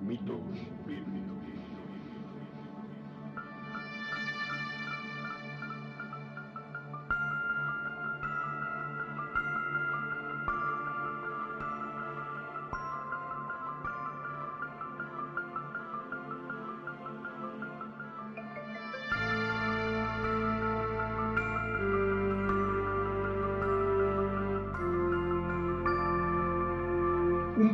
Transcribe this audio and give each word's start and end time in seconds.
Mitos 0.00 0.40
bíblicos. 0.86 1.77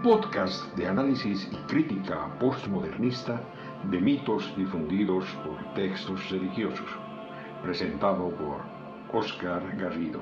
Podcast 0.04 0.76
de 0.76 0.86
análisis 0.86 1.48
y 1.50 1.56
crítica 1.66 2.38
postmodernista 2.38 3.40
de 3.90 3.98
mitos 4.02 4.54
difundidos 4.54 5.24
por 5.42 5.72
textos 5.72 6.30
religiosos, 6.30 6.86
presentado 7.62 8.28
por 8.36 8.60
Oscar 9.18 9.62
Garrido. 9.78 10.20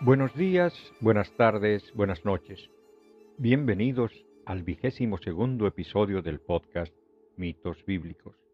Buenos 0.00 0.34
días, 0.34 0.74
buenas 1.00 1.32
tardes, 1.38 1.90
buenas 1.94 2.22
noches. 2.26 2.68
Bienvenidos 3.38 4.12
al 4.44 4.62
vigésimo 4.62 5.16
segundo 5.16 5.66
episodio 5.66 6.20
del 6.20 6.38
podcast 6.38 6.94
Mitos 7.38 7.82
Bíblicos. 7.86 8.49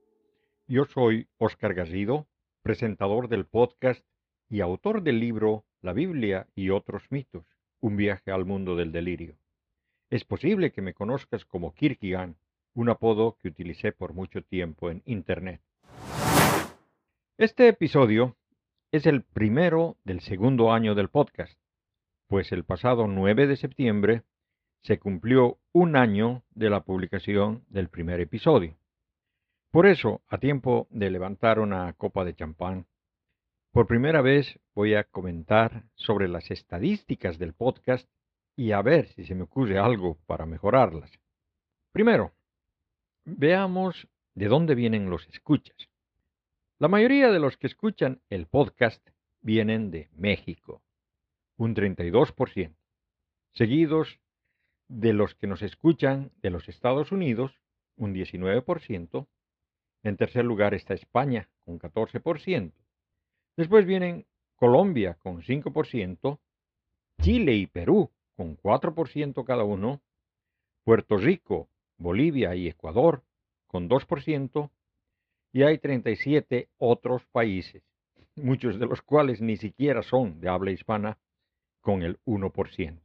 Yo 0.69 0.84
soy 0.84 1.29
Oscar 1.38 1.75
Garrido, 1.75 2.27
presentador 2.62 3.29
del 3.29 3.47
podcast 3.47 4.05
y 4.49 4.63
autor 4.63 5.04
del 5.04 5.21
libro 5.21 5.65
La 5.80 5.93
Biblia 5.93 6.49
y 6.57 6.71
otros 6.71 7.04
mitos, 7.10 7.46
un 7.79 7.96
viaje 7.96 8.32
al 8.32 8.45
mundo 8.45 8.74
del 8.74 8.90
delirio. 8.90 9.37
Es 10.10 10.24
posible 10.24 10.73
que 10.73 10.82
me 10.82 10.93
conozcas 10.93 11.45
como 11.45 11.73
Kierkegaard, 11.73 12.35
un 12.74 12.88
apodo 12.88 13.37
que 13.38 13.46
utilicé 13.46 13.93
por 13.93 14.13
mucho 14.13 14.43
tiempo 14.43 14.90
en 14.90 15.02
Internet. 15.05 15.63
Este 17.38 17.68
episodio 17.68 18.37
es 18.90 19.07
el 19.07 19.23
primero 19.23 19.99
del 20.02 20.18
segundo 20.18 20.73
año 20.73 20.96
del 20.96 21.10
podcast, 21.10 21.57
pues 22.27 22.51
el 22.51 22.65
pasado 22.65 23.07
9 23.07 23.46
de 23.46 23.57
septiembre 23.57 24.23
se 24.83 24.99
cumplió 24.99 25.60
un 25.71 25.95
año 25.95 26.43
de 26.51 26.71
la 26.71 26.83
publicación 26.83 27.65
del 27.68 27.88
primer 27.88 28.18
episodio. 28.18 28.77
Por 29.77 29.87
eso, 29.87 30.23
a 30.29 30.38
tiempo 30.38 30.87
de 30.88 31.10
levantar 31.10 31.59
una 31.59 31.93
copa 31.93 32.24
de 32.24 32.35
champán, 32.35 32.87
por 33.73 33.87
primera 33.87 34.23
vez 34.23 34.59
voy 34.74 34.95
a 34.95 35.05
comentar 35.05 35.85
sobre 35.96 36.29
las 36.29 36.51
estadísticas 36.51 37.38
del 37.38 37.52
podcast 37.52 38.09
y 38.57 38.73
a 38.73 38.80
ver 38.80 39.09
si 39.09 39.27
se 39.27 39.35
me 39.35 39.43
ocurre 39.43 39.79
algo 39.79 40.16
para 40.24 40.46
mejorarlas. 40.46 41.10
Primero, 41.93 42.33
veamos 43.27 44.09
de 44.35 44.49
dónde 44.49 44.74
vienen 44.74 45.10
los 45.10 45.29
escuchas. 45.29 45.77
La 46.79 46.88
mayoría 46.88 47.30
de 47.30 47.38
los 47.38 47.59
que 47.59 47.66
escuchan 47.66 48.23
el 48.30 48.46
podcast 48.46 49.07
vienen 49.43 49.90
de 49.90 50.09
México, 50.16 50.80
un 51.59 51.74
32%, 51.74 52.74
seguidos 53.52 54.21
de 54.88 55.13
los 55.13 55.35
que 55.35 55.46
nos 55.46 55.61
escuchan 55.61 56.33
de 56.40 56.49
los 56.49 56.66
Estados 56.71 57.13
Unidos, 57.13 57.61
un 57.96 58.15
19%, 58.15 59.27
en 60.09 60.16
tercer 60.16 60.45
lugar 60.45 60.73
está 60.73 60.95
España, 60.95 61.49
con 61.65 61.80
14%. 61.80 62.73
Después 63.57 63.87
vienen 63.87 64.25
Colombia, 64.54 65.15
con 65.21 65.43
5%, 65.43 66.38
Chile 67.21 67.54
y 67.54 67.66
Perú, 67.66 68.11
con 68.37 68.56
4% 68.56 69.44
cada 69.44 69.65
uno, 69.65 70.00
Puerto 70.84 71.17
Rico, 71.17 71.69
Bolivia 71.99 72.55
y 72.55 72.69
Ecuador, 72.69 73.25
con 73.67 73.89
2%, 73.89 74.71
y 75.53 75.62
hay 75.65 75.78
37 75.78 76.69
otros 76.78 77.27
países, 77.33 77.83
muchos 78.37 78.78
de 78.78 78.87
los 78.87 79.03
cuales 79.03 79.41
ni 79.41 79.56
siquiera 79.56 80.03
son 80.03 80.41
de 80.41 80.49
habla 80.49 80.71
hispana, 80.71 81.19
con 81.81 82.03
el 82.03 82.21
1%. 82.27 83.00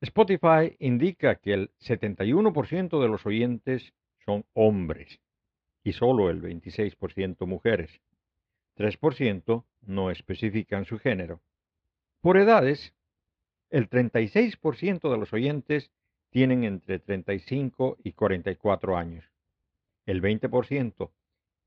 Spotify 0.00 0.74
indica 0.78 1.36
que 1.36 1.52
el 1.52 1.70
71% 1.80 3.00
de 3.00 3.08
los 3.08 3.26
oyentes 3.26 3.92
son 4.24 4.44
hombres 4.54 5.20
y 5.84 5.92
solo 5.92 6.30
el 6.30 6.42
26% 6.42 7.46
mujeres. 7.46 8.00
3% 8.76 9.64
no 9.82 10.10
especifican 10.10 10.86
su 10.86 10.98
género. 10.98 11.40
Por 12.20 12.38
edades, 12.38 12.94
el 13.70 13.88
36% 13.88 15.10
de 15.10 15.18
los 15.18 15.32
oyentes 15.32 15.90
tienen 16.30 16.64
entre 16.64 16.98
35 16.98 17.98
y 18.02 18.12
44 18.12 18.96
años, 18.96 19.24
el 20.06 20.20
20% 20.20 21.10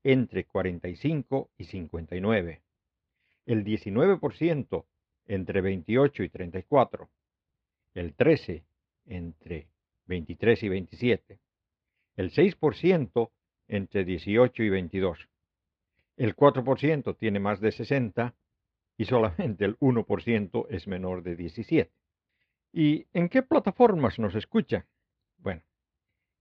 entre 0.04 0.44
45 0.44 1.50
y 1.56 1.64
59, 1.64 2.62
el 3.46 3.64
19% 3.64 4.84
entre 5.26 5.60
28 5.60 6.22
y 6.22 6.28
34, 6.28 7.08
el 7.94 8.14
13 8.14 8.64
entre 9.06 9.68
23 10.06 10.62
y 10.62 10.68
27, 10.68 11.38
el 12.16 12.30
6% 12.30 13.30
entre 13.68 14.04
18 14.04 14.62
y 14.62 14.68
22. 14.70 15.28
El 16.16 16.34
4% 16.34 17.16
tiene 17.16 17.38
más 17.38 17.60
de 17.60 17.70
60 17.70 18.34
y 18.96 19.04
solamente 19.04 19.64
el 19.64 19.78
1% 19.78 20.66
es 20.70 20.88
menor 20.88 21.22
de 21.22 21.36
17. 21.36 21.92
¿Y 22.72 23.06
en 23.12 23.28
qué 23.28 23.42
plataformas 23.42 24.18
nos 24.18 24.34
escucha? 24.34 24.86
Bueno, 25.38 25.62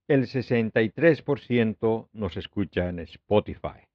el 0.08 0.28
63% 0.28 2.10
nos 2.12 2.38
escucha 2.38 2.90
en 2.90 3.00
Spotify. 3.00 3.88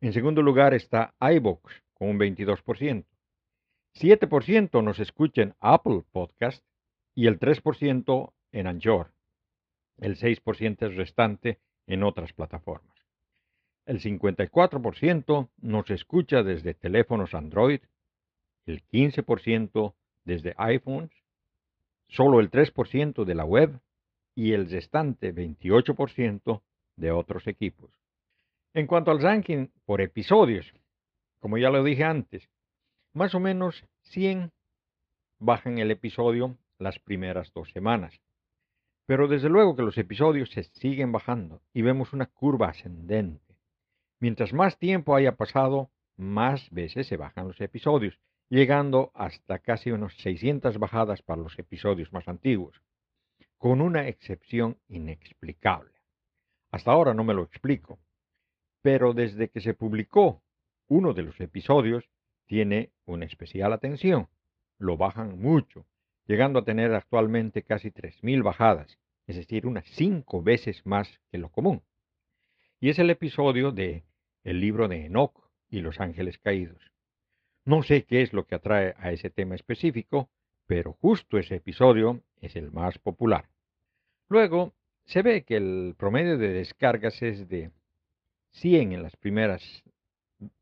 En 0.00 0.12
segundo 0.12 0.42
lugar 0.42 0.72
está 0.74 1.14
iVoox 1.20 1.82
con 1.94 2.08
un 2.08 2.18
22%. 2.18 3.04
7% 3.94 4.84
nos 4.84 5.00
escucha 5.00 5.42
en 5.42 5.54
Apple 5.58 6.04
Podcast 6.12 6.64
y 7.14 7.26
el 7.26 7.38
3% 7.38 8.32
en 8.52 8.66
Anchor. 8.66 9.12
El 9.98 10.16
6% 10.16 10.94
restante 10.94 11.58
en 11.90 12.04
otras 12.04 12.32
plataformas. 12.32 12.96
El 13.84 14.00
54% 14.00 15.48
nos 15.60 15.90
escucha 15.90 16.44
desde 16.44 16.72
teléfonos 16.72 17.34
Android, 17.34 17.80
el 18.66 18.84
15% 18.86 19.94
desde 20.24 20.54
iPhones, 20.56 21.10
solo 22.06 22.38
el 22.38 22.50
3% 22.50 23.24
de 23.24 23.34
la 23.34 23.44
web 23.44 23.80
y 24.36 24.52
el 24.52 24.70
restante 24.70 25.34
28% 25.34 26.62
de 26.94 27.10
otros 27.10 27.48
equipos. 27.48 27.90
En 28.72 28.86
cuanto 28.86 29.10
al 29.10 29.20
ranking 29.20 29.66
por 29.84 30.00
episodios, 30.00 30.72
como 31.40 31.58
ya 31.58 31.70
lo 31.70 31.82
dije 31.82 32.04
antes, 32.04 32.48
más 33.12 33.34
o 33.34 33.40
menos 33.40 33.84
100 34.02 34.52
bajan 35.40 35.78
el 35.78 35.90
episodio 35.90 36.56
las 36.78 37.00
primeras 37.00 37.52
dos 37.52 37.72
semanas. 37.72 38.20
Pero 39.10 39.26
desde 39.26 39.48
luego 39.48 39.74
que 39.74 39.82
los 39.82 39.98
episodios 39.98 40.52
se 40.52 40.62
siguen 40.62 41.10
bajando 41.10 41.62
y 41.74 41.82
vemos 41.82 42.12
una 42.12 42.26
curva 42.26 42.68
ascendente. 42.68 43.56
Mientras 44.20 44.52
más 44.52 44.78
tiempo 44.78 45.16
haya 45.16 45.34
pasado, 45.34 45.90
más 46.16 46.70
veces 46.70 47.08
se 47.08 47.16
bajan 47.16 47.48
los 47.48 47.60
episodios, 47.60 48.20
llegando 48.48 49.10
hasta 49.16 49.58
casi 49.58 49.90
unos 49.90 50.16
600 50.18 50.78
bajadas 50.78 51.22
para 51.22 51.42
los 51.42 51.58
episodios 51.58 52.12
más 52.12 52.28
antiguos, 52.28 52.80
con 53.58 53.80
una 53.80 54.06
excepción 54.06 54.78
inexplicable. 54.86 55.90
Hasta 56.70 56.92
ahora 56.92 57.12
no 57.12 57.24
me 57.24 57.34
lo 57.34 57.42
explico, 57.42 57.98
pero 58.80 59.12
desde 59.12 59.48
que 59.48 59.60
se 59.60 59.74
publicó 59.74 60.40
uno 60.86 61.14
de 61.14 61.24
los 61.24 61.40
episodios, 61.40 62.08
tiene 62.46 62.92
una 63.06 63.24
especial 63.24 63.72
atención. 63.72 64.28
Lo 64.78 64.96
bajan 64.96 65.36
mucho, 65.36 65.84
llegando 66.30 66.60
a 66.60 66.64
tener 66.64 66.94
actualmente 66.94 67.64
casi 67.64 67.90
3.000 67.90 68.44
bajadas, 68.44 69.00
es 69.26 69.34
decir, 69.34 69.66
unas 69.66 69.84
cinco 69.86 70.44
veces 70.44 70.86
más 70.86 71.20
que 71.32 71.38
lo 71.38 71.48
común. 71.50 71.82
Y 72.78 72.90
es 72.90 73.00
el 73.00 73.10
episodio 73.10 73.72
de 73.72 74.04
el 74.44 74.60
libro 74.60 74.86
de 74.86 75.06
Enoch 75.06 75.50
y 75.68 75.80
los 75.80 75.98
ángeles 75.98 76.38
caídos. 76.38 76.92
No 77.64 77.82
sé 77.82 78.04
qué 78.04 78.22
es 78.22 78.32
lo 78.32 78.46
que 78.46 78.54
atrae 78.54 78.94
a 78.98 79.10
ese 79.10 79.30
tema 79.30 79.56
específico, 79.56 80.30
pero 80.68 80.92
justo 80.92 81.36
ese 81.36 81.56
episodio 81.56 82.22
es 82.40 82.54
el 82.54 82.70
más 82.70 82.96
popular. 83.00 83.48
Luego, 84.28 84.72
se 85.06 85.22
ve 85.22 85.42
que 85.42 85.56
el 85.56 85.96
promedio 85.98 86.38
de 86.38 86.52
descargas 86.52 87.20
es 87.22 87.48
de 87.48 87.72
100 88.52 88.92
en 88.92 89.02
las 89.02 89.16
primeras 89.16 89.82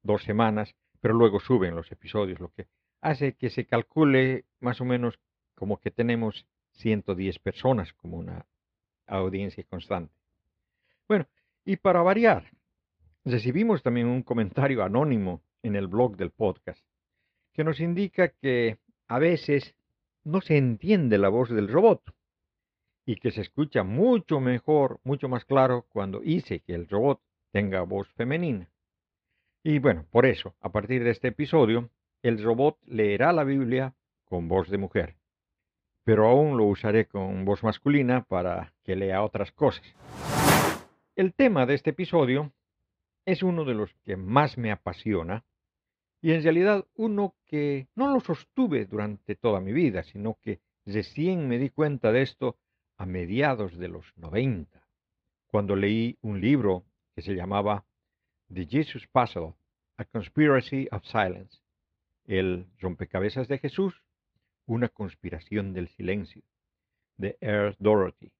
dos 0.03 0.23
semanas, 0.23 0.75
pero 1.03 1.13
luego 1.13 1.41
suben 1.41 1.75
los 1.75 1.93
episodios, 1.93 2.41
lo 2.41 2.55
que 2.55 2.69
hace 3.03 3.35
que 3.35 3.51
se 3.51 3.67
calcule 3.67 4.47
más 4.61 4.81
o 4.81 4.87
menos 4.87 5.19
como 5.59 5.81
que 5.81 5.91
tenemos 5.91 6.47
110 6.73 7.39
personas 7.41 7.93
como 7.95 8.19
una 8.19 8.47
audiencia 9.07 9.65
constante. 9.65 10.15
Bueno, 11.09 11.27
y 11.65 11.77
para 11.77 12.03
variar, 12.03 12.51
Recibimos 13.29 13.83
también 13.83 14.07
un 14.07 14.23
comentario 14.23 14.83
anónimo 14.83 15.43
en 15.63 15.77
el 15.77 15.87
blog 15.87 16.17
del 16.17 16.31
podcast 16.31 16.83
que 17.53 17.63
nos 17.63 17.79
indica 17.79 18.29
que 18.29 18.79
a 19.07 19.19
veces 19.19 19.75
no 20.25 20.41
se 20.41 20.57
entiende 20.57 21.19
la 21.19 21.29
voz 21.29 21.51
del 21.51 21.69
robot 21.69 22.03
y 23.05 23.17
que 23.17 23.31
se 23.31 23.43
escucha 23.43 23.83
mucho 23.83 24.41
mejor, 24.41 24.99
mucho 25.05 25.29
más 25.29 25.45
claro 25.45 25.85
cuando 25.91 26.21
dice 26.21 26.61
que 26.61 26.75
el 26.75 26.89
robot 26.89 27.21
tenga 27.53 27.83
voz 27.83 28.09
femenina. 28.15 28.71
Y 29.63 29.79
bueno, 29.79 30.07
por 30.11 30.25
eso, 30.25 30.55
a 30.63 30.73
partir 30.73 31.05
de 31.05 31.11
este 31.11 31.29
episodio, 31.29 31.91
el 32.23 32.43
robot 32.43 32.79
leerá 32.87 33.35
la 33.35 33.45
Biblia 33.45 33.95
con 34.25 34.49
voz 34.49 34.71
de 34.71 34.79
mujer. 34.79 35.18
Pero 36.09 36.27
aún 36.27 36.57
lo 36.57 36.65
usaré 36.65 37.05
con 37.05 37.45
voz 37.45 37.63
masculina 37.63 38.25
para 38.25 38.73
que 38.83 38.97
lea 38.97 39.23
otras 39.23 39.53
cosas. 39.53 39.85
El 41.15 41.35
tema 41.35 41.67
de 41.67 41.75
este 41.75 41.91
episodio 41.91 42.51
es 43.27 43.43
uno 43.43 43.67
de 43.67 43.75
los 43.75 43.93
que 44.07 44.17
más 44.17 44.57
me 44.57 44.73
apasiona 44.73 45.45
y 46.23 46.33
en 46.33 46.43
realidad 46.43 46.87
uno 46.95 47.35
que 47.45 47.89
no 47.95 48.11
lo 48.11 48.21
sostuve 48.21 48.87
durante 48.87 49.37
toda 49.37 49.61
mi 49.61 49.75
vida, 49.75 50.03
sino 50.03 50.39
que 50.41 50.61
recién 50.87 51.47
me 51.47 51.59
di 51.59 51.69
cuenta 51.69 52.11
de 52.11 52.23
esto 52.23 52.57
a 52.97 53.05
mediados 53.05 53.77
de 53.77 53.89
los 53.89 54.07
90, 54.17 54.89
cuando 55.47 55.77
leí 55.77 56.17
un 56.23 56.41
libro 56.41 56.87
que 57.15 57.21
se 57.21 57.35
llamaba 57.35 57.85
The 58.51 58.65
Jesus 58.65 59.07
Puzzle, 59.09 59.53
A 59.99 60.07
Conspiracy 60.07 60.89
of 60.91 61.05
Silence, 61.05 61.59
el 62.25 62.67
rompecabezas 62.79 63.47
de 63.47 63.59
Jesús, 63.59 64.03
una 64.69 64.89
conspiración 64.89 65.73
del 65.73 65.89
silencio, 65.89 66.43
de 67.17 67.37
Earl 67.41 67.77
Dorothy. 67.79 68.33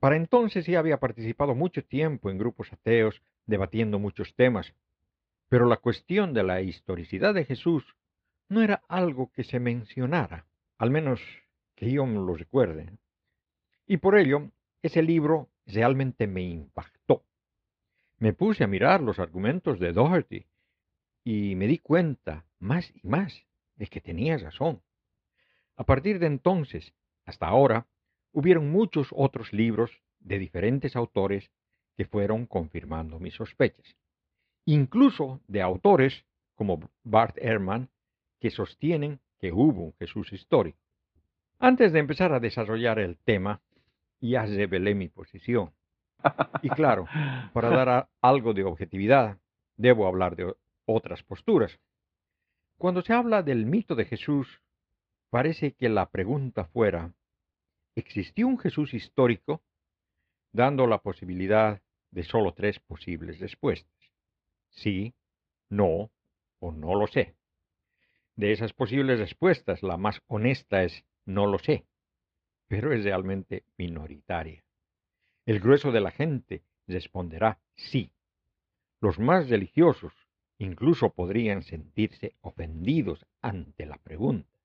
Para 0.00 0.16
entonces 0.16 0.66
ya 0.66 0.78
había 0.78 1.00
participado 1.00 1.54
mucho 1.54 1.84
tiempo 1.84 2.30
en 2.30 2.38
grupos 2.38 2.72
ateos 2.72 3.22
debatiendo 3.46 3.98
muchos 3.98 4.34
temas, 4.34 4.74
pero 5.48 5.66
la 5.66 5.78
cuestión 5.78 6.34
de 6.34 6.42
la 6.42 6.60
historicidad 6.60 7.32
de 7.34 7.44
Jesús 7.44 7.96
no 8.48 8.62
era 8.62 8.82
algo 8.88 9.30
que 9.32 9.44
se 9.44 9.58
mencionara, 9.58 10.46
al 10.78 10.90
menos 10.90 11.20
que 11.74 11.90
yo 11.90 12.04
me 12.04 12.14
lo 12.14 12.34
recuerde. 12.34 12.92
Y 13.86 13.96
por 13.96 14.18
ello, 14.18 14.50
ese 14.82 15.02
libro 15.02 15.48
realmente 15.64 16.26
me 16.26 16.42
impactó. 16.42 17.24
Me 18.18 18.32
puse 18.32 18.64
a 18.64 18.68
mirar 18.68 19.00
los 19.00 19.18
argumentos 19.18 19.78
de 19.78 19.92
Doherty 19.92 20.46
y 21.24 21.54
me 21.54 21.66
di 21.66 21.78
cuenta 21.78 22.44
más 22.58 22.90
y 22.94 23.06
más 23.06 23.46
de 23.76 23.86
que 23.86 24.00
tenía 24.00 24.36
razón. 24.38 24.82
A 25.76 25.84
partir 25.84 26.18
de 26.18 26.26
entonces, 26.26 26.94
hasta 27.24 27.46
ahora, 27.46 27.86
hubieron 28.32 28.70
muchos 28.70 29.08
otros 29.12 29.52
libros 29.52 29.90
de 30.20 30.38
diferentes 30.38 30.96
autores 30.96 31.50
que 31.96 32.04
fueron 32.04 32.46
confirmando 32.46 33.18
mis 33.18 33.34
sospechas, 33.34 33.96
incluso 34.64 35.40
de 35.48 35.62
autores 35.62 36.24
como 36.54 36.90
Bart 37.04 37.36
Ehrman, 37.38 37.88
que 38.40 38.50
sostienen 38.50 39.20
que 39.38 39.52
hubo 39.52 39.84
un 39.84 39.94
Jesús 39.94 40.32
histórico. 40.32 40.78
Antes 41.58 41.92
de 41.92 42.00
empezar 42.00 42.32
a 42.32 42.40
desarrollar 42.40 42.98
el 42.98 43.16
tema, 43.18 43.60
ya 44.20 44.44
revelé 44.44 44.94
mi 44.94 45.08
posición. 45.08 45.72
Y 46.62 46.68
claro, 46.70 47.06
para 47.52 47.70
dar 47.70 48.08
algo 48.20 48.52
de 48.52 48.64
objetividad, 48.64 49.38
debo 49.76 50.06
hablar 50.06 50.36
de 50.36 50.54
otras 50.86 51.22
posturas. 51.22 51.78
Cuando 52.78 53.02
se 53.02 53.12
habla 53.12 53.42
del 53.42 53.66
mito 53.66 53.94
de 53.94 54.04
Jesús, 54.04 54.60
parece 55.36 55.72
que 55.72 55.90
la 55.90 56.08
pregunta 56.08 56.64
fuera, 56.64 57.12
¿existió 57.94 58.48
un 58.48 58.58
Jesús 58.58 58.94
histórico? 58.94 59.62
Dando 60.50 60.86
la 60.86 61.02
posibilidad 61.02 61.82
de 62.10 62.22
solo 62.22 62.54
tres 62.54 62.80
posibles 62.80 63.38
respuestas. 63.38 64.14
Sí, 64.70 65.12
no 65.68 66.10
o 66.58 66.72
no 66.72 66.94
lo 66.94 67.06
sé. 67.06 67.34
De 68.34 68.50
esas 68.52 68.72
posibles 68.72 69.18
respuestas, 69.18 69.82
la 69.82 69.98
más 69.98 70.22
honesta 70.26 70.82
es 70.84 71.04
no 71.26 71.44
lo 71.44 71.58
sé, 71.58 71.84
pero 72.66 72.94
es 72.94 73.04
realmente 73.04 73.62
minoritaria. 73.76 74.64
El 75.44 75.60
grueso 75.60 75.92
de 75.92 76.00
la 76.00 76.12
gente 76.12 76.62
responderá 76.86 77.58
sí. 77.74 78.10
Los 79.02 79.18
más 79.18 79.50
religiosos 79.50 80.14
incluso 80.56 81.10
podrían 81.10 81.62
sentirse 81.62 82.36
ofendidos 82.40 83.26
ante 83.42 83.84
la 83.84 83.98
pregunta. 83.98 84.55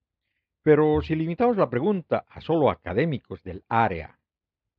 Pero 0.64 1.02
si 1.02 1.16
limitamos 1.16 1.58
la 1.58 1.70
pregunta 1.70 2.26
a 2.30 2.40
solo 2.40 2.70
académicos 2.70 3.44
del 3.44 3.64
área, 3.68 4.20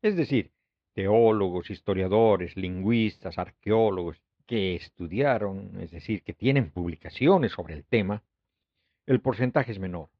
es 0.00 0.17
decir, 0.17 0.52
teólogos, 0.94 1.70
historiadores, 1.70 2.56
lingüistas, 2.56 3.38
arqueólogos 3.38 4.23
que 4.46 4.76
estudiaron, 4.76 5.81
es 5.81 5.90
decir, 5.90 6.23
que 6.23 6.34
tienen 6.34 6.70
publicaciones 6.70 7.52
sobre 7.52 7.75
el 7.75 7.84
tema, 7.84 8.23
el 9.06 9.20
porcentaje 9.20 9.73
es 9.73 9.81
menor. 9.81 10.11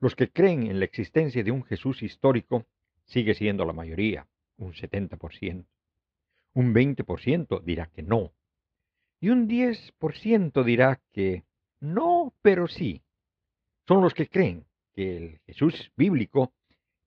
Los 0.00 0.16
que 0.16 0.30
creen 0.30 0.64
en 0.64 0.80
la 0.80 0.84
existencia 0.84 1.44
de 1.44 1.52
un 1.52 1.62
Jesús 1.62 2.02
histórico 2.02 2.66
sigue 3.04 3.34
siendo 3.34 3.64
la 3.64 3.72
mayoría, 3.72 4.26
un 4.56 4.72
70%. 4.72 5.64
Un 6.54 6.74
20% 6.74 7.62
dirá 7.62 7.86
que 7.86 8.02
no. 8.02 8.32
Y 9.20 9.28
un 9.28 9.48
10% 9.48 10.64
dirá 10.64 11.00
que 11.12 11.44
no, 11.78 12.34
pero 12.42 12.66
sí. 12.66 13.02
Son 13.86 14.02
los 14.02 14.14
que 14.14 14.28
creen 14.28 14.66
que 14.94 15.16
el 15.16 15.40
Jesús 15.46 15.92
bíblico 15.96 16.52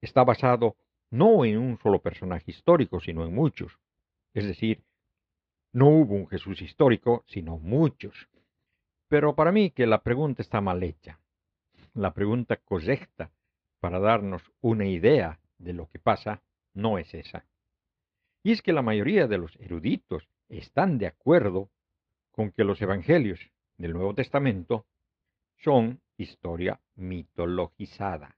está 0.01 0.23
basado 0.23 0.75
no 1.11 1.45
en 1.45 1.57
un 1.57 1.79
solo 1.79 2.01
personaje 2.01 2.51
histórico, 2.51 2.99
sino 2.99 3.25
en 3.25 3.33
muchos. 3.33 3.77
Es 4.33 4.45
decir, 4.45 4.83
no 5.71 5.89
hubo 5.89 6.15
un 6.15 6.27
Jesús 6.27 6.61
histórico, 6.61 7.23
sino 7.27 7.57
muchos. 7.57 8.27
Pero 9.07 9.35
para 9.35 9.51
mí 9.51 9.71
que 9.71 9.85
la 9.85 10.01
pregunta 10.01 10.41
está 10.41 10.61
mal 10.61 10.83
hecha. 10.83 11.19
La 11.93 12.13
pregunta 12.13 12.57
correcta 12.57 13.31
para 13.79 13.99
darnos 13.99 14.41
una 14.61 14.85
idea 14.85 15.39
de 15.57 15.73
lo 15.73 15.87
que 15.89 15.99
pasa 15.99 16.41
no 16.73 16.97
es 16.97 17.13
esa. 17.13 17.45
Y 18.43 18.51
es 18.51 18.61
que 18.61 18.73
la 18.73 18.81
mayoría 18.81 19.27
de 19.27 19.37
los 19.37 19.55
eruditos 19.57 20.27
están 20.49 20.97
de 20.97 21.07
acuerdo 21.07 21.69
con 22.31 22.51
que 22.51 22.63
los 22.63 22.81
evangelios 22.81 23.39
del 23.77 23.93
Nuevo 23.93 24.13
Testamento 24.13 24.85
son 25.57 26.01
historia 26.17 26.79
mitologizada. 26.95 28.37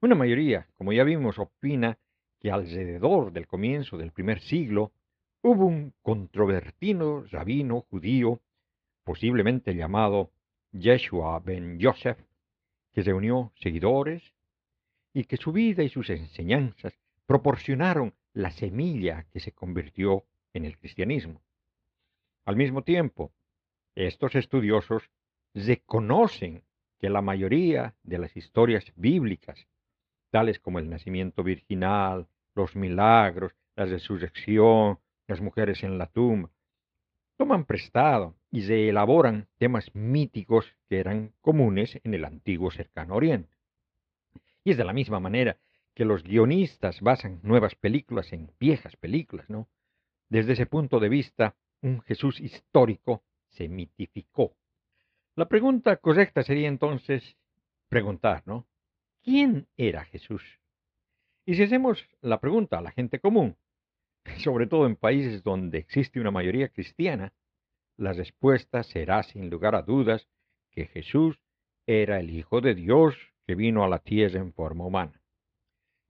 Una 0.00 0.14
mayoría, 0.14 0.66
como 0.74 0.92
ya 0.92 1.04
vimos, 1.04 1.38
opina 1.38 1.98
que 2.40 2.50
alrededor 2.50 3.32
del 3.32 3.46
comienzo 3.46 3.96
del 3.96 4.12
primer 4.12 4.40
siglo 4.40 4.92
hubo 5.42 5.66
un 5.66 5.94
controvertido 6.02 7.24
rabino 7.30 7.82
judío, 7.82 8.40
posiblemente 9.04 9.74
llamado 9.74 10.32
Yeshua 10.72 11.38
ben 11.40 11.78
Yosef, 11.78 12.18
que 12.92 13.02
reunió 13.02 13.52
seguidores 13.56 14.34
y 15.12 15.24
que 15.24 15.36
su 15.36 15.52
vida 15.52 15.82
y 15.82 15.88
sus 15.88 16.10
enseñanzas 16.10 16.98
proporcionaron 17.26 18.14
la 18.32 18.50
semilla 18.50 19.26
que 19.30 19.40
se 19.40 19.52
convirtió 19.52 20.24
en 20.52 20.64
el 20.64 20.78
cristianismo. 20.78 21.42
Al 22.44 22.56
mismo 22.56 22.82
tiempo, 22.82 23.32
estos 23.94 24.34
estudiosos 24.34 25.10
reconocen 25.54 26.64
que 26.98 27.10
la 27.10 27.22
mayoría 27.22 27.94
de 28.02 28.18
las 28.18 28.36
historias 28.36 28.92
bíblicas 28.96 29.66
tales 30.30 30.58
como 30.58 30.78
el 30.78 30.88
nacimiento 30.88 31.42
virginal, 31.42 32.26
los 32.54 32.74
milagros, 32.74 33.54
la 33.76 33.84
resurrección, 33.84 34.98
las 35.26 35.40
mujeres 35.40 35.82
en 35.82 35.98
la 35.98 36.06
tumba, 36.06 36.50
toman 37.36 37.64
prestado 37.64 38.34
y 38.50 38.62
se 38.62 38.88
elaboran 38.88 39.48
temas 39.58 39.94
míticos 39.94 40.74
que 40.88 41.00
eran 41.00 41.32
comunes 41.40 42.00
en 42.02 42.14
el 42.14 42.24
antiguo 42.24 42.70
cercano 42.70 43.14
oriente. 43.14 43.56
Y 44.64 44.70
es 44.70 44.76
de 44.76 44.84
la 44.84 44.92
misma 44.92 45.20
manera 45.20 45.58
que 45.94 46.04
los 46.04 46.22
guionistas 46.22 47.00
basan 47.00 47.40
nuevas 47.42 47.74
películas 47.74 48.32
en 48.32 48.52
viejas 48.58 48.96
películas, 48.96 49.50
¿no? 49.50 49.68
Desde 50.28 50.54
ese 50.54 50.66
punto 50.66 51.00
de 51.00 51.08
vista, 51.08 51.56
un 51.82 52.00
Jesús 52.02 52.40
histórico 52.40 53.22
se 53.48 53.68
mitificó. 53.68 54.56
La 55.34 55.48
pregunta 55.48 55.96
correcta 55.96 56.42
sería 56.42 56.68
entonces 56.68 57.38
preguntar, 57.88 58.42
¿no? 58.44 58.66
¿Quién 59.22 59.66
era 59.78 60.04
Jesús? 60.04 60.42
Y 61.46 61.54
si 61.54 61.62
hacemos 61.62 62.06
la 62.20 62.38
pregunta 62.38 62.78
a 62.78 62.82
la 62.82 62.90
gente 62.90 63.18
común, 63.18 63.56
sobre 64.44 64.66
todo 64.66 64.86
en 64.86 64.96
países 64.96 65.42
donde 65.42 65.78
existe 65.78 66.20
una 66.20 66.30
mayoría 66.30 66.68
cristiana, 66.68 67.32
la 67.96 68.12
respuesta 68.12 68.82
será 68.82 69.22
sin 69.22 69.48
lugar 69.48 69.74
a 69.74 69.80
dudas 69.80 70.28
que 70.70 70.84
Jesús 70.84 71.40
era 71.86 72.20
el 72.20 72.28
Hijo 72.28 72.60
de 72.60 72.74
Dios 72.74 73.16
que 73.46 73.54
vino 73.54 73.84
a 73.84 73.88
la 73.88 74.00
tierra 74.00 74.38
en 74.38 74.52
forma 74.52 74.84
humana. 74.84 75.22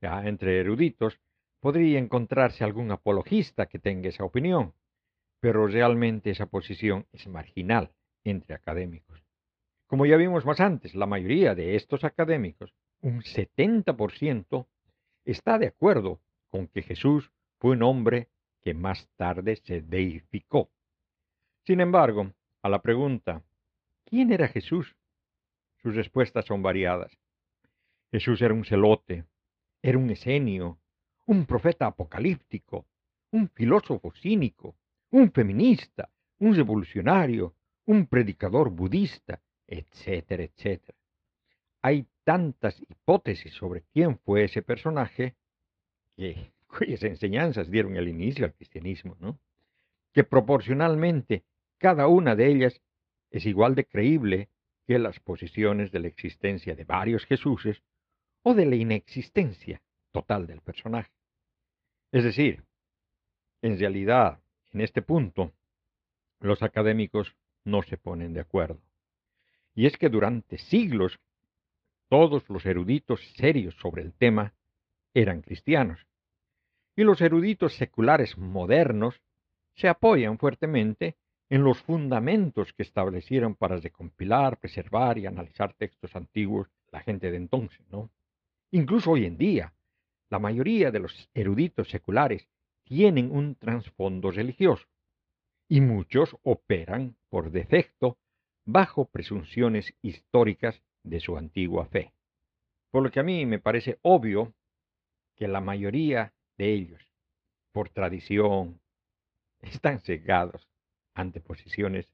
Ya 0.01 0.27
entre 0.27 0.59
eruditos 0.59 1.21
podría 1.61 2.01
encontrarse 2.01 2.65
algún 2.65 2.91
apologista 2.91 3.67
que 3.67 3.79
tenga 3.79 4.09
esa 4.09 4.25
opinión, 4.25 4.75
pero 5.39 5.69
realmente 5.69 6.31
esa 6.31 6.47
posición 6.47 7.07
es 7.13 7.29
marginal 7.29 7.93
entre 8.25 8.55
académicos. 8.55 9.23
Como 9.87 10.07
ya 10.07 10.17
vimos 10.17 10.45
más 10.45 10.61
antes, 10.61 10.95
la 10.95 11.07
mayoría 11.07 11.55
de 11.55 11.77
estos 11.77 12.05
académicos 12.05 12.73
un 13.03 13.23
70% 13.23 14.67
está 15.25 15.59
de 15.59 15.67
acuerdo 15.67 16.21
con 16.49 16.69
que 16.69 16.83
Jesús 16.83 17.31
fue 17.59 17.73
un 17.73 17.83
hombre 17.83 18.29
que 18.63 18.75
más 18.75 19.09
tarde 19.17 19.57
se 19.57 19.83
deificó. 19.83 20.71
Sin 21.67 21.81
embargo, 21.81 22.33
a 22.63 22.69
la 22.69 22.81
pregunta, 22.81 23.43
¿quién 24.05 24.33
era 24.33 24.49
Jesús? 24.49 24.97
Sus 25.83 25.95
respuestas 25.97 26.45
son 26.47 26.63
variadas. 26.63 27.19
Jesús 28.11 28.41
era 28.41 28.55
un 28.55 28.65
celote, 28.65 29.25
era 29.83 29.99
un 29.99 30.11
esenio, 30.11 30.79
un 31.27 31.45
profeta 31.45 31.87
apocalíptico, 31.87 32.87
un 33.33 33.49
filósofo 33.49 34.13
cínico, 34.13 34.77
un 35.11 35.33
feminista, 35.33 36.09
un 36.39 36.55
revolucionario, 36.55 37.55
un 37.87 38.07
predicador 38.07 38.71
budista, 38.71 39.41
etcétera, 39.67 40.45
etcétera. 40.45 40.99
Hay 41.83 42.07
tantas 42.25 42.81
hipótesis 42.81 43.53
sobre 43.55 43.83
quién 43.93 44.19
fue 44.19 44.45
ese 44.45 44.63
personaje 44.63 45.35
que, 46.17 46.53
cuyas 46.67 47.03
enseñanzas 47.03 47.71
dieron 47.71 47.97
el 47.97 48.09
inicio 48.09 48.45
al 48.45 48.55
cristianismo, 48.55 49.17
¿no? 49.21 49.39
que 50.13 50.25
proporcionalmente 50.25 51.45
cada 51.79 52.07
una 52.07 52.37
de 52.37 52.47
ellas 52.47 52.81
es 53.31 53.47
igual 53.47 53.75
de 53.75 53.87
creíble 53.87 54.49
que 54.87 54.99
las 54.99 55.19
posiciones 55.21 55.91
de 55.91 56.01
la 56.01 56.09
existencia 56.09 56.75
de 56.75 56.85
varios 56.85 57.25
Jesuses 57.25 57.83
o 58.43 58.55
de 58.55 58.67
la 58.67 58.77
inexistencia 58.77 59.81
total 60.11 60.47
del 60.47 60.61
personaje. 60.61 61.11
Es 62.11 62.25
decir, 62.25 62.65
en 63.63 63.79
realidad, 63.79 64.41
en 64.73 64.83
este 64.83 65.03
punto, 65.03 65.53
los 66.41 66.63
académicos 66.63 67.35
no 67.65 67.83
se 67.83 67.97
ponen 67.97 68.33
de 68.33 68.41
acuerdo. 68.41 68.81
Y 69.75 69.87
es 69.87 69.97
que 69.97 70.09
durante 70.09 70.59
siglos 70.59 71.19
todos 72.09 72.49
los 72.51 72.67
eruditos 72.67 73.21
serios 73.37 73.75
sobre 73.77 74.03
el 74.03 74.13
tema 74.13 74.53
eran 75.15 75.41
cristianos. 75.41 76.07
Y 76.95 77.05
los 77.05 77.21
eruditos 77.21 77.75
seculares 77.75 78.37
modernos 78.37 79.23
se 79.75 79.89
apoyan 79.89 80.39
fuertemente 80.39 81.17
en 81.49 81.65
los 81.65 81.81
fundamentos 81.83 82.73
que 82.75 82.83
establecieron 82.83 83.55
para 83.55 83.79
recompilar, 83.79 84.59
preservar 84.59 85.19
y 85.19 85.27
analizar 85.27 85.73
textos 85.75 86.15
antiguos 86.17 86.69
la 86.91 87.01
gente 87.01 87.31
de 87.31 87.39
entonces, 87.39 87.81
¿no? 87.91 88.11
Incluso 88.71 89.13
hoy 89.13 89.25
en 89.25 89.39
día, 89.39 89.75
la 90.31 90.39
mayoría 90.39 90.91
de 90.91 90.99
los 90.99 91.31
eruditos 91.35 91.89
seculares 91.89 92.47
tienen 92.85 93.31
un 93.31 93.55
trasfondo 93.55 94.31
religioso 94.31 94.87
y 95.73 95.81
muchos 95.81 96.37
operan 96.43 97.17
por 97.31 97.51
defecto 97.51 98.19
bajo 98.67 99.07
presunciones 99.07 99.95
históricas 100.03 100.83
de 101.03 101.19
su 101.19 101.39
antigua 101.39 101.87
fe. 101.87 102.13
Por 102.91 103.03
lo 103.03 103.11
que 103.11 103.21
a 103.21 103.23
mí 103.23 103.47
me 103.47 103.59
parece 103.59 103.99
obvio 104.03 104.53
que 105.35 105.49
la 105.49 105.63
mayoría 105.63 106.35
de 106.59 106.75
ellos, 106.75 107.09
por 107.73 107.89
tradición, 107.89 108.83
están 109.63 110.01
cegados 110.01 110.69
ante 111.15 111.41
posiciones 111.41 112.07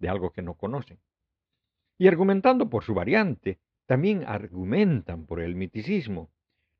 de 0.00 0.08
algo 0.08 0.32
que 0.32 0.42
no 0.42 0.54
conocen. 0.54 0.98
Y 1.96 2.08
argumentando 2.08 2.68
por 2.68 2.82
su 2.82 2.94
variante, 2.94 3.60
también 3.86 4.24
argumentan 4.26 5.24
por 5.24 5.38
el 5.38 5.54
miticismo, 5.54 6.30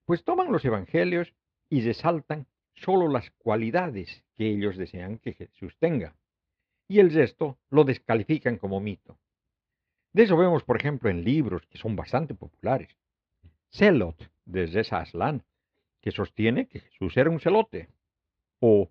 pues 0.05 0.25
toman 0.25 0.51
los 0.51 0.65
evangelios 0.65 1.33
y 1.71 1.83
resaltan 1.83 2.49
solo 2.75 3.07
las 3.07 3.31
cualidades 3.39 4.25
que 4.35 4.49
ellos 4.49 4.77
desean 4.77 5.19
que 5.19 5.35
Jesús 5.35 5.77
tenga, 5.79 6.17
y 6.89 6.99
el 7.01 7.13
resto 7.13 7.59
lo 7.71 7.85
descalifican 7.85 8.59
como 8.59 8.81
mito. 8.81 9.19
De 10.13 10.25
eso 10.25 10.37
vemos, 10.37 10.63
por 10.63 10.77
ejemplo, 10.77 11.11
en 11.11 11.25
libros 11.25 11.67
que 11.67 11.79
son 11.79 11.97
bastante 11.97 12.35
populares. 12.35 12.97
Celot, 13.71 14.31
de 14.45 14.67
Reza 14.67 14.99
Aslan, 14.99 15.43
que 16.01 16.13
sostiene 16.13 16.69
que 16.69 16.81
Jesús 16.81 17.17
era 17.17 17.31
un 17.31 17.41
celote, 17.41 17.89
o 18.61 18.91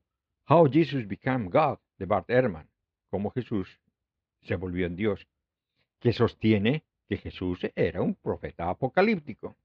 How 0.49 0.69
Jesus 0.69 1.07
Became 1.07 1.49
God, 1.49 1.77
de 1.97 2.05
Bart 2.05 2.29
Ehrman, 2.29 2.69
como 3.09 3.31
Jesús 3.31 3.79
se 4.41 4.55
volvió 4.55 4.85
en 4.85 4.95
Dios, 4.95 5.25
que 5.99 6.11
sostiene 6.11 6.83
que 7.07 7.17
Jesús 7.17 7.59
era 7.75 8.01
un 8.01 8.15
profeta 8.15 8.69
apocalíptico. 8.69 9.55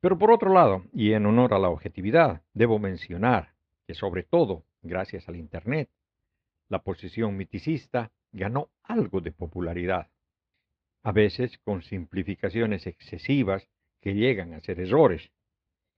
Pero 0.00 0.18
por 0.18 0.30
otro 0.30 0.52
lado, 0.52 0.84
y 0.92 1.12
en 1.12 1.26
honor 1.26 1.54
a 1.54 1.58
la 1.58 1.70
objetividad, 1.70 2.42
debo 2.52 2.78
mencionar 2.78 3.54
que 3.86 3.94
sobre 3.94 4.22
todo, 4.22 4.64
gracias 4.82 5.28
al 5.28 5.36
Internet, 5.36 5.88
la 6.68 6.82
posición 6.82 7.36
miticista 7.36 8.12
ganó 8.32 8.70
algo 8.82 9.20
de 9.20 9.32
popularidad, 9.32 10.10
a 11.02 11.12
veces 11.12 11.58
con 11.58 11.82
simplificaciones 11.82 12.86
excesivas 12.86 13.68
que 14.00 14.14
llegan 14.14 14.52
a 14.52 14.60
ser 14.60 14.80
errores, 14.80 15.30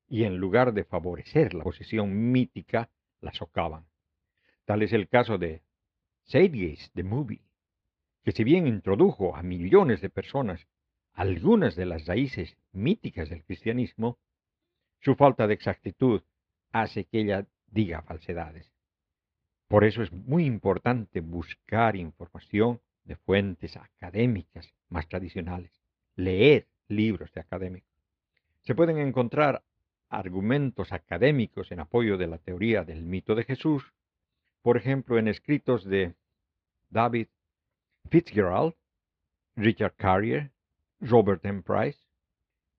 y 0.08 0.24
en 0.24 0.36
lugar 0.36 0.72
de 0.72 0.84
favorecer 0.84 1.54
la 1.54 1.64
posición 1.64 2.30
mítica, 2.30 2.90
la 3.20 3.32
socavan. 3.32 3.86
Tal 4.64 4.82
es 4.82 4.92
el 4.92 5.08
caso 5.08 5.38
de 5.38 5.62
Zeitgeist, 6.26 6.94
the 6.94 7.02
movie, 7.02 7.42
que 8.24 8.32
si 8.32 8.44
bien 8.44 8.66
introdujo 8.66 9.34
a 9.36 9.42
millones 9.42 10.00
de 10.00 10.10
personas 10.10 10.66
algunas 11.14 11.74
de 11.74 11.86
las 11.86 12.06
raíces 12.06 12.56
míticas 12.72 13.28
del 13.28 13.44
cristianismo, 13.44 14.18
su 15.00 15.14
falta 15.14 15.46
de 15.46 15.54
exactitud 15.54 16.22
hace 16.72 17.04
que 17.04 17.20
ella 17.20 17.46
diga 17.66 18.02
falsedades. 18.02 18.77
Por 19.68 19.84
eso 19.84 20.02
es 20.02 20.10
muy 20.12 20.46
importante 20.46 21.20
buscar 21.20 21.94
información 21.94 22.80
de 23.04 23.16
fuentes 23.16 23.76
académicas 23.76 24.72
más 24.88 25.06
tradicionales, 25.08 25.70
leer 26.16 26.66
libros 26.88 27.32
de 27.32 27.40
académicos. 27.42 27.88
Se 28.62 28.74
pueden 28.74 28.98
encontrar 28.98 29.62
argumentos 30.08 30.92
académicos 30.92 31.70
en 31.70 31.80
apoyo 31.80 32.16
de 32.16 32.26
la 32.26 32.38
teoría 32.38 32.84
del 32.84 33.02
mito 33.02 33.34
de 33.34 33.44
Jesús, 33.44 33.92
por 34.62 34.76
ejemplo, 34.76 35.18
en 35.18 35.28
escritos 35.28 35.84
de 35.84 36.14
David 36.90 37.28
Fitzgerald, 38.10 38.74
Richard 39.54 39.94
Carrier, 39.96 40.50
Robert 41.00 41.44
M. 41.44 41.62
Price. 41.62 41.98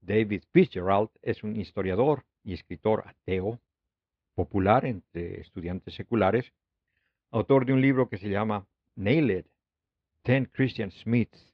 David 0.01 0.43
Fitzgerald 0.51 1.10
es 1.22 1.43
un 1.43 1.55
historiador 1.55 2.25
y 2.43 2.53
escritor 2.53 3.03
ateo, 3.08 3.60
popular 4.34 4.86
entre 4.86 5.41
estudiantes 5.41 5.93
seculares, 5.93 6.51
autor 7.31 7.65
de 7.65 7.74
un 7.74 7.81
libro 7.81 8.09
que 8.09 8.17
se 8.17 8.29
llama 8.29 8.67
Nailed, 8.95 9.45
Ten 10.24 10.45
Christian 10.45 10.91
Smiths 10.91 11.53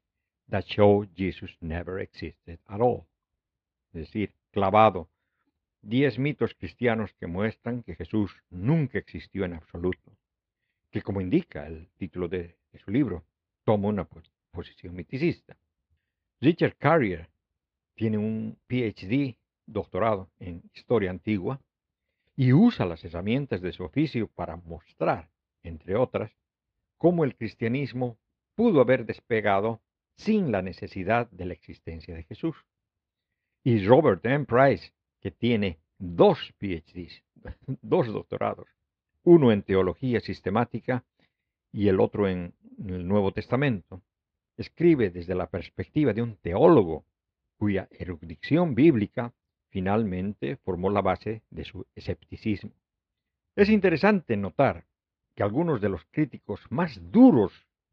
That 0.49 0.65
Show 0.65 1.05
Jesus 1.15 1.55
Never 1.61 1.99
Existed 1.99 2.59
at 2.65 2.81
All. 2.81 3.05
Es 3.93 4.01
decir, 4.01 4.33
clavado, 4.51 5.09
diez 5.81 6.17
mitos 6.19 6.53
cristianos 6.55 7.13
que 7.13 7.27
muestran 7.27 7.83
que 7.83 7.95
Jesús 7.95 8.31
nunca 8.49 8.99
existió 8.99 9.45
en 9.45 9.53
absoluto 9.53 10.15
que 10.95 11.01
como 11.01 11.19
indica 11.19 11.67
el 11.67 11.89
título 11.97 12.29
de, 12.29 12.55
su 12.77 12.89
libro, 12.89 13.25
toma 13.65 13.89
una 13.89 14.07
posición 14.51 14.95
miticista. 14.95 15.57
Richard 16.39 16.77
Carrier 16.77 17.27
tiene 17.95 18.17
un 18.17 18.57
PhD, 18.65 19.35
doctorado 19.65 20.29
en 20.39 20.63
historia 20.73 21.09
antigua, 21.09 21.59
y 22.37 22.53
usa 22.53 22.85
las 22.85 23.03
herramientas 23.03 23.59
de 23.59 23.73
su 23.73 23.83
oficio 23.83 24.27
para 24.27 24.55
mostrar, 24.55 25.27
entre 25.65 25.95
otras, 25.95 26.31
cómo 26.97 27.23
el 27.23 27.35
cristianismo 27.35 28.17
pudo 28.55 28.81
haber 28.81 29.05
despegado 29.05 29.81
sin 30.15 30.51
la 30.51 30.61
necesidad 30.61 31.29
de 31.31 31.45
la 31.45 31.53
existencia 31.53 32.15
de 32.15 32.23
Jesús. 32.23 32.55
Y 33.63 33.85
Robert 33.85 34.25
M. 34.25 34.45
Price, 34.45 34.93
que 35.19 35.31
tiene 35.31 35.79
dos 35.97 36.53
PhDs, 36.59 37.23
dos 37.81 38.07
doctorados, 38.07 38.67
uno 39.23 39.51
en 39.51 39.63
teología 39.63 40.19
sistemática 40.19 41.03
y 41.71 41.87
el 41.87 41.99
otro 41.99 42.29
en 42.29 42.53
el 42.79 43.07
Nuevo 43.07 43.33
Testamento, 43.33 44.01
escribe 44.57 45.09
desde 45.09 45.35
la 45.35 45.49
perspectiva 45.49 46.13
de 46.13 46.21
un 46.21 46.37
teólogo 46.37 47.05
cuya 47.57 47.87
erudición 47.91 48.75
bíblica 48.75 49.33
finalmente 49.69 50.57
formó 50.57 50.89
la 50.89 51.01
base 51.01 51.41
de 51.49 51.65
su 51.65 51.85
escepticismo. 51.95 52.71
Es 53.55 53.69
interesante 53.69 54.37
notar 54.37 54.85
que 55.35 55.43
algunos 55.43 55.81
de 55.81 55.89
los 55.89 56.05
críticos 56.11 56.61
más 56.69 56.99
duros 57.11 57.51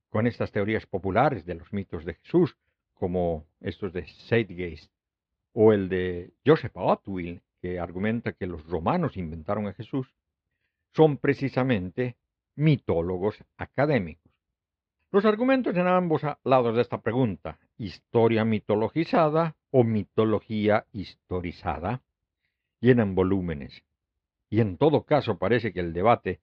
con 0.09 0.27
estas 0.27 0.53
teorías 0.53 0.87
populares 0.87 1.45
de 1.45 1.55
los 1.55 1.73
mitos 1.73 2.05
de 2.05 2.15
Jesús, 2.15 2.57
como 2.95 3.47
estos 3.61 3.93
de 3.93 4.07
Zeitgeist 4.29 4.93
o 5.53 5.73
el 5.73 5.89
de 5.89 6.33
Joseph 6.47 6.77
Otwill, 6.77 7.43
que 7.61 7.79
argumenta 7.79 8.33
que 8.33 8.47
los 8.47 8.65
romanos 8.67 9.17
inventaron 9.17 9.67
a 9.67 9.75
Jesús, 9.75 10.15
son 10.95 11.17
precisamente 11.17 12.17
mitólogos 12.55 13.43
académicos. 13.57 14.33
Los 15.11 15.25
argumentos 15.25 15.77
en 15.77 15.87
ambos 15.87 16.23
lados 16.45 16.75
de 16.75 16.83
esta 16.83 17.01
pregunta, 17.03 17.59
historia 17.77 18.45
mitologizada 18.45 19.57
o 19.71 19.85
mitología 19.85 20.87
historizada, 20.93 22.03
llenan 22.81 23.15
volúmenes. 23.15 23.83
Y 24.49 24.61
en 24.61 24.77
todo 24.77 25.05
caso 25.05 25.39
parece 25.39 25.73
que 25.73 25.81
el 25.81 25.93
debate 25.93 26.41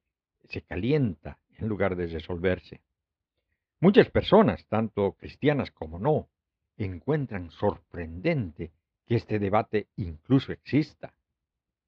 se 0.50 0.62
calienta 0.62 1.40
en 1.58 1.68
lugar 1.68 1.96
de 1.96 2.08
resolverse. 2.08 2.82
Muchas 3.80 4.10
personas, 4.10 4.66
tanto 4.68 5.14
cristianas 5.14 5.72
como 5.72 6.00
no, 6.00 6.28
encuentran 6.78 7.52
sorprendente 7.52 8.72
que 9.06 9.16
este 9.16 9.40
debate 9.40 9.88
incluso 9.96 10.52
exista, 10.52 11.14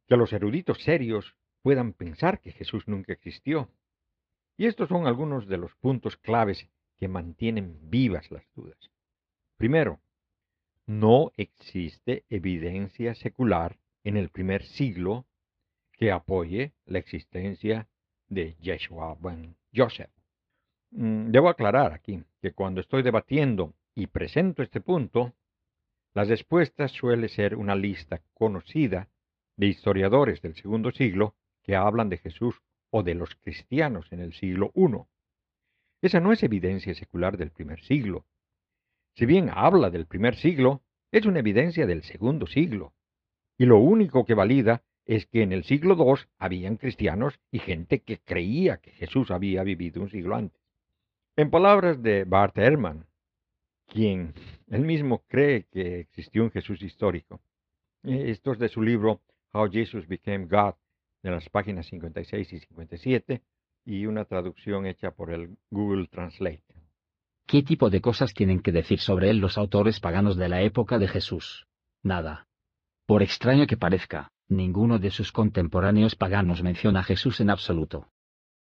que 0.08 0.18
los 0.18 0.32
eruditos 0.34 0.82
serios 0.84 1.36
puedan 1.62 1.94
pensar 1.94 2.40
que 2.40 2.52
Jesús 2.52 2.88
nunca 2.88 3.14
existió. 3.14 3.70
Y 4.58 4.68
estos 4.68 4.90
son 4.90 5.08
algunos 5.08 5.48
de 5.48 5.58
los 5.58 5.76
puntos 5.76 6.18
claves 6.18 6.68
que 6.98 7.08
mantienen 7.08 7.90
vivas 7.90 8.30
las 8.32 8.44
dudas. 8.56 8.78
Primero, 9.58 10.00
no 10.86 11.32
existe 11.38 12.26
evidencia 12.30 13.16
secular 13.16 13.78
en 14.04 14.18
el 14.18 14.30
primer 14.30 14.64
siglo 14.64 15.26
que 15.94 16.12
apoye 16.12 16.74
la 16.86 17.00
existencia 17.00 17.88
de 18.32 18.56
Yeshua 18.62 19.18
ben 19.20 19.56
Joseph. 19.76 20.10
Mm, 20.92 21.32
debo 21.32 21.50
aclarar 21.50 21.94
aquí 21.94 22.24
que 22.42 22.54
cuando 22.54 22.82
estoy 22.82 23.04
debatiendo 23.04 23.74
y 23.94 24.08
presento 24.08 24.64
este 24.64 24.82
punto, 24.82 25.34
las 26.14 26.30
respuestas 26.30 26.92
suele 26.92 27.28
ser 27.28 27.56
una 27.56 27.76
lista 27.76 28.22
conocida 28.34 29.10
de 29.58 29.68
historiadores 29.68 30.42
del 30.42 30.56
segundo 30.56 30.92
siglo 30.92 31.36
que 31.62 31.76
hablan 31.76 32.10
de 32.10 32.18
Jesús 32.18 32.56
o 32.90 33.04
de 33.04 33.16
los 33.16 33.36
cristianos 33.36 34.12
en 34.12 34.22
el 34.22 34.34
siglo 34.34 34.72
I. 34.76 34.88
Esa 36.02 36.20
no 36.20 36.32
es 36.32 36.42
evidencia 36.42 36.96
secular 36.96 37.38
del 37.38 37.52
primer 37.52 37.82
siglo. 37.82 38.26
Si 39.16 39.26
bien 39.26 39.50
habla 39.54 39.90
del 39.90 40.08
primer 40.08 40.36
siglo, 40.36 40.82
es 41.12 41.26
una 41.26 41.40
evidencia 41.40 41.86
del 41.86 42.04
segundo 42.04 42.48
siglo. 42.48 42.94
Y 43.58 43.66
lo 43.66 43.78
único 43.78 44.26
que 44.26 44.34
valida 44.34 44.84
es 45.16 45.26
que 45.26 45.44
en 45.44 45.52
el 45.52 45.66
siglo 45.66 45.98
II 45.98 46.24
habían 46.38 46.78
cristianos 46.78 47.38
y 47.52 47.60
gente 47.60 48.00
que 48.00 48.20
creía 48.20 48.78
que 48.78 48.92
Jesús 48.92 49.30
había 49.30 49.62
vivido 49.62 50.02
un 50.02 50.10
siglo 50.10 50.38
antes. 50.38 50.62
En 51.36 51.52
palabras 51.52 52.02
de 52.02 52.24
Bart 52.24 52.58
Ehrman, 52.58 53.08
quien 53.88 54.34
él 54.70 54.86
mismo 54.86 55.26
cree 55.28 55.66
que 55.70 56.00
existió 56.00 56.44
un 56.44 56.52
Jesús 56.52 56.82
histórico, 56.82 57.42
eh, 58.04 58.32
esto 58.32 58.54
es 58.54 58.60
de 58.60 58.70
su 58.70 58.82
libro 58.82 59.20
How 59.52 59.70
Jesus 59.70 60.08
Became 60.08 60.46
God, 60.46 60.76
de 61.24 61.32
las 61.32 61.50
páginas 61.50 61.88
56 61.88 62.54
y 62.54 62.60
57, 62.60 63.42
y 63.84 64.06
una 64.06 64.24
traducción 64.24 64.86
hecha 64.86 65.12
por 65.12 65.34
el 65.34 65.58
Google 65.70 66.08
Translate. 66.08 66.64
¿Qué 67.48 67.64
tipo 67.64 67.90
de 67.90 68.00
cosas 68.00 68.34
tienen 68.34 68.62
que 68.62 68.72
decir 68.72 69.02
sobre 69.02 69.30
él 69.30 69.40
los 69.40 69.58
autores 69.58 70.00
paganos 70.00 70.38
de 70.38 70.48
la 70.48 70.62
época 70.62 71.00
de 71.00 71.10
Jesús? 71.10 71.68
Nada. 72.02 72.48
Por 73.06 73.24
extraño 73.24 73.68
que 73.68 73.76
parezca, 73.76 74.32
ninguno 74.52 75.00
de 75.00 75.10
sus 75.10 75.32
contemporáneos 75.32 76.16
paganos 76.16 76.62
menciona 76.62 77.00
a 77.00 77.04
Jesús 77.04 77.40
en 77.40 77.50
absoluto. 77.50 78.10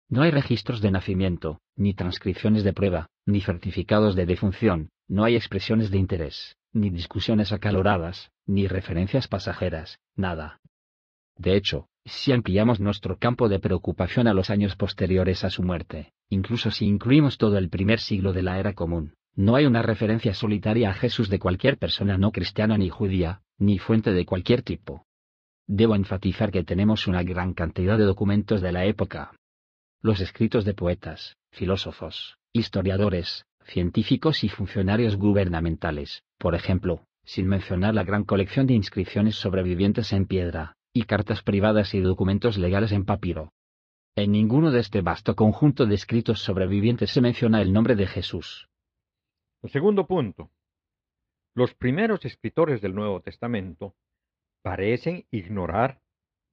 No 0.09 0.23
hay 0.23 0.31
registros 0.31 0.81
de 0.81 0.90
nacimiento, 0.90 1.61
ni 1.76 1.95
transcripciones 1.95 2.64
de 2.64 2.73
prueba, 2.73 3.09
ni 3.25 3.40
certificados 3.40 4.14
de 4.14 4.26
defunción, 4.26 4.90
no 5.09 5.25
hay 5.25 5.37
expresiones 5.37 5.90
de 5.90 5.99
interés, 5.99 6.57
ni 6.73 6.90
discusiones 6.90 7.52
acaloradas, 7.52 8.31
ni 8.47 8.69
referencias 8.69 9.28
pasajeras, 9.28 9.99
nada. 10.14 10.61
De 11.37 11.57
hecho, 11.57 11.88
si 12.05 12.33
ampliamos 12.33 12.81
nuestro 12.81 13.19
campo 13.19 13.49
de 13.49 13.59
preocupación 13.59 14.26
a 14.28 14.35
los 14.35 14.50
años 14.50 14.76
posteriores 14.76 15.45
a 15.45 15.50
su 15.50 15.62
muerte, 15.62 16.12
incluso 16.28 16.71
si 16.71 16.87
incluimos 16.87 17.38
todo 17.38 17.59
el 17.59 17.69
primer 17.69 18.00
siglo 18.00 18.33
de 18.33 18.43
la 18.43 18.59
era 18.59 18.75
común, 18.75 19.14
no 19.35 19.55
hay 19.55 19.66
una 19.66 19.83
referencia 19.83 20.35
solitaria 20.35 20.90
a 20.90 20.95
Jesús 20.95 21.28
de 21.28 21.38
cualquier 21.38 21.78
persona 21.78 22.16
no 22.16 22.33
cristiana 22.33 22.78
ni 22.78 22.88
judía, 22.88 23.43
ni 23.59 23.78
fuente 23.78 24.12
de 24.12 24.25
cualquier 24.25 24.62
tipo. 24.62 25.06
Debo 25.69 25.97
enfatizar 25.97 26.53
que 26.53 26.63
tenemos 26.63 27.09
una 27.09 27.23
gran 27.25 27.53
cantidad 27.53 27.99
de 27.99 28.05
documentos 28.05 28.61
de 28.61 28.73
la 28.73 28.85
época. 28.85 29.33
Los 30.01 30.21
escritos 30.21 30.65
de 30.65 30.75
poetas, 30.75 31.37
filósofos, 31.51 32.39
historiadores, 32.53 33.47
científicos 33.65 34.45
y 34.45 34.49
funcionarios 34.49 35.17
gubernamentales, 35.17 36.23
por 36.39 36.55
ejemplo, 36.55 37.05
sin 37.25 37.49
mencionar 37.49 37.95
la 37.95 38.05
gran 38.05 38.23
colección 38.23 38.69
de 38.69 38.75
inscripciones 38.75 39.35
sobrevivientes 39.35 40.13
en 40.13 40.27
piedra, 40.27 40.77
y 40.93 41.03
cartas 41.03 41.43
privadas 41.43 41.95
y 41.95 42.01
documentos 42.01 42.57
legales 42.57 42.93
en 42.93 43.05
papiro. 43.05 43.53
En 44.15 44.31
ninguno 44.33 44.71
de 44.71 44.81
este 44.81 45.03
vasto 45.03 45.35
conjunto 45.35 45.85
de 45.85 45.97
escritos 45.97 46.41
sobrevivientes 46.41 47.11
se 47.11 47.21
menciona 47.21 47.61
el 47.61 47.73
nombre 47.73 47.97
de 47.97 48.07
Jesús. 48.07 48.69
El 49.63 49.71
segundo 49.71 50.07
punto. 50.07 50.51
Los 51.55 51.75
primeros 51.75 52.25
escritores 52.25 52.81
del 52.81 52.95
Nuevo 52.95 53.21
Testamento 53.21 53.95
parecen 54.67 55.25
ignorar 55.31 56.00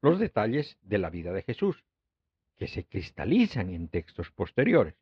los 0.03 0.19
detalles 0.19 0.77
de 0.83 0.99
la 0.99 1.09
vida 1.09 1.33
de 1.33 1.41
Jesús, 1.41 1.83
que 2.57 2.67
se 2.67 2.83
cristalizan 2.83 3.71
en 3.71 3.87
textos 3.87 4.29
posteriores. 4.29 4.93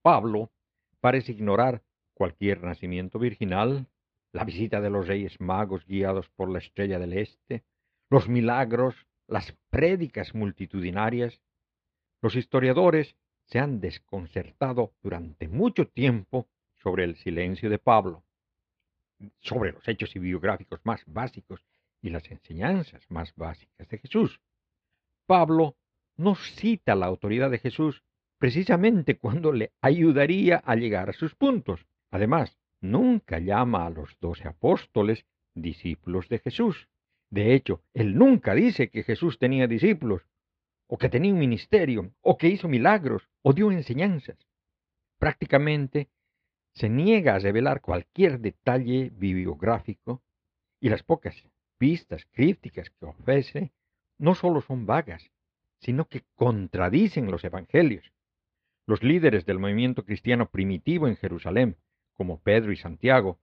Pablo 0.00 0.52
parece 1.00 1.32
ignorar 1.32 1.82
cualquier 2.12 2.62
nacimiento 2.62 3.18
virginal, 3.18 3.88
la 4.30 4.44
visita 4.44 4.80
de 4.80 4.90
los 4.90 5.08
reyes 5.08 5.40
magos 5.40 5.84
guiados 5.86 6.28
por 6.36 6.48
la 6.48 6.60
estrella 6.60 7.00
del 7.00 7.14
este, 7.14 7.64
los 8.10 8.28
milagros, 8.28 8.94
las 9.26 9.50
prédicas 9.70 10.36
multitudinarias. 10.36 11.40
Los 12.22 12.36
historiadores 12.36 13.16
se 13.46 13.58
han 13.58 13.80
desconcertado 13.80 14.92
durante 15.02 15.48
mucho 15.48 15.88
tiempo 15.88 16.46
sobre 16.76 17.02
el 17.02 17.16
silencio 17.16 17.68
de 17.70 17.80
Pablo, 17.80 18.22
sobre 19.40 19.72
los 19.72 19.88
hechos 19.88 20.14
y 20.14 20.20
biográficos 20.20 20.78
más 20.84 21.02
básicos 21.08 21.60
y 22.04 22.10
las 22.10 22.30
enseñanzas 22.30 23.02
más 23.10 23.34
básicas 23.34 23.88
de 23.88 23.96
Jesús. 23.96 24.38
Pablo 25.24 25.74
no 26.16 26.34
cita 26.34 26.94
la 26.94 27.06
autoridad 27.06 27.50
de 27.50 27.58
Jesús 27.58 28.04
precisamente 28.38 29.16
cuando 29.16 29.52
le 29.52 29.72
ayudaría 29.80 30.58
a 30.58 30.76
llegar 30.76 31.08
a 31.08 31.14
sus 31.14 31.34
puntos. 31.34 31.86
Además, 32.10 32.58
nunca 32.82 33.38
llama 33.38 33.86
a 33.86 33.90
los 33.90 34.18
doce 34.20 34.46
apóstoles 34.46 35.24
discípulos 35.54 36.28
de 36.28 36.40
Jesús. 36.40 36.88
De 37.30 37.54
hecho, 37.54 37.80
él 37.94 38.18
nunca 38.18 38.54
dice 38.54 38.90
que 38.90 39.02
Jesús 39.02 39.38
tenía 39.38 39.66
discípulos, 39.66 40.26
o 40.86 40.98
que 40.98 41.08
tenía 41.08 41.32
un 41.32 41.38
ministerio, 41.38 42.12
o 42.20 42.36
que 42.36 42.48
hizo 42.48 42.68
milagros, 42.68 43.30
o 43.40 43.54
dio 43.54 43.72
enseñanzas. 43.72 44.36
Prácticamente 45.18 46.10
se 46.74 46.90
niega 46.90 47.34
a 47.34 47.38
revelar 47.38 47.80
cualquier 47.80 48.40
detalle 48.40 49.10
bibliográfico 49.14 50.22
y 50.80 50.90
las 50.90 51.02
pocas 51.02 51.34
pistas 51.84 52.26
crípticas 52.32 52.88
que 52.88 53.04
ofrece 53.04 53.70
no 54.16 54.34
solo 54.34 54.62
son 54.62 54.86
vagas, 54.86 55.30
sino 55.80 56.08
que 56.08 56.22
contradicen 56.34 57.30
los 57.30 57.44
evangelios. 57.44 58.10
Los 58.86 59.02
líderes 59.02 59.44
del 59.44 59.58
movimiento 59.58 60.02
cristiano 60.02 60.48
primitivo 60.48 61.08
en 61.08 61.16
Jerusalén, 61.16 61.76
como 62.14 62.40
Pedro 62.40 62.72
y 62.72 62.76
Santiago, 62.78 63.38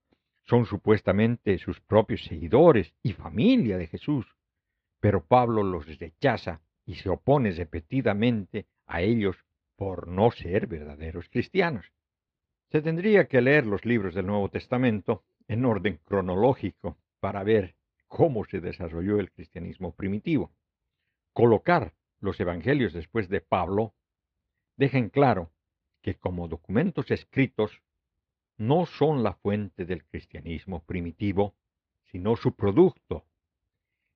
son 0.45 0.65
supuestamente 0.65 1.59
sus 1.59 1.79
propios 1.81 2.23
seguidores 2.23 2.95
y 3.03 3.13
familia 3.13 3.77
de 3.77 3.85
Jesús, 3.85 4.25
pero 4.99 5.23
Pablo 5.23 5.61
los 5.61 5.85
rechaza 5.99 6.61
y 6.87 6.95
se 6.95 7.09
opone 7.09 7.51
repetidamente 7.51 8.65
a 8.87 9.03
ellos 9.03 9.37
por 9.75 10.07
no 10.07 10.31
ser 10.31 10.65
verdaderos 10.65 11.29
cristianos. 11.29 11.85
Se 12.71 12.81
tendría 12.81 13.27
que 13.27 13.39
leer 13.39 13.67
los 13.67 13.85
libros 13.85 14.15
del 14.15 14.25
Nuevo 14.25 14.49
Testamento 14.49 15.21
en 15.47 15.63
orden 15.63 15.99
cronológico 16.05 16.97
para 17.19 17.43
ver 17.43 17.75
cómo 18.11 18.43
se 18.43 18.59
desarrolló 18.59 19.21
el 19.21 19.31
cristianismo 19.31 19.95
primitivo. 19.95 20.51
Colocar 21.31 21.93
los 22.19 22.37
evangelios 22.41 22.91
después 22.91 23.29
de 23.29 23.39
Pablo 23.39 23.95
deja 24.75 24.97
en 24.97 25.09
claro 25.09 25.53
que 26.01 26.15
como 26.15 26.49
documentos 26.49 27.09
escritos 27.09 27.81
no 28.57 28.85
son 28.85 29.23
la 29.23 29.35
fuente 29.35 29.85
del 29.85 30.03
cristianismo 30.03 30.83
primitivo, 30.83 31.55
sino 32.11 32.35
su 32.35 32.53
producto. 32.53 33.25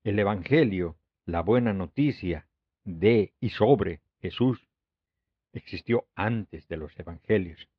El 0.03 0.19
Evangelio, 0.19 0.97
la 1.25 1.41
buena 1.41 1.71
noticia 1.71 2.49
de 2.83 3.33
y 3.39 3.51
sobre 3.51 4.01
Jesús, 4.19 4.67
existió 5.53 6.09
antes 6.15 6.67
de 6.67 6.75
los 6.75 6.99
Evangelios. 6.99 7.69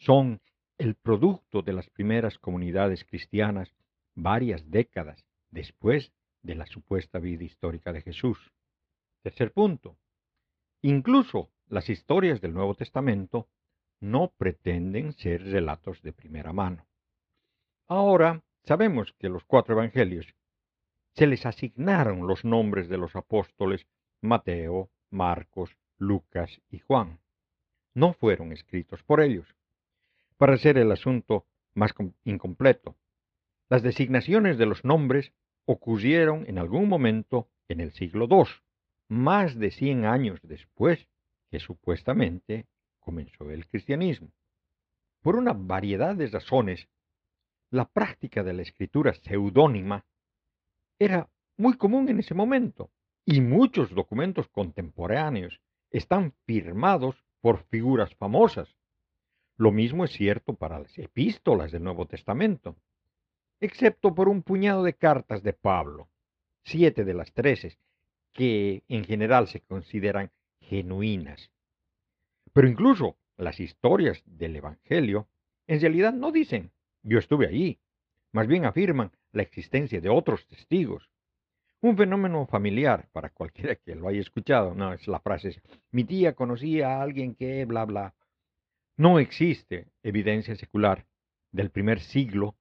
Son 0.00 0.40
el 0.76 0.96
producto 0.96 1.62
de 1.62 1.72
las 1.72 1.88
primeras 1.88 2.36
comunidades 2.36 3.04
cristianas 3.04 3.72
varias 4.16 4.68
décadas 4.68 5.25
después 5.50 6.12
de 6.42 6.54
la 6.54 6.66
supuesta 6.66 7.18
vida 7.18 7.44
histórica 7.44 7.92
de 7.92 8.02
Jesús. 8.02 8.52
Tercer 9.22 9.52
punto. 9.52 9.98
Incluso 10.82 11.50
las 11.68 11.88
historias 11.88 12.40
del 12.40 12.54
Nuevo 12.54 12.74
Testamento 12.74 13.48
no 14.00 14.32
pretenden 14.36 15.12
ser 15.12 15.42
relatos 15.42 16.02
de 16.02 16.12
primera 16.12 16.52
mano. 16.52 16.86
Ahora 17.88 18.42
sabemos 18.64 19.12
que 19.18 19.28
los 19.28 19.44
cuatro 19.44 19.74
evangelios 19.74 20.26
se 21.14 21.26
les 21.26 21.46
asignaron 21.46 22.26
los 22.26 22.44
nombres 22.44 22.88
de 22.88 22.98
los 22.98 23.16
apóstoles 23.16 23.86
Mateo, 24.20 24.90
Marcos, 25.10 25.76
Lucas 25.98 26.60
y 26.70 26.78
Juan. 26.80 27.20
No 27.94 28.12
fueron 28.12 28.52
escritos 28.52 29.02
por 29.02 29.20
ellos. 29.20 29.54
Para 30.36 30.54
hacer 30.54 30.76
el 30.76 30.92
asunto 30.92 31.46
más 31.74 31.94
incompleto, 32.24 32.96
las 33.68 33.82
designaciones 33.82 34.58
de 34.58 34.66
los 34.66 34.84
nombres 34.84 35.32
ocurrieron 35.64 36.44
en 36.48 36.58
algún 36.58 36.88
momento 36.88 37.48
en 37.68 37.80
el 37.80 37.92
siglo 37.92 38.28
II, 38.30 38.44
más 39.08 39.58
de 39.58 39.70
cien 39.70 40.04
años 40.04 40.40
después 40.42 41.08
que 41.50 41.58
supuestamente 41.58 42.66
comenzó 43.00 43.50
el 43.50 43.66
cristianismo. 43.66 44.30
Por 45.20 45.36
una 45.36 45.52
variedad 45.52 46.14
de 46.14 46.28
razones, 46.28 46.88
la 47.70 47.88
práctica 47.88 48.44
de 48.44 48.52
la 48.52 48.62
escritura 48.62 49.14
seudónima 49.14 50.04
era 50.98 51.28
muy 51.56 51.76
común 51.76 52.08
en 52.08 52.20
ese 52.20 52.34
momento, 52.34 52.90
y 53.24 53.40
muchos 53.40 53.90
documentos 53.90 54.48
contemporáneos 54.48 55.60
están 55.90 56.32
firmados 56.46 57.24
por 57.40 57.64
figuras 57.64 58.14
famosas. 58.14 58.76
Lo 59.56 59.72
mismo 59.72 60.04
es 60.04 60.12
cierto 60.12 60.54
para 60.54 60.78
las 60.78 60.96
epístolas 60.98 61.72
del 61.72 61.82
Nuevo 61.82 62.06
Testamento, 62.06 62.76
excepto 63.60 64.14
por 64.14 64.28
un 64.28 64.42
puñado 64.42 64.82
de 64.82 64.94
cartas 64.94 65.42
de 65.42 65.52
Pablo, 65.52 66.08
siete 66.64 67.04
de 67.04 67.14
las 67.14 67.32
trece, 67.32 67.78
que 68.32 68.82
en 68.88 69.04
general 69.04 69.48
se 69.48 69.60
consideran 69.60 70.30
genuinas. 70.60 71.50
Pero 72.52 72.68
incluso 72.68 73.16
las 73.36 73.60
historias 73.60 74.22
del 74.24 74.56
Evangelio 74.56 75.28
en 75.66 75.80
realidad 75.80 76.12
no 76.12 76.32
dicen 76.32 76.70
yo 77.02 77.18
estuve 77.18 77.46
allí, 77.46 77.78
más 78.32 78.48
bien 78.48 78.64
afirman 78.64 79.12
la 79.30 79.42
existencia 79.42 80.00
de 80.00 80.08
otros 80.08 80.46
testigos. 80.48 81.08
Un 81.80 81.96
fenómeno 81.96 82.46
familiar 82.46 83.08
para 83.12 83.30
cualquiera 83.30 83.76
que 83.76 83.94
lo 83.94 84.08
haya 84.08 84.20
escuchado, 84.20 84.74
no 84.74 84.92
es 84.92 85.06
la 85.06 85.20
frase, 85.20 85.62
mi 85.92 86.02
tía 86.02 86.34
conocía 86.34 86.96
a 86.96 87.02
alguien 87.02 87.36
que 87.36 87.64
bla 87.64 87.84
bla. 87.84 88.14
No 88.96 89.20
existe 89.20 89.86
evidencia 90.02 90.56
secular 90.56 91.06
del 91.52 91.70
primer 91.70 92.00
siglo 92.00 92.56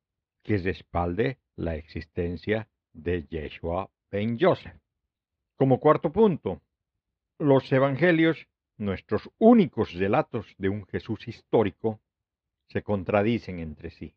que 0.45 0.60
respalde 0.60 1.39
la 1.55 1.75
existencia 1.75 2.69
de 2.93 3.25
Yeshua 3.27 3.89
ben 4.12 4.38
Joseph. 4.39 4.79
Como 5.55 5.79
cuarto 5.79 6.12
punto, 6.12 6.62
los 7.39 7.69
evangelios, 7.71 8.47
nuestros 8.77 9.29
únicos 9.39 9.93
relatos 9.93 10.45
de 10.60 10.69
un 10.69 10.86
Jesús 10.86 11.27
histórico, 11.27 11.99
se 12.67 12.84
contradicen 12.84 13.58
entre 13.60 13.89
sí. 13.89 14.13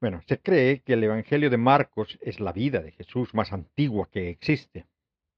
Bueno, 0.00 0.22
se 0.26 0.38
cree 0.38 0.82
que 0.82 0.94
el 0.94 1.04
Evangelio 1.04 1.50
de 1.50 1.58
Marcos 1.58 2.16
es 2.22 2.38
la 2.38 2.52
vida 2.52 2.80
de 2.80 2.92
Jesús 2.92 3.34
más 3.34 3.52
antigua 3.52 4.08
que 4.10 4.30
existe, 4.30 4.86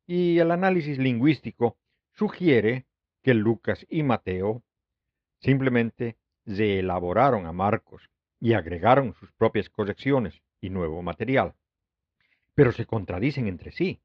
y 0.07 0.39
el 0.39 0.51
análisis 0.51 0.99
lingüístico 0.99 1.79
sugiere 2.13 2.85
que 3.23 3.33
Lucas 3.33 3.87
y 3.89 4.03
Mateo 4.03 4.63
simplemente 5.41 6.17
reelaboraron 6.45 7.47
a 7.47 7.53
Marcos 7.53 8.11
y 8.43 8.53
agregaron 8.53 9.15
sus 9.15 9.33
propias 9.33 9.71
correcciones 9.71 10.35
y 10.61 10.69
nuevo 10.69 11.03
material. 11.03 11.55
Pero 12.55 12.73
se 12.73 12.85
contradicen 12.85 13.47
entre 13.47 13.73
sí, 13.73 14.01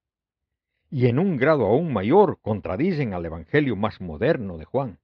y 0.89 1.08
en 1.08 1.19
un 1.19 1.36
grado 1.36 1.65
aún 1.65 1.91
mayor 1.91 2.39
contradicen 2.41 3.13
al 3.13 3.26
Evangelio 3.26 3.76
más 3.76 4.00
moderno 4.00 4.58
de 4.58 4.63
Juan 4.63 5.00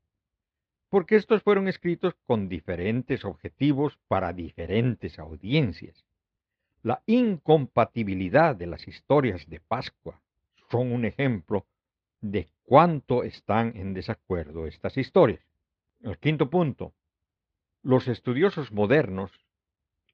porque 0.94 1.16
estos 1.16 1.42
fueron 1.42 1.68
escritos 1.68 2.14
con 2.28 2.48
diferentes 2.48 3.26
objetivos 3.26 3.98
para 4.08 4.32
diferentes 4.32 5.18
audiencias. 5.18 6.06
La 6.84 7.02
incompatibilidad 7.08 8.56
de 8.56 8.68
las 8.68 8.88
historias 8.88 9.50
de 9.50 9.60
Pascua 9.60 10.22
son 10.70 10.92
un 10.92 11.06
ejemplo 11.06 11.66
de 12.22 12.48
cuánto 12.62 13.24
están 13.24 13.76
en 13.76 13.96
desacuerdo 13.96 14.68
estas 14.68 14.96
historias. 14.96 15.44
El 16.04 16.20
quinto 16.20 16.52
punto. 16.52 16.94
Los 17.86 18.08
estudiosos 18.08 18.72
modernos 18.72 19.30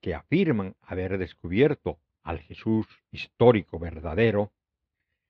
que 0.01 0.15
afirman 0.15 0.75
haber 0.81 1.19
descubierto 1.19 1.99
al 2.23 2.39
Jesús 2.39 2.87
histórico 3.11 3.77
verdadero 3.77 4.51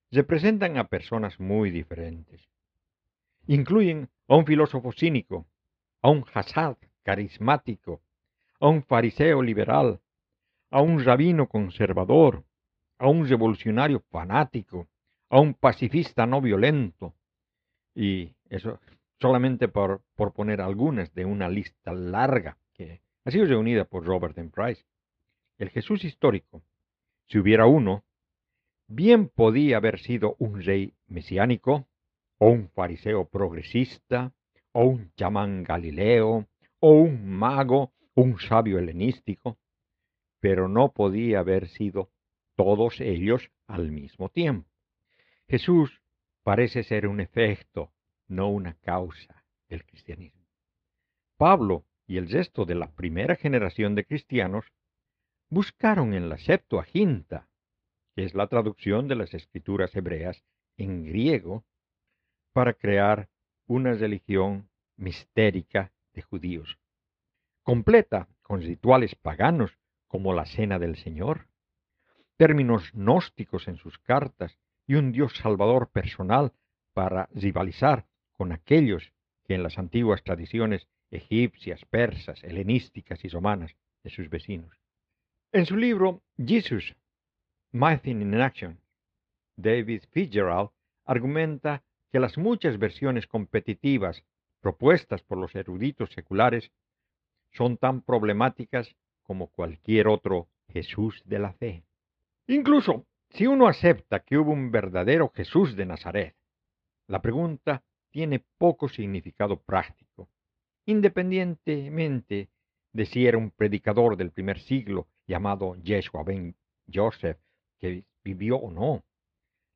representan 0.09 0.77
a 0.77 0.87
personas 0.87 1.37
muy 1.41 1.69
diferentes. 1.69 2.47
Incluyen 3.45 4.09
a 4.29 4.37
un 4.37 4.45
filósofo 4.45 4.93
cínico, 4.93 5.47
a 6.01 6.09
un 6.09 6.23
Hassad 6.33 6.77
carismático, 7.03 8.01
a 8.61 8.69
un 8.69 8.83
fariseo 8.83 9.41
liberal, 9.41 9.99
a 10.71 10.81
un 10.81 11.03
rabino 11.03 11.49
conservador, 11.49 12.45
a 12.99 13.09
un 13.09 13.27
revolucionario 13.27 13.99
fanático, 14.11 14.87
a 15.29 15.41
un 15.41 15.55
pacifista 15.55 16.25
no 16.25 16.39
violento. 16.39 17.13
Y 17.93 18.33
eso 18.49 18.79
solamente 19.19 19.67
por, 19.67 20.01
por 20.15 20.33
poner 20.33 20.61
algunas 20.61 21.13
de 21.13 21.25
una 21.25 21.49
lista 21.49 21.93
larga 21.93 22.57
que 22.73 23.01
ha 23.25 23.31
sido 23.31 23.45
reunida 23.45 23.85
por 23.85 24.05
Robert 24.05 24.37
M. 24.37 24.49
Price. 24.49 24.85
El 25.57 25.69
Jesús 25.69 26.03
histórico, 26.05 26.61
si 27.27 27.37
hubiera 27.37 27.65
uno, 27.65 28.03
bien 28.87 29.27
podía 29.27 29.77
haber 29.77 29.99
sido 29.99 30.35
un 30.39 30.63
rey 30.63 30.93
mesiánico, 31.07 31.87
o 32.37 32.49
un 32.49 32.69
fariseo 32.69 33.25
progresista, 33.25 34.31
o 34.71 34.85
un 34.85 35.11
chamán 35.15 35.63
galileo, 35.63 36.47
o 36.79 36.91
un 36.91 37.27
mago, 37.27 37.91
un 38.15 38.39
sabio 38.39 38.79
helenístico, 38.79 39.57
pero 40.39 40.69
no 40.69 40.93
podía 40.93 41.39
haber 41.39 41.67
sido 41.67 42.09
todos 42.55 43.01
ellos 43.01 43.51
al 43.67 43.91
mismo 43.91 44.29
tiempo. 44.29 44.69
Jesús 45.47 46.01
parece 46.43 46.83
ser 46.83 47.07
un 47.07 47.19
efecto, 47.19 47.91
no 48.29 48.49
una 48.49 48.75
causa 48.75 49.43
del 49.67 49.85
cristianismo. 49.85 50.45
Pablo 51.37 51.85
y 52.07 52.17
el 52.17 52.29
resto 52.29 52.65
de 52.65 52.75
la 52.75 52.91
primera 52.91 53.35
generación 53.35 53.95
de 53.95 54.05
cristianos 54.05 54.65
buscaron 55.49 56.13
en 56.13 56.29
la 56.29 56.37
Septuaginta, 56.37 57.49
que 58.15 58.23
es 58.23 58.33
la 58.33 58.47
traducción 58.47 59.07
de 59.07 59.15
las 59.15 59.33
escrituras 59.33 59.95
hebreas 59.95 60.43
en 60.77 61.03
griego, 61.05 61.65
para 62.53 62.73
crear 62.73 63.29
una 63.67 63.93
religión 63.93 64.69
mistérica 64.95 65.91
de 66.13 66.21
judíos, 66.21 66.79
completa 67.63 68.27
con 68.41 68.61
rituales 68.61 69.15
paganos 69.15 69.77
como 70.07 70.33
la 70.33 70.45
Cena 70.45 70.79
del 70.79 70.97
Señor, 70.97 71.47
términos 72.37 72.91
gnósticos 72.93 73.67
en 73.67 73.77
sus 73.77 73.99
cartas 73.99 74.57
y 74.87 74.95
un 74.95 75.11
Dios 75.11 75.35
salvador 75.37 75.89
personal 75.91 76.53
para 76.93 77.29
rivalizar 77.33 78.08
con 78.39 78.53
aquellos 78.53 79.11
que 79.43 79.53
en 79.53 79.63
las 79.63 79.77
antiguas 79.77 80.23
tradiciones 80.23 80.87
egipcias, 81.11 81.83
persas, 81.83 82.41
helenísticas 82.41 83.25
y 83.25 83.27
romanas 83.27 83.75
de 84.01 84.11
sus 84.11 84.29
vecinos. 84.29 84.79
En 85.51 85.65
su 85.65 85.75
libro 85.75 86.21
Jesus, 86.37 86.95
Mything 87.73 88.21
in 88.21 88.35
Action, 88.35 88.79
David 89.57 90.03
Fitzgerald 90.11 90.69
argumenta 91.03 91.83
que 92.13 92.21
las 92.21 92.37
muchas 92.37 92.79
versiones 92.79 93.27
competitivas 93.27 94.23
propuestas 94.61 95.21
por 95.21 95.37
los 95.37 95.53
eruditos 95.53 96.09
seculares 96.13 96.71
son 97.51 97.75
tan 97.75 98.01
problemáticas 98.01 98.95
como 99.21 99.47
cualquier 99.47 100.07
otro 100.07 100.47
Jesús 100.69 101.21
de 101.25 101.39
la 101.39 101.51
fe. 101.51 101.83
Incluso 102.47 103.05
si 103.31 103.47
uno 103.47 103.67
acepta 103.67 104.21
que 104.21 104.37
hubo 104.37 104.53
un 104.53 104.71
verdadero 104.71 105.29
Jesús 105.35 105.75
de 105.75 105.85
Nazaret, 105.85 106.37
la 107.05 107.21
pregunta 107.21 107.83
tiene 108.11 108.43
poco 108.57 108.89
significado 108.89 109.61
práctico, 109.61 110.29
independientemente 110.85 112.49
de 112.91 113.05
si 113.05 113.27
era 113.27 113.37
un 113.37 113.51
predicador 113.51 114.17
del 114.17 114.31
primer 114.31 114.59
siglo 114.59 115.07
llamado 115.27 115.75
Yeshua 115.75 116.23
ben 116.23 116.55
Joseph, 116.91 117.37
que 117.79 118.03
vivió 118.23 118.57
o 118.57 118.71
no. 118.71 119.03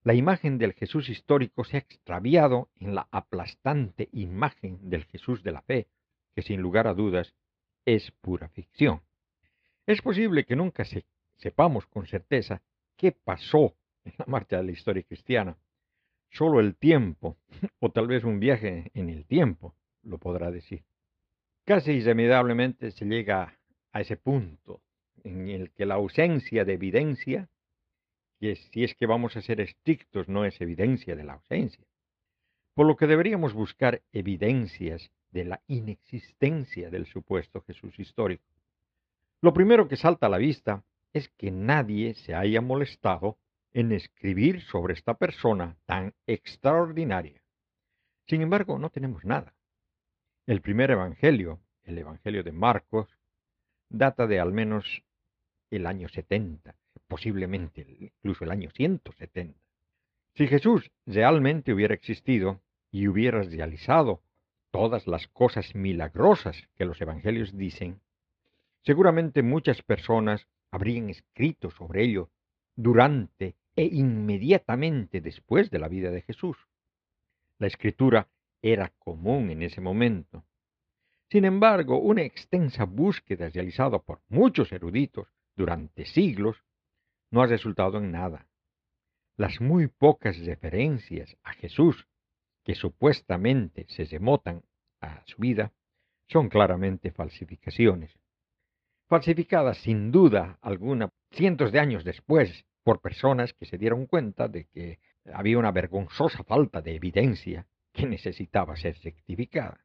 La 0.04 0.13
imagen 0.13 0.58
del 0.58 0.74
Jesús 0.74 1.08
histórico 1.10 1.63
se 1.63 1.78
ha 1.78 1.80
extraviado 1.80 2.69
en 2.76 2.96
la 2.96 3.08
aplastante 3.12 4.10
imagen 4.12 4.89
del 4.89 5.06
Jesús 5.06 5.43
de 5.43 5.52
la 5.52 5.62
fe, 5.62 5.88
que 6.36 6.41
sin 6.41 6.62
lugar 6.62 6.88
a 6.88 6.93
dudas 6.93 7.34
es 7.86 8.12
pura 8.22 8.50
ficción. 8.50 9.02
Es 9.86 10.02
posible 10.02 10.46
que 10.46 10.56
nunca 10.56 10.84
sepamos 11.38 11.86
con 11.88 12.08
certeza 12.08 12.62
qué 12.98 13.12
pasó 13.12 13.76
en 14.04 14.13
la 14.17 14.26
marcha 14.28 14.58
de 14.58 14.63
la 14.63 14.72
historia 14.72 15.04
cristiana. 15.04 15.58
Solo 16.34 16.60
el 16.60 16.76
tiempo, 16.76 17.38
o 17.80 17.91
tal 17.91 18.08
vez 18.08 18.24
un 18.24 18.39
viaje 18.39 18.91
en 18.93 19.10
el 19.10 19.26
tiempo, 19.26 19.76
lo 20.04 20.17
podrá 20.17 20.52
decir. 20.52 20.84
Casi 21.63 21.91
irremediablemente 21.93 22.91
se 22.91 23.06
llega 23.06 23.58
a 23.91 24.02
ese 24.02 24.17
punto 24.17 24.82
en 25.24 25.48
el 25.48 25.72
que 25.72 25.86
la 25.86 25.96
ausencia 25.96 26.65
de 26.65 26.74
evidencia 26.74 27.50
que 28.39 28.58
si 28.58 28.84
es 28.84 28.93
que 28.96 29.06
vamos 29.06 29.38
a 29.38 29.41
ser 29.41 29.62
estrictos 29.62 30.28
no 30.28 30.43
es 30.43 30.60
evidencia 30.60 31.15
de 31.15 31.24
la 31.24 31.34
ausencia. 31.34 31.86
Por 32.74 32.88
lo 32.88 32.98
que 32.98 33.08
deberíamos 33.08 33.54
buscar 33.54 34.02
evidencias 34.12 35.12
de 35.32 35.46
la 35.46 35.62
inexistencia 35.67 36.89
del 36.89 37.06
supuesto 37.06 37.62
Jesús 37.62 37.98
histórico. 38.00 38.43
Lo 39.39 39.54
primero 39.54 39.88
que 39.88 39.96
salta 39.96 40.26
a 40.26 40.30
la 40.30 40.39
vista 40.39 40.84
es 41.13 41.30
que 41.30 41.52
nadie 41.52 42.15
se 42.15 42.34
haya 42.34 42.60
molestado 42.60 43.38
en 43.73 43.91
escribir 43.91 44.62
sobre 44.62 44.93
esta 44.93 45.15
persona 45.15 45.75
tan 45.86 46.13
extraordinaria. 46.27 47.41
Sin 48.27 48.41
embargo, 48.41 48.77
no 48.77 48.89
tenemos 48.89 49.25
nada. 49.25 49.55
El 50.45 50.62
primer 50.62 50.91
Evangelio, 50.91 51.59
el 51.83 51.97
Evangelio 51.97 52.43
de 52.43 52.51
Marcos, 52.51 53.07
data 53.89 54.27
de 54.27 54.39
al 54.39 54.53
menos 54.53 55.03
el 55.71 55.86
año 55.88 56.07
70, 56.07 56.75
posiblemente 57.07 57.86
incluso 57.99 58.43
el 58.43 58.51
año 58.51 58.69
170. 58.71 59.59
Si 60.36 60.47
Jesús 60.47 60.91
realmente 61.05 61.73
hubiera 61.73 61.93
existido 61.93 62.62
y 62.91 63.07
hubiera 63.07 63.41
realizado 63.41 64.21
todas 64.71 65.07
las 65.07 65.27
cosas 65.27 65.75
milagrosas 65.75 66.57
que 66.75 66.86
los 66.86 66.99
evangelios 67.01 67.55
dicen, 67.55 68.01
seguramente 68.81 69.43
muchas 69.43 69.81
personas 69.81 70.47
habrían 70.71 71.09
escrito 71.09 71.69
sobre 71.71 72.03
ello 72.03 72.29
durante 72.75 73.55
e 73.75 73.86
inmediatamente 73.86 75.21
después 75.21 75.69
de 75.69 75.79
la 75.79 75.88
vida 75.88 76.12
de 76.12 76.21
Jesús. 76.21 76.57
La 77.57 77.67
escritura 77.67 78.29
era 78.62 78.89
común 78.99 79.49
en 79.49 79.62
ese 79.62 79.81
momento. 79.81 80.45
Sin 81.29 81.45
embargo, 81.45 81.97
una 81.99 82.21
extensa 82.21 82.86
búsqueda 82.86 83.49
realizada 83.49 83.99
por 83.99 84.21
muchos 84.29 84.71
eruditos 84.71 85.27
durante 85.55 86.05
siglos 86.05 86.63
no 87.31 87.41
ha 87.41 87.47
resultado 87.47 87.97
en 87.97 88.12
nada. 88.12 88.47
Las 89.36 89.59
muy 89.59 89.88
pocas 89.88 90.38
referencias 90.45 91.36
a 91.43 91.53
Jesús 91.53 92.07
que 92.63 92.75
supuestamente 92.75 93.86
se 93.89 94.05
remotan 94.05 94.63
a 95.01 95.23
su 95.25 95.38
vida 95.38 95.73
son 96.27 96.49
claramente 96.49 97.12
falsificaciones. 97.12 98.17
Falsificadas 99.07 99.79
sin 99.79 100.12
duda 100.12 100.57
alguna 100.62 101.09
cientos 101.31 101.71
de 101.71 101.79
años 101.79 102.03
después 102.03 102.65
por 102.84 103.02
personas 103.02 103.54
que 103.54 103.65
se 103.65 103.78
dieron 103.78 104.06
cuenta 104.06 104.48
de 104.48 104.65
que 104.65 105.00
había 105.34 105.58
una 105.58 105.72
vergonzosa 105.72 106.43
falta 106.43 106.82
de 106.82 106.96
evidencia 106.96 107.65
que 107.93 108.06
necesitaba 108.06 108.76
ser 108.76 108.98
rectificada. 109.04 109.80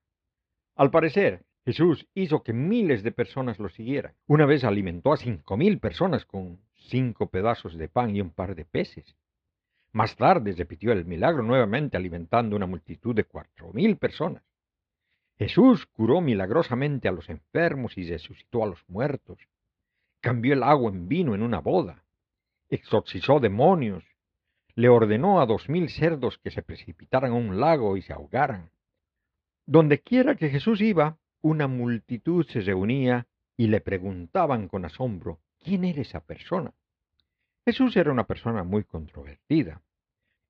Al 0.74 0.90
parecer, 0.90 1.44
Jesús 1.64 2.08
hizo 2.14 2.42
que 2.42 2.52
miles 2.52 3.02
de 3.02 3.12
personas 3.12 3.58
lo 3.58 3.68
siguieran. 3.68 4.14
Una 4.26 4.46
vez 4.46 4.64
alimentó 4.64 5.12
a 5.12 5.16
cinco 5.16 5.56
mil 5.56 5.78
personas 5.78 6.24
con 6.24 6.60
cinco 6.74 7.28
pedazos 7.28 7.76
de 7.76 7.88
pan 7.88 8.16
y 8.16 8.20
un 8.20 8.30
par 8.30 8.54
de 8.54 8.64
peces. 8.64 9.16
Más 9.92 10.16
tarde 10.16 10.52
repitió 10.52 10.92
el 10.92 11.04
milagro 11.04 11.42
nuevamente 11.42 11.96
alimentando 11.96 12.56
una 12.56 12.66
multitud 12.66 13.14
de 13.14 13.24
cuatro 13.24 13.72
mil 13.72 13.96
personas. 13.96 14.42
Jesús 15.38 15.86
curó 15.86 16.20
milagrosamente 16.20 17.06
a 17.06 17.12
los 17.12 17.28
enfermos 17.28 17.96
y 17.96 18.08
resucitó 18.08 18.64
a 18.64 18.66
los 18.66 18.82
muertos. 18.88 19.38
Cambió 20.20 20.54
el 20.54 20.62
agua 20.62 20.90
en 20.90 21.06
vino 21.06 21.34
en 21.34 21.42
una 21.42 21.60
boda. 21.60 22.02
Exorcizó 22.70 23.40
demonios. 23.40 24.04
Le 24.74 24.88
ordenó 24.88 25.40
a 25.40 25.46
dos 25.46 25.68
mil 25.68 25.88
cerdos 25.88 26.38
que 26.38 26.50
se 26.50 26.62
precipitaran 26.62 27.32
a 27.32 27.34
un 27.34 27.60
lago 27.60 27.96
y 27.96 28.02
se 28.02 28.12
ahogaran. 28.12 28.70
Donde 29.66 30.00
quiera 30.00 30.36
que 30.36 30.50
Jesús 30.50 30.80
iba, 30.80 31.18
una 31.40 31.66
multitud 31.66 32.46
se 32.46 32.60
reunía 32.60 33.26
y 33.56 33.68
le 33.68 33.80
preguntaban 33.80 34.68
con 34.68 34.84
asombro, 34.84 35.40
¿quién 35.58 35.84
era 35.84 36.00
esa 36.00 36.20
persona? 36.20 36.74
Jesús 37.64 37.96
era 37.96 38.12
una 38.12 38.24
persona 38.24 38.64
muy 38.64 38.84
controvertida. 38.84 39.82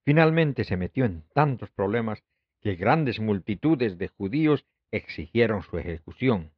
Finalmente 0.04 0.64
se 0.64 0.76
metió 0.76 1.04
en 1.04 1.24
tantos 1.34 1.70
problemas 1.70 2.22
que 2.60 2.74
grandes 2.74 3.20
multitudes 3.20 3.98
de 3.98 4.08
judíos 4.08 4.64
exigieron 4.90 5.62
su 5.62 5.78
ejecución. 5.78 6.52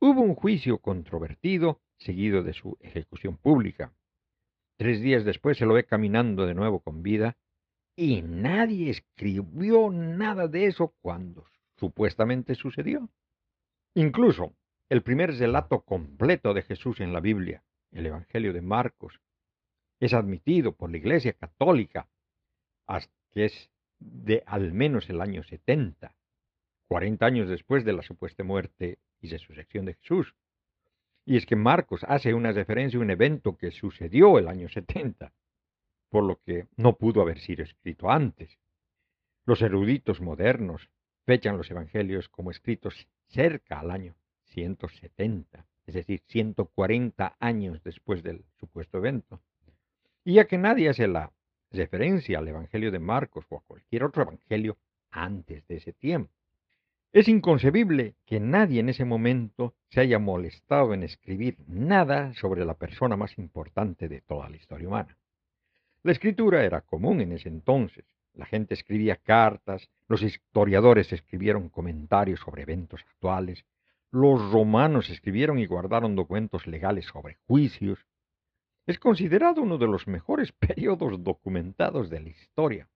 Hubo 0.00 0.20
un 0.22 0.34
juicio 0.34 0.78
controvertido 0.78 1.80
seguido 1.98 2.42
de 2.42 2.52
su 2.52 2.76
ejecución 2.80 3.36
pública. 3.36 3.92
Tres 4.76 5.00
días 5.00 5.24
después 5.24 5.56
se 5.58 5.66
lo 5.66 5.74
ve 5.74 5.84
caminando 5.84 6.46
de 6.46 6.54
nuevo 6.54 6.80
con 6.80 7.02
vida 7.02 7.36
y 7.96 8.22
nadie 8.22 8.90
escribió 8.90 9.90
nada 9.90 10.48
de 10.48 10.66
eso 10.66 10.94
cuando 11.00 11.46
supuestamente 11.76 12.54
sucedió. 12.54 13.08
Incluso 13.94 14.54
el 14.88 15.02
primer 15.02 15.36
relato 15.36 15.82
completo 15.82 16.54
de 16.54 16.62
Jesús 16.62 17.00
en 17.00 17.12
la 17.12 17.20
Biblia, 17.20 17.62
el 17.92 18.06
Evangelio 18.06 18.52
de 18.52 18.62
Marcos, 18.62 19.20
es 20.00 20.12
admitido 20.12 20.72
por 20.72 20.90
la 20.90 20.96
Iglesia 20.96 21.32
Católica 21.32 22.08
hasta 22.86 23.14
que 23.30 23.46
es 23.46 23.70
de 23.98 24.42
al 24.46 24.72
menos 24.72 25.08
el 25.08 25.20
año 25.20 25.42
70, 25.42 26.14
40 26.88 27.26
años 27.26 27.48
después 27.48 27.84
de 27.84 27.92
la 27.92 28.02
supuesta 28.02 28.44
muerte 28.44 28.98
y 29.20 29.28
resurrección 29.28 29.86
de 29.86 29.94
Jesús. 29.94 30.34
Y 31.26 31.36
es 31.36 31.46
que 31.46 31.56
Marcos 31.56 32.04
hace 32.06 32.34
una 32.34 32.52
referencia 32.52 32.98
a 32.98 33.02
un 33.02 33.10
evento 33.10 33.56
que 33.56 33.70
sucedió 33.70 34.38
el 34.38 34.48
año 34.48 34.68
70, 34.68 35.32
por 36.10 36.24
lo 36.24 36.40
que 36.42 36.66
no 36.76 36.96
pudo 36.96 37.22
haber 37.22 37.38
sido 37.38 37.64
escrito 37.64 38.10
antes. 38.10 38.58
Los 39.46 39.62
eruditos 39.62 40.20
modernos 40.20 40.90
fechan 41.24 41.56
los 41.56 41.70
evangelios 41.70 42.28
como 42.28 42.50
escritos 42.50 43.08
cerca 43.28 43.80
al 43.80 43.90
año 43.90 44.14
170, 44.44 45.66
es 45.86 45.94
decir, 45.94 46.20
140 46.26 47.36
años 47.40 47.82
después 47.82 48.22
del 48.22 48.44
supuesto 48.58 48.98
evento. 48.98 49.40
Y 50.24 50.34
ya 50.34 50.46
que 50.46 50.58
nadie 50.58 50.88
hace 50.88 51.08
la 51.08 51.32
referencia 51.70 52.38
al 52.38 52.48
Evangelio 52.48 52.90
de 52.90 52.98
Marcos 52.98 53.44
o 53.48 53.58
a 53.58 53.62
cualquier 53.62 54.04
otro 54.04 54.22
Evangelio 54.22 54.78
antes 55.10 55.66
de 55.66 55.76
ese 55.76 55.92
tiempo, 55.92 56.32
es 57.14 57.28
inconcebible 57.28 58.16
que 58.26 58.40
nadie 58.40 58.80
en 58.80 58.88
ese 58.88 59.04
momento 59.04 59.76
se 59.88 60.00
haya 60.00 60.18
molestado 60.18 60.92
en 60.94 61.04
escribir 61.04 61.56
nada 61.68 62.34
sobre 62.34 62.64
la 62.64 62.74
persona 62.74 63.16
más 63.16 63.38
importante 63.38 64.08
de 64.08 64.20
toda 64.20 64.50
la 64.50 64.56
historia 64.56 64.88
humana. 64.88 65.16
La 66.02 66.10
escritura 66.10 66.64
era 66.64 66.80
común 66.80 67.20
en 67.20 67.30
ese 67.30 67.48
entonces, 67.48 68.04
la 68.32 68.46
gente 68.46 68.74
escribía 68.74 69.14
cartas, 69.14 69.88
los 70.08 70.22
historiadores 70.22 71.12
escribieron 71.12 71.68
comentarios 71.68 72.40
sobre 72.40 72.62
eventos 72.62 73.00
actuales, 73.08 73.64
los 74.10 74.50
romanos 74.50 75.08
escribieron 75.08 75.60
y 75.60 75.66
guardaron 75.66 76.16
documentos 76.16 76.66
legales 76.66 77.04
sobre 77.04 77.36
juicios. 77.46 78.04
Es 78.86 78.98
considerado 78.98 79.62
uno 79.62 79.78
de 79.78 79.86
los 79.86 80.08
mejores 80.08 80.50
periodos 80.58 81.22
documentados 81.22 82.10
de 82.10 82.18
la 82.18 82.30
historia. 82.30 82.88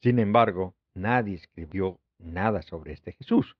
Sin 0.00 0.20
embargo, 0.20 0.76
nadie 0.94 1.34
escribió 1.34 1.98
nada 2.22 2.62
sobre 2.62 2.92
este 2.92 3.12
Jesús. 3.12 3.56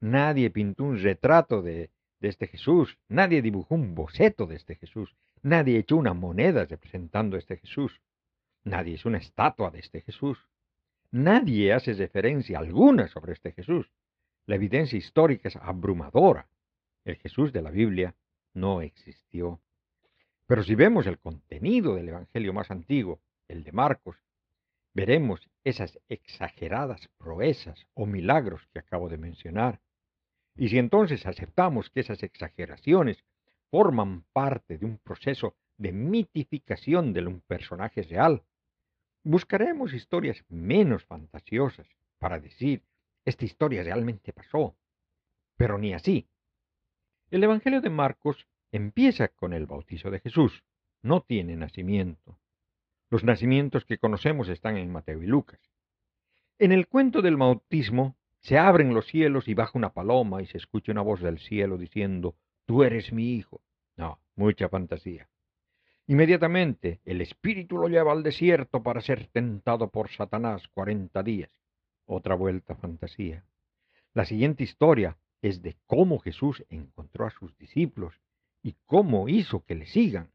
Nadie 0.00 0.50
pintó 0.50 0.84
un 0.84 0.98
retrato 0.98 1.62
de, 1.62 1.90
este 2.20 2.46
Jesús, 2.46 2.98
nadie 3.08 3.42
dibujó 3.42 3.74
un 3.74 3.94
boceto 3.94 4.46
de 4.46 4.56
este 4.56 4.76
Jesús, 4.76 5.14
nadie 5.42 5.78
echó 5.78 5.96
una 5.96 6.14
moneda 6.14 6.64
representando 6.64 7.36
este 7.36 7.56
Jesús. 7.56 8.00
Nadie 8.64 8.94
es 8.94 9.04
una 9.04 9.18
estatua 9.18 9.70
de 9.70 9.80
este 9.80 10.02
Jesús. 10.02 10.38
Nadie 11.10 11.72
hace 11.72 11.94
referencia 11.94 12.58
alguna 12.58 13.08
sobre 13.08 13.32
este 13.32 13.52
Jesús. 13.52 13.90
La 14.46 14.54
evidencia 14.54 14.96
histórica 14.96 15.48
es 15.48 15.56
abrumadora. 15.56 16.48
El 17.04 17.16
Jesús 17.16 17.52
de 17.52 17.62
la 17.62 17.70
Biblia 17.70 18.14
no 18.54 18.82
existió. 18.82 19.60
Pero 20.46 20.62
si 20.62 20.74
vemos 20.74 21.06
el 21.06 21.18
contenido 21.18 21.96
del 21.96 22.10
Evangelio 22.10 22.52
más 22.52 22.70
antiguo, 22.70 23.20
el 23.48 23.64
de 23.64 23.72
Marcos, 23.72 24.16
veremos 24.94 25.48
esas 25.64 25.98
exageradas 26.08 27.08
proezas 27.18 27.86
o 27.94 28.06
milagros 28.06 28.66
que 28.72 28.78
acabo 28.78 29.08
de 29.08 29.18
mencionar. 29.18 29.80
Y 30.54 30.68
si 30.68 30.78
entonces 30.78 31.26
aceptamos 31.26 31.90
que 31.90 32.00
esas 32.00 32.22
exageraciones 32.22 33.24
forman 33.70 34.24
parte 34.32 34.78
de 34.78 34.86
un 34.86 34.98
proceso 34.98 35.56
de 35.78 35.92
mitificación 35.92 37.12
de 37.12 37.26
un 37.26 37.40
personaje 37.40 38.02
real, 38.02 38.42
Buscaremos 39.24 39.94
historias 39.94 40.44
menos 40.48 41.04
fantasiosas 41.04 41.86
para 42.18 42.40
decir, 42.40 42.82
esta 43.24 43.44
historia 43.44 43.84
realmente 43.84 44.32
pasó. 44.32 44.74
Pero 45.56 45.78
ni 45.78 45.94
así. 45.94 46.26
El 47.30 47.44
Evangelio 47.44 47.80
de 47.80 47.90
Marcos 47.90 48.48
empieza 48.72 49.28
con 49.28 49.52
el 49.52 49.66
bautizo 49.66 50.10
de 50.10 50.18
Jesús. 50.18 50.64
No 51.02 51.20
tiene 51.20 51.54
nacimiento. 51.54 52.36
Los 53.12 53.24
nacimientos 53.24 53.84
que 53.84 53.98
conocemos 53.98 54.48
están 54.48 54.78
en 54.78 54.90
Mateo 54.90 55.22
y 55.22 55.26
Lucas. 55.26 55.60
En 56.58 56.72
el 56.72 56.88
cuento 56.88 57.20
del 57.20 57.36
bautismo 57.36 58.16
se 58.40 58.56
abren 58.56 58.94
los 58.94 59.06
cielos 59.06 59.48
y 59.48 59.52
baja 59.52 59.76
una 59.76 59.92
paloma 59.92 60.40
y 60.40 60.46
se 60.46 60.56
escucha 60.56 60.92
una 60.92 61.02
voz 61.02 61.20
del 61.20 61.38
cielo 61.38 61.76
diciendo, 61.76 62.36
Tú 62.64 62.84
eres 62.84 63.12
mi 63.12 63.34
hijo. 63.34 63.60
No, 63.98 64.18
mucha 64.34 64.70
fantasía. 64.70 65.28
Inmediatamente 66.06 67.02
el 67.04 67.20
espíritu 67.20 67.76
lo 67.76 67.88
lleva 67.88 68.12
al 68.12 68.22
desierto 68.22 68.82
para 68.82 69.02
ser 69.02 69.26
tentado 69.26 69.90
por 69.90 70.08
Satanás 70.08 70.66
cuarenta 70.68 71.22
días. 71.22 71.50
Otra 72.06 72.34
vuelta 72.34 72.76
fantasía. 72.76 73.44
La 74.14 74.24
siguiente 74.24 74.64
historia 74.64 75.18
es 75.42 75.60
de 75.60 75.76
cómo 75.84 76.18
Jesús 76.18 76.64
encontró 76.70 77.26
a 77.26 77.30
sus 77.30 77.54
discípulos 77.58 78.14
y 78.62 78.74
cómo 78.86 79.28
hizo 79.28 79.66
que 79.66 79.74
le 79.74 79.84
sigan. 79.84 80.30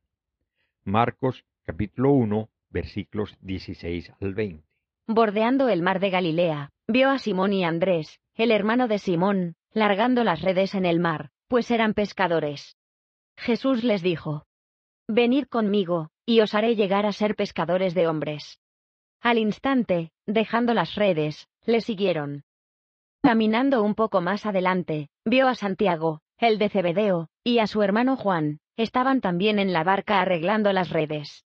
Marcos 0.84 1.44
capítulo 1.64 2.12
1 2.12 2.52
versículos 2.70 3.38
16 3.42 4.12
al 4.22 4.34
20. 4.34 4.64
Bordeando 5.08 5.70
el 5.70 5.82
mar 5.82 6.00
de 6.00 6.10
Galilea, 6.10 6.70
vio 6.88 7.10
a 7.10 7.20
Simón 7.20 7.54
y 7.54 7.64
Andrés, 7.64 8.20
el 8.36 8.52
hermano 8.52 8.88
de 8.88 9.00
Simón, 9.00 9.56
largando 9.72 10.24
las 10.24 10.42
redes 10.42 10.76
en 10.76 10.86
el 10.86 11.00
mar, 11.00 11.30
pues 11.48 11.72
eran 11.72 11.94
pescadores. 11.94 12.76
Jesús 13.38 13.84
les 13.84 14.02
dijo, 14.02 14.46
Venid 15.08 15.46
conmigo, 15.46 16.10
y 16.26 16.42
os 16.42 16.54
haré 16.54 16.76
llegar 16.76 17.06
a 17.06 17.14
ser 17.14 17.36
pescadores 17.36 17.94
de 17.94 18.08
hombres. 18.08 18.60
Al 19.22 19.38
instante, 19.38 20.12
dejando 20.26 20.74
las 20.74 20.96
redes, 20.96 21.48
le 21.66 21.82
siguieron. 21.82 22.44
Caminando 23.24 23.84
un 23.84 23.96
poco 23.96 24.22
más 24.22 24.46
adelante, 24.46 25.10
vio 25.26 25.48
a 25.48 25.56
Santiago, 25.56 26.22
el 26.38 26.60
de 26.60 26.70
Cebedeo, 26.70 27.30
y 27.44 27.60
a 27.60 27.68
su 27.68 27.82
hermano 27.82 28.18
Juan, 28.18 28.60
estaban 28.76 29.22
también 29.22 29.58
en 29.58 29.74
la 29.74 29.84
barca 29.84 30.20
arreglando 30.22 30.74
las 30.74 30.90
redes. 30.90 31.47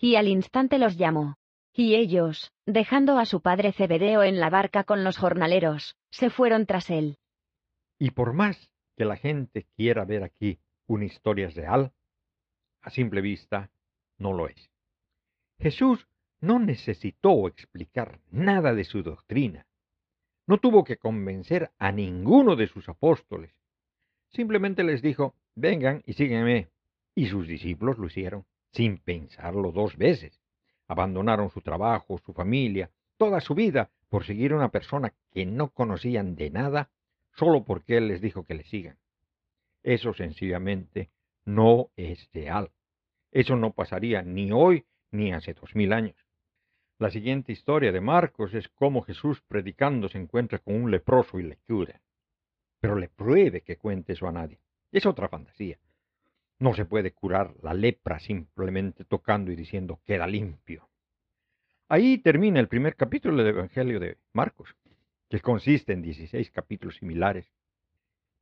Y 0.00 0.16
al 0.16 0.28
instante 0.28 0.78
los 0.78 0.96
llamó. 0.96 1.36
Y 1.72 1.94
ellos, 1.94 2.52
dejando 2.66 3.18
a 3.18 3.26
su 3.26 3.42
padre 3.42 3.72
Cebedeo 3.72 4.22
en 4.22 4.40
la 4.40 4.50
barca 4.50 4.84
con 4.84 5.04
los 5.04 5.18
jornaleros, 5.18 5.96
se 6.10 6.30
fueron 6.30 6.66
tras 6.66 6.90
él. 6.90 7.18
Y 7.98 8.10
por 8.10 8.32
más 8.32 8.72
que 8.96 9.04
la 9.04 9.16
gente 9.16 9.66
quiera 9.76 10.04
ver 10.04 10.24
aquí 10.24 10.58
una 10.86 11.04
historia 11.04 11.48
real, 11.48 11.92
a 12.80 12.90
simple 12.90 13.20
vista, 13.20 13.70
no 14.18 14.32
lo 14.32 14.48
es. 14.48 14.70
Jesús 15.58 16.08
no 16.40 16.58
necesitó 16.58 17.46
explicar 17.46 18.20
nada 18.30 18.74
de 18.74 18.84
su 18.84 19.02
doctrina. 19.02 19.66
No 20.46 20.58
tuvo 20.58 20.82
que 20.82 20.96
convencer 20.96 21.70
a 21.78 21.92
ninguno 21.92 22.56
de 22.56 22.66
sus 22.66 22.88
apóstoles. 22.88 23.54
Simplemente 24.30 24.82
les 24.82 25.02
dijo, 25.02 25.34
vengan 25.54 26.02
y 26.06 26.14
sígueme. 26.14 26.70
Y 27.14 27.26
sus 27.26 27.46
discípulos 27.46 27.98
lo 27.98 28.06
hicieron, 28.06 28.46
sin 28.72 28.98
pensarlo 28.98 29.72
dos 29.72 29.96
veces. 29.96 30.40
Abandonaron 30.86 31.50
su 31.50 31.60
trabajo, 31.60 32.18
su 32.18 32.32
familia, 32.32 32.90
toda 33.16 33.40
su 33.40 33.54
vida 33.54 33.90
por 34.08 34.24
seguir 34.24 34.52
a 34.52 34.56
una 34.56 34.70
persona 34.70 35.14
que 35.30 35.46
no 35.46 35.70
conocían 35.70 36.34
de 36.34 36.50
nada, 36.50 36.90
solo 37.36 37.64
porque 37.64 37.96
él 37.96 38.08
les 38.08 38.20
dijo 38.20 38.44
que 38.44 38.54
le 38.54 38.64
sigan. 38.64 38.98
Eso 39.82 40.12
sencillamente 40.12 41.10
no 41.44 41.90
es 41.96 42.28
real. 42.32 42.70
Eso 43.30 43.56
no 43.56 43.72
pasaría 43.72 44.22
ni 44.22 44.50
hoy 44.52 44.84
ni 45.10 45.32
hace 45.32 45.54
dos 45.54 45.74
mil 45.74 45.92
años. 45.92 46.16
La 46.98 47.10
siguiente 47.10 47.52
historia 47.52 47.92
de 47.92 48.00
Marcos 48.00 48.52
es 48.52 48.68
cómo 48.68 49.02
Jesús 49.02 49.40
predicando 49.42 50.08
se 50.08 50.18
encuentra 50.18 50.58
con 50.58 50.74
un 50.74 50.90
leproso 50.90 51.38
y 51.38 51.44
le 51.44 51.56
cura. 51.56 52.00
Pero 52.80 52.96
le 52.96 53.08
pruebe 53.08 53.62
que 53.62 53.76
cuente 53.76 54.12
eso 54.12 54.26
a 54.28 54.32
nadie. 54.32 54.60
Es 54.92 55.06
otra 55.06 55.28
fantasía. 55.28 55.78
No 56.60 56.74
se 56.74 56.84
puede 56.84 57.12
curar 57.12 57.54
la 57.62 57.72
lepra 57.72 58.18
simplemente 58.18 59.06
tocando 59.06 59.50
y 59.50 59.56
diciendo 59.56 59.98
queda 60.04 60.26
limpio. 60.26 60.90
Ahí 61.88 62.18
termina 62.18 62.60
el 62.60 62.68
primer 62.68 62.96
capítulo 62.96 63.38
del 63.38 63.56
Evangelio 63.56 63.98
de 63.98 64.18
Marcos, 64.34 64.76
que 65.30 65.40
consiste 65.40 65.94
en 65.94 66.02
16 66.02 66.50
capítulos 66.50 66.96
similares. 66.96 67.50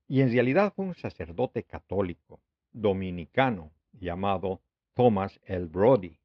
Y 0.09 0.21
en 0.21 0.33
realidad 0.33 0.73
fue 0.75 0.87
un 0.87 0.97
sacerdote 0.97 1.63
católico, 1.63 2.41
dominicano, 2.73 3.71
llamado 3.93 4.63
Thomas 4.95 5.39
L. 5.45 5.67
Brody, 5.67 6.19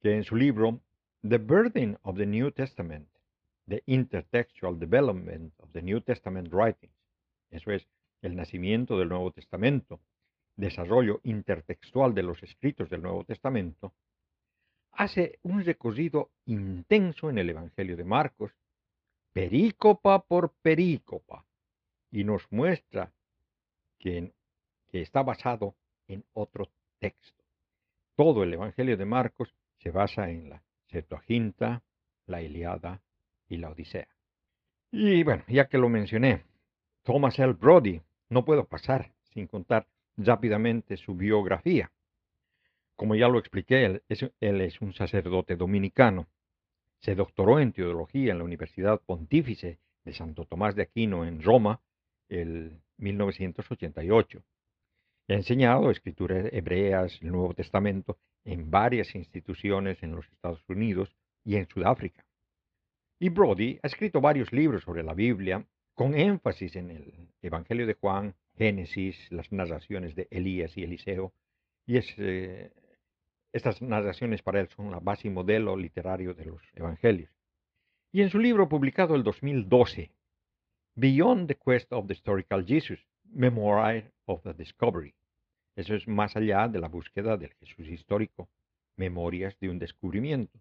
que 0.00 0.16
en 0.16 0.24
su 0.24 0.34
libro 0.34 0.80
The 1.22 1.38
Burden 1.38 1.98
of 2.02 2.16
the 2.16 2.26
New 2.26 2.50
Testament, 2.50 3.08
The 3.68 3.84
Intertextual 3.86 4.76
Development 4.76 5.54
of 5.60 5.70
the 5.70 5.82
New 5.82 6.00
Testament 6.00 6.52
Writings, 6.52 6.96
eso 7.50 7.70
es, 7.70 7.86
el 8.22 8.34
nacimiento 8.34 8.98
del 8.98 9.08
Nuevo 9.08 9.30
Testamento, 9.30 10.00
desarrollo 10.56 11.20
intertextual 11.24 12.14
de 12.14 12.22
los 12.22 12.42
escritos 12.42 12.90
del 12.90 13.02
Nuevo 13.02 13.24
Testamento, 13.24 13.92
hace 14.92 15.38
un 15.42 15.64
recorrido 15.64 16.30
intenso 16.46 17.30
en 17.30 17.38
el 17.38 17.50
Evangelio 17.50 17.96
de 17.96 18.04
Marcos, 18.04 18.52
perícopa 19.32 20.20
por 20.22 20.52
perícopa, 20.62 21.44
y 22.10 22.24
nos 22.24 22.50
muestra 22.50 23.10
que, 23.98 24.32
está 24.92 25.22
basado 25.22 25.74
en 26.06 26.22
otro 26.34 26.68
texto. 26.98 27.42
Todo 28.14 28.42
el 28.42 28.52
Evangelio 28.52 28.98
de 28.98 29.06
Marcos 29.06 29.54
se 29.78 29.90
basa 29.90 30.28
en 30.28 30.50
la 30.50 30.62
Septuaginta, 30.88 31.82
la 32.26 32.42
Iliada 32.42 33.00
y 33.48 33.56
la 33.56 33.70
Odisea. 33.70 34.08
Y 34.90 35.22
bueno, 35.22 35.44
ya 35.48 35.66
que 35.68 35.78
lo 35.78 35.88
mencioné, 35.88 36.44
Thomas 37.04 37.38
L. 37.38 37.54
Brody, 37.54 38.02
no 38.28 38.44
puedo 38.44 38.66
pasar 38.66 39.12
sin 39.32 39.46
contar 39.46 39.86
rápidamente 40.16 40.96
su 40.96 41.14
biografía. 41.14 41.90
Como 42.96 43.14
ya 43.14 43.28
lo 43.28 43.38
expliqué, 43.38 43.84
él 43.84 44.60
es, 44.60 44.80
un 44.80 44.92
sacerdote 44.92 45.56
dominicano. 45.56 46.28
Se 47.00 47.14
doctoró 47.14 47.58
en 47.58 47.72
teología 47.72 48.32
en 48.32 48.38
la 48.38 48.44
Universidad 48.44 49.00
Pontífice 49.00 49.78
de 50.04 50.12
Santo 50.12 50.44
Tomás 50.44 50.76
de 50.76 50.82
Aquino 50.82 51.24
en 51.24 51.42
Roma 51.42 51.80
en 52.28 52.80
1988. 52.98 54.42
Ha 55.28 55.32
enseñado 55.32 55.90
escrituras 55.90 56.48
hebreas, 56.52 57.18
el 57.22 57.32
Nuevo 57.32 57.54
Testamento, 57.54 58.18
en 58.44 58.70
varias 58.70 59.14
instituciones 59.14 60.02
en 60.02 60.14
los 60.14 60.26
Estados 60.28 60.62
Unidos 60.68 61.14
y 61.44 61.56
en 61.56 61.66
Sudáfrica. 61.68 62.24
Y 63.18 63.28
Brody 63.28 63.78
ha 63.82 63.86
escrito 63.86 64.20
varios 64.20 64.52
libros 64.52 64.82
sobre 64.82 65.02
la 65.02 65.14
Biblia, 65.14 65.64
con 65.94 66.14
énfasis 66.14 66.76
en 66.76 66.90
el 66.90 67.28
Evangelio 67.40 67.86
de 67.86 67.94
Juan, 67.94 68.34
Génesis, 68.62 69.16
las 69.32 69.50
narraciones 69.50 70.14
de 70.14 70.28
Elías 70.30 70.76
y 70.76 70.84
Eliseo, 70.84 71.32
y 71.84 71.98
eh, 71.98 72.70
estas 73.52 73.82
narraciones 73.82 74.40
para 74.40 74.60
él 74.60 74.68
son 74.68 74.92
la 74.92 75.00
base 75.00 75.26
y 75.26 75.32
modelo 75.32 75.76
literario 75.76 76.32
de 76.32 76.44
los 76.44 76.62
evangelios. 76.76 77.32
Y 78.12 78.22
en 78.22 78.30
su 78.30 78.38
libro 78.38 78.68
publicado 78.68 79.16
el 79.16 79.24
2012, 79.24 80.12
Beyond 80.94 81.48
the 81.48 81.56
Quest 81.56 81.92
of 81.92 82.06
the 82.06 82.12
Historical 82.12 82.64
Jesus, 82.64 83.00
Memoir 83.24 84.12
of 84.26 84.44
the 84.44 84.54
Discovery. 84.54 85.12
Eso 85.74 85.96
es 85.96 86.06
más 86.06 86.36
allá 86.36 86.68
de 86.68 86.78
la 86.78 86.86
búsqueda 86.86 87.36
del 87.36 87.52
Jesús 87.54 87.88
histórico, 87.88 88.48
Memorias 88.96 89.58
de 89.58 89.70
un 89.70 89.80
descubrimiento. 89.80 90.60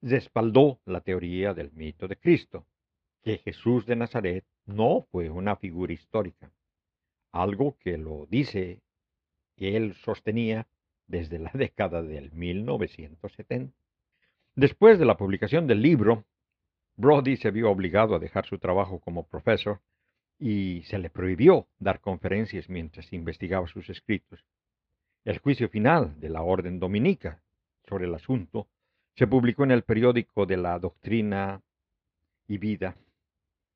Respaldó 0.00 0.78
la 0.84 1.00
teoría 1.00 1.54
del 1.54 1.72
mito 1.72 2.06
de 2.06 2.18
Cristo, 2.18 2.68
que 3.24 3.38
Jesús 3.38 3.84
de 3.84 3.96
Nazaret 3.96 4.44
no 4.64 5.08
fue 5.10 5.28
una 5.28 5.56
figura 5.56 5.92
histórica, 5.92 6.52
algo 7.42 7.76
que 7.78 7.98
lo 7.98 8.26
dice 8.26 8.80
él 9.56 9.94
sostenía 9.94 10.66
desde 11.06 11.38
la 11.38 11.50
década 11.54 12.02
del 12.02 12.32
1970. 12.32 13.74
Después 14.54 14.98
de 14.98 15.04
la 15.04 15.16
publicación 15.16 15.66
del 15.66 15.82
libro, 15.82 16.24
Brody 16.96 17.36
se 17.36 17.50
vio 17.50 17.70
obligado 17.70 18.14
a 18.14 18.18
dejar 18.18 18.46
su 18.46 18.58
trabajo 18.58 19.00
como 19.00 19.26
profesor 19.26 19.80
y 20.38 20.82
se 20.84 20.98
le 20.98 21.10
prohibió 21.10 21.66
dar 21.78 22.00
conferencias 22.00 22.68
mientras 22.68 23.12
investigaba 23.12 23.66
sus 23.66 23.88
escritos. 23.90 24.44
El 25.24 25.38
juicio 25.38 25.68
final 25.68 26.18
de 26.20 26.30
la 26.30 26.42
Orden 26.42 26.78
Dominica 26.78 27.42
sobre 27.88 28.06
el 28.06 28.14
asunto 28.14 28.68
se 29.14 29.26
publicó 29.26 29.64
en 29.64 29.72
el 29.72 29.82
periódico 29.82 30.46
de 30.46 30.56
la 30.56 30.78
Doctrina 30.78 31.62
y 32.48 32.58
Vida 32.58 32.96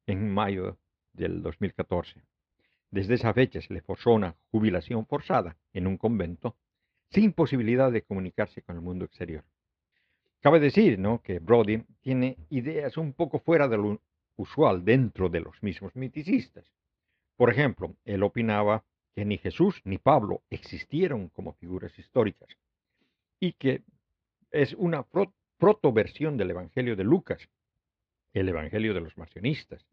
en 0.07 0.33
mayo 0.33 0.79
del 1.13 1.43
2014. 1.43 2.23
Desde 2.91 3.15
esa 3.15 3.33
fecha 3.33 3.61
se 3.61 3.73
le 3.73 3.83
forzó 3.83 4.13
una 4.13 4.35
jubilación 4.51 5.07
forzada 5.07 5.57
en 5.73 5.87
un 5.87 5.97
convento 5.97 6.57
sin 7.11 7.33
posibilidad 7.33 7.93
de 7.93 8.03
comunicarse 8.03 8.63
con 8.63 8.77
el 8.77 8.83
mundo 8.83 9.05
exterior. 9.05 9.45
Cabe 10.41 10.59
decir 10.59 10.99
¿no? 10.99 11.23
que 11.23 11.39
Brody 11.39 11.85
tiene 12.01 12.37
ideas 12.51 12.97
un 12.97 13.13
poco 13.13 13.39
fuera 13.39 13.69
de 13.69 13.77
lo 13.77 14.01
usual 14.37 14.85
dentro 14.85 15.29
de 15.29 15.41
los 15.41 15.63
mismos 15.63 15.95
miticistas. 15.95 16.65
Por 17.37 17.51
ejemplo, 17.51 17.95
él 18.05 18.23
opinaba 18.23 18.85
que 19.15 19.25
ni 19.25 19.39
Jesús 19.39 19.81
ni 19.85 19.99
Pablo 19.99 20.43
existieron 20.51 21.29
como 21.29 21.53
figuras 21.55 21.97
históricas 21.99 22.49
y 23.39 23.53
que 23.53 23.83
es 24.51 24.75
una 24.75 25.07
protoversión 25.59 26.37
del 26.37 26.51
Evangelio 26.51 26.97
de 26.97 27.05
Lucas, 27.05 27.49
el 28.33 28.49
Evangelio 28.49 28.95
de 28.95 29.01
los 29.01 29.17
marcionistas, 29.17 29.87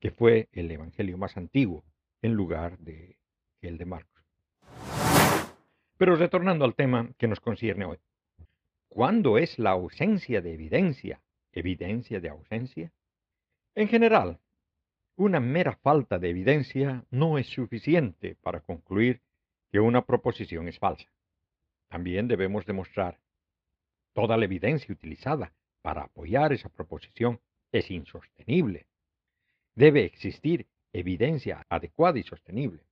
que 0.00 0.10
fue 0.10 0.48
el 0.52 0.70
Evangelio 0.70 1.18
más 1.18 1.36
antiguo 1.36 1.84
en 2.24 2.32
lugar 2.32 2.78
de 2.78 3.18
el 3.60 3.76
de 3.76 3.84
Marcos. 3.84 4.24
Pero 5.98 6.16
retornando 6.16 6.64
al 6.64 6.74
tema 6.74 7.10
que 7.18 7.28
nos 7.28 7.38
concierne 7.38 7.84
hoy. 7.84 7.98
¿Cuándo 8.88 9.36
es 9.36 9.58
la 9.58 9.72
ausencia 9.72 10.40
de 10.40 10.54
evidencia 10.54 11.20
evidencia 11.52 12.20
de 12.20 12.30
ausencia? 12.30 12.92
En 13.74 13.88
general, 13.88 14.40
una 15.16 15.38
mera 15.38 15.76
falta 15.76 16.18
de 16.18 16.30
evidencia 16.30 17.04
no 17.10 17.36
es 17.36 17.46
suficiente 17.46 18.36
para 18.36 18.60
concluir 18.60 19.20
que 19.70 19.80
una 19.80 20.06
proposición 20.06 20.66
es 20.66 20.78
falsa. 20.78 21.10
También 21.88 22.26
debemos 22.26 22.64
demostrar 22.64 23.20
toda 24.14 24.38
la 24.38 24.46
evidencia 24.46 24.94
utilizada 24.94 25.52
para 25.82 26.04
apoyar 26.04 26.54
esa 26.54 26.70
proposición 26.70 27.38
es 27.70 27.90
insostenible. 27.90 28.86
Debe 29.74 30.04
existir 30.04 30.66
evidencia 30.94 31.66
adecuada 31.68 32.18
y 32.18 32.22
sostenible. 32.22 32.82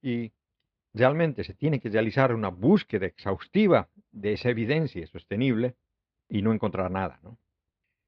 Y 0.00 0.32
realmente 0.92 1.42
se 1.42 1.54
tiene 1.54 1.80
que 1.80 1.88
realizar 1.88 2.32
una 2.32 2.50
búsqueda 2.50 3.06
exhaustiva 3.06 3.88
de 4.12 4.34
esa 4.34 4.50
evidencia 4.50 5.06
sostenible 5.08 5.74
y 6.28 6.42
no 6.42 6.52
encontrar 6.52 6.90
nada. 6.90 7.18
¿no? 7.22 7.38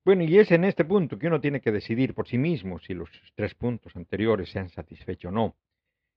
Bueno, 0.04 0.22
y 0.22 0.38
es 0.38 0.52
en 0.52 0.64
este 0.64 0.84
punto 0.84 1.18
que 1.18 1.26
uno 1.26 1.40
tiene 1.40 1.60
que 1.60 1.72
decidir 1.72 2.14
por 2.14 2.28
sí 2.28 2.38
mismo 2.38 2.78
si 2.78 2.94
los 2.94 3.10
tres 3.34 3.54
puntos 3.54 3.96
anteriores 3.96 4.50
se 4.50 4.60
han 4.60 4.68
satisfecho 4.68 5.28
o 5.28 5.32
no, 5.32 5.56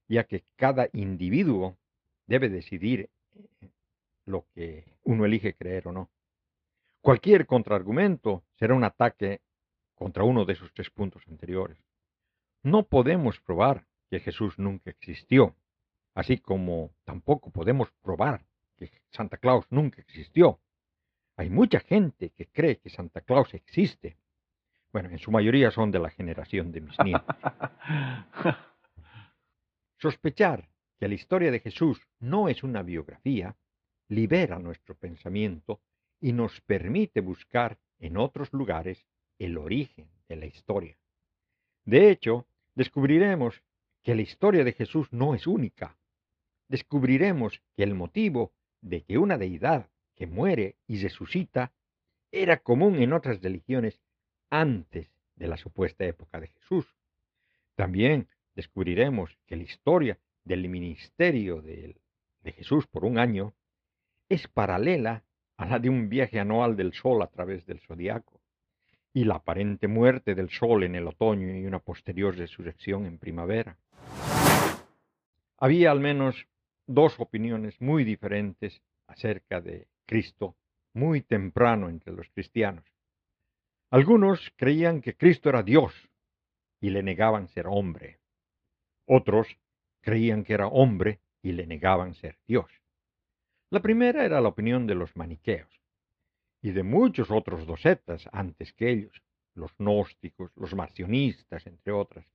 ya 0.08 0.26
que 0.26 0.44
cada 0.56 0.90
individuo 0.94 1.78
debe 2.28 2.50
decidir 2.50 3.10
eh, 3.34 3.70
lo 4.26 4.46
que 4.54 4.86
uno 5.04 5.26
elige 5.26 5.56
creer 5.56 5.88
o 5.88 5.92
no. 5.92 6.10
Cualquier 7.02 7.48
contraargumento 7.48 8.44
será 8.60 8.76
un 8.76 8.84
ataque 8.84 9.42
contra 9.96 10.24
uno 10.24 10.46
de 10.46 10.54
esos 10.54 10.72
tres 10.74 10.90
puntos 10.90 11.24
anteriores. 11.28 11.78
No 12.64 12.84
podemos 12.84 13.40
probar 13.40 13.86
que 14.10 14.20
Jesús 14.20 14.60
nunca 14.60 14.90
existió, 14.90 15.56
así 16.14 16.40
como 16.40 16.92
tampoco 17.06 17.52
podemos 17.52 17.92
probar 18.02 18.46
que 18.76 18.92
Santa 19.12 19.38
Claus 19.38 19.66
nunca 19.70 20.02
existió. 20.02 20.60
Hay 21.38 21.50
mucha 21.50 21.80
gente 21.80 22.32
que 22.32 22.48
cree 22.48 22.80
que 22.80 22.90
Santa 22.90 23.22
Claus 23.22 23.54
existe. 23.54 24.18
Bueno, 24.92 25.10
en 25.10 25.20
su 25.20 25.32
mayoría 25.32 25.72
son 25.72 25.92
de 25.92 26.00
la 26.00 26.10
generación 26.10 26.72
de 26.72 26.82
mis 26.82 26.98
nietos. 27.00 27.36
Sospechar 29.98 30.70
que 30.98 31.08
la 31.08 31.14
historia 31.14 31.52
de 31.52 31.60
Jesús 31.62 32.02
no 32.20 32.50
es 32.50 32.64
una 32.64 32.84
biografía 32.84 33.56
libera 34.10 34.60
nuestro 34.60 34.96
pensamiento 34.96 35.80
y 36.20 36.34
nos 36.34 36.60
permite 36.62 37.22
buscar 37.22 37.78
en 38.00 38.18
otros 38.18 38.52
lugares 38.52 39.06
el 39.38 39.58
origen 39.58 40.10
de 40.28 40.36
la 40.36 40.46
historia. 40.46 40.98
De 41.90 42.12
hecho, 42.12 42.46
descubriremos 42.76 43.64
que 44.04 44.14
la 44.14 44.22
historia 44.22 44.64
de 44.64 44.74
Jesús 44.74 45.12
no 45.12 45.34
es 45.34 45.48
única. 45.48 45.98
Descubriremos 46.68 47.64
que 47.76 47.82
el 47.82 47.96
motivo 47.96 48.54
de 48.80 49.02
que 49.02 49.18
una 49.18 49.40
deidad 49.40 49.90
que 50.14 50.28
muere 50.28 50.76
y 50.86 51.02
resucita 51.02 51.74
era 52.32 52.58
común 52.58 53.02
en 53.02 53.12
otras 53.12 53.42
religiones 53.42 54.00
antes 54.52 55.10
de 55.36 55.48
la 55.48 55.58
supuesta 55.58 56.06
época 56.06 56.40
de 56.40 56.50
Jesús. 56.50 56.86
También 57.74 58.28
descubriremos 58.54 59.36
que 59.48 59.56
la 59.56 59.64
historia 59.64 60.20
del 60.44 60.70
ministerio 60.70 61.60
de, 61.64 61.96
de 62.44 62.52
Jesús 62.52 62.86
por 62.86 63.04
un 63.04 63.18
año 63.18 63.56
es 64.30 64.48
paralela 64.48 65.24
a 65.58 65.66
la 65.66 65.80
de 65.80 65.90
un 65.90 66.08
viaje 66.08 66.40
anual 66.40 66.76
del 66.76 66.94
Sol 66.94 67.24
a 67.24 67.32
través 67.32 67.66
del 67.66 67.80
zodiaco, 67.80 68.39
y 69.14 69.24
la 69.24 69.36
aparente 69.36 69.88
muerte 69.88 70.36
del 70.36 70.50
Sol 70.50 70.84
en 70.84 70.96
el 70.96 71.08
otoño 71.08 71.56
y 71.56 71.66
una 71.66 71.80
posterior 71.80 72.36
resurrección 72.36 73.06
en 73.06 73.18
primavera. 73.18 73.78
Había 75.58 75.92
al 75.92 76.00
menos 76.00 76.48
dos 76.86 77.20
opiniones 77.20 77.80
muy 77.82 78.04
diferentes 78.04 78.82
acerca 79.08 79.62
de 79.62 79.88
Cristo 80.06 80.56
muy 80.94 81.22
temprano 81.22 81.90
entre 81.90 82.14
los 82.14 82.30
cristianos. 82.30 82.86
Algunos 83.92 84.54
creían 84.56 85.02
que 85.02 85.16
Cristo 85.16 85.50
era 85.50 85.64
Dios 85.64 85.94
y 86.80 86.90
le 86.90 87.04
negaban 87.04 87.48
ser 87.48 87.68
hombre. 87.68 88.20
Otros 89.06 89.48
creían 90.02 90.44
que 90.44 90.54
era 90.54 90.68
hombre 90.68 91.20
y 91.42 91.52
le 91.52 91.66
negaban 91.66 92.14
ser 92.14 92.38
Dios. 92.48 92.72
La 93.72 93.82
primera 93.82 94.26
era 94.26 94.42
la 94.42 94.50
opinión 94.50 94.88
de 94.88 94.96
los 94.96 95.16
maniqueos 95.16 95.79
y 96.62 96.72
de 96.72 96.84
muchos 96.84 97.32
otros 97.32 97.66
docetas 97.66 98.28
antes 98.32 98.74
que 98.74 98.90
ellos, 98.90 99.22
los 99.54 99.72
gnósticos, 99.78 100.52
los 100.56 100.74
marcionistas, 100.76 101.66
entre 101.68 101.94
otras. 101.94 102.26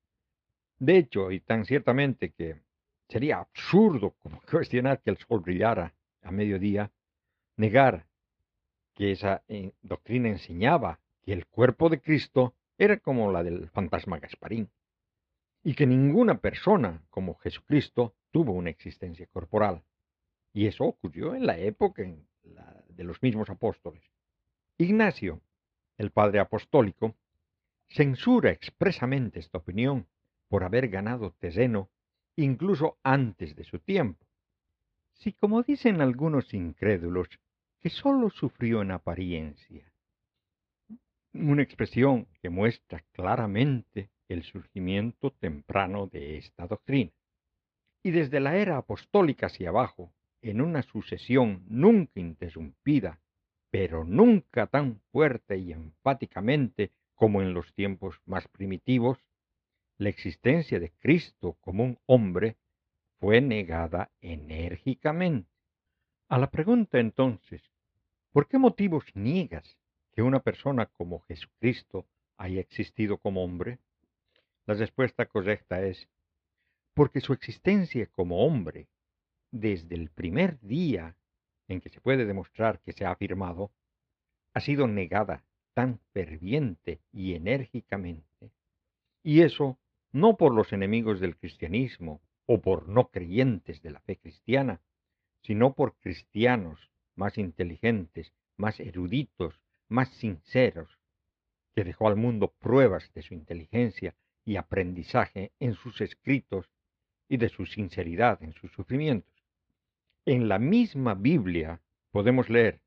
De 0.78 0.98
hecho, 0.98 1.30
y 1.30 1.40
tan 1.40 1.64
ciertamente 1.64 2.30
que 2.30 2.62
sería 3.08 3.38
absurdo 3.38 4.14
como 4.18 4.40
cuestionar 4.50 5.00
que 5.02 5.10
el 5.10 5.18
sol 5.18 5.40
brillara 5.40 5.94
a 6.22 6.30
mediodía, 6.30 6.90
negar 7.56 8.06
que 8.94 9.12
esa 9.12 9.42
eh, 9.48 9.72
doctrina 9.82 10.28
enseñaba 10.28 11.00
que 11.22 11.32
el 11.32 11.46
cuerpo 11.46 11.88
de 11.88 12.00
Cristo 12.00 12.54
era 12.78 12.98
como 12.98 13.30
la 13.30 13.42
del 13.42 13.68
fantasma 13.70 14.18
Gasparín, 14.18 14.70
y 15.62 15.74
que 15.74 15.86
ninguna 15.86 16.40
persona 16.40 17.02
como 17.10 17.34
Jesucristo 17.36 18.14
tuvo 18.30 18.52
una 18.52 18.70
existencia 18.70 19.26
corporal. 19.26 19.82
Y 20.52 20.66
eso 20.66 20.84
ocurrió 20.84 21.34
en 21.34 21.46
la 21.46 21.58
época 21.58 22.02
de 22.02 23.04
los 23.04 23.22
mismos 23.22 23.48
apóstoles. 23.50 24.02
Ignacio, 24.76 25.40
el 25.98 26.10
padre 26.10 26.40
apostólico, 26.40 27.14
censura 27.86 28.50
expresamente 28.50 29.38
esta 29.38 29.58
opinión 29.58 30.08
por 30.48 30.64
haber 30.64 30.88
ganado 30.88 31.30
terreno 31.38 31.90
incluso 32.34 32.98
antes 33.04 33.54
de 33.54 33.62
su 33.62 33.78
tiempo. 33.78 34.26
Si, 35.12 35.32
como 35.32 35.62
dicen 35.62 36.00
algunos 36.00 36.52
incrédulos, 36.54 37.28
que 37.78 37.88
sólo 37.88 38.30
sufrió 38.30 38.82
en 38.82 38.90
apariencia, 38.90 39.92
una 41.34 41.62
expresión 41.62 42.26
que 42.42 42.48
muestra 42.50 43.04
claramente 43.12 44.10
el 44.28 44.42
surgimiento 44.42 45.30
temprano 45.30 46.08
de 46.08 46.38
esta 46.38 46.66
doctrina. 46.66 47.12
Y 48.02 48.10
desde 48.10 48.40
la 48.40 48.56
era 48.56 48.78
apostólica 48.78 49.46
hacia 49.46 49.68
abajo, 49.68 50.12
en 50.42 50.60
una 50.60 50.82
sucesión 50.82 51.64
nunca 51.68 52.18
interrumpida, 52.18 53.20
pero 53.74 54.04
nunca 54.04 54.68
tan 54.68 55.00
fuerte 55.10 55.58
y 55.58 55.72
enfáticamente 55.72 56.92
como 57.16 57.42
en 57.42 57.54
los 57.54 57.74
tiempos 57.74 58.20
más 58.24 58.46
primitivos, 58.46 59.18
la 59.98 60.10
existencia 60.10 60.78
de 60.78 60.92
Cristo 60.92 61.56
como 61.60 61.82
un 61.82 61.98
hombre 62.06 62.56
fue 63.18 63.40
negada 63.40 64.12
enérgicamente. 64.20 65.50
A 66.28 66.38
la 66.38 66.52
pregunta 66.52 67.00
entonces, 67.00 67.68
¿por 68.30 68.46
qué 68.46 68.58
motivos 68.58 69.06
niegas 69.16 69.76
que 70.12 70.22
una 70.22 70.38
persona 70.38 70.86
como 70.86 71.22
Jesucristo 71.22 72.06
haya 72.36 72.60
existido 72.60 73.18
como 73.18 73.42
hombre? 73.42 73.80
La 74.66 74.74
respuesta 74.74 75.26
correcta 75.26 75.82
es, 75.82 76.08
porque 76.94 77.20
su 77.20 77.32
existencia 77.32 78.06
como 78.06 78.46
hombre 78.46 78.86
desde 79.50 79.96
el 79.96 80.10
primer 80.10 80.60
día 80.60 81.16
en 81.68 81.80
que 81.80 81.88
se 81.88 82.00
puede 82.00 82.24
demostrar 82.24 82.80
que 82.80 82.92
se 82.92 83.04
ha 83.04 83.10
afirmado, 83.10 83.70
ha 84.52 84.60
sido 84.60 84.86
negada 84.86 85.44
tan 85.72 85.98
ferviente 86.12 87.00
y 87.12 87.34
enérgicamente, 87.34 88.50
y 89.22 89.40
eso 89.42 89.78
no 90.12 90.36
por 90.36 90.54
los 90.54 90.72
enemigos 90.72 91.18
del 91.20 91.36
cristianismo 91.36 92.20
o 92.46 92.60
por 92.60 92.88
no 92.88 93.08
creyentes 93.08 93.82
de 93.82 93.90
la 93.90 94.00
fe 94.00 94.16
cristiana, 94.16 94.80
sino 95.42 95.74
por 95.74 95.96
cristianos 95.96 96.90
más 97.16 97.38
inteligentes, 97.38 98.32
más 98.56 98.78
eruditos, 98.80 99.60
más 99.88 100.08
sinceros, 100.10 100.98
que 101.74 101.84
dejó 101.84 102.08
al 102.08 102.16
mundo 102.16 102.52
pruebas 102.60 103.12
de 103.14 103.22
su 103.22 103.34
inteligencia 103.34 104.14
y 104.44 104.56
aprendizaje 104.56 105.52
en 105.58 105.74
sus 105.74 106.00
escritos 106.00 106.70
y 107.28 107.36
de 107.38 107.48
su 107.48 107.66
sinceridad 107.66 108.42
en 108.42 108.52
sus 108.52 108.70
sufrimientos. 108.72 109.33
En 110.26 110.48
la 110.48 110.58
misma 110.58 111.12
Biblia 111.12 111.82
podemos 112.10 112.48
leer 112.48 112.80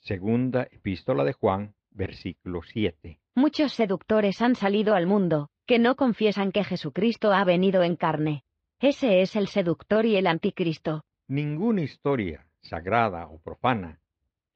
Segunda 0.00 0.64
Epístola 0.64 1.22
de 1.22 1.32
Juan, 1.32 1.76
versículo 1.92 2.62
7. 2.62 3.20
Muchos 3.36 3.72
seductores 3.72 4.42
han 4.42 4.56
salido 4.56 4.96
al 4.96 5.06
mundo, 5.06 5.50
que 5.64 5.78
no 5.78 5.94
confiesan 5.94 6.50
que 6.50 6.64
Jesucristo 6.64 7.32
ha 7.32 7.44
venido 7.44 7.84
en 7.84 7.94
carne. 7.94 8.42
Ese 8.80 9.20
es 9.20 9.36
el 9.36 9.46
seductor 9.46 10.06
y 10.06 10.16
el 10.16 10.26
anticristo. 10.26 11.04
Ninguna 11.28 11.82
historia, 11.82 12.44
sagrada 12.62 13.28
o 13.28 13.38
profana, 13.38 14.00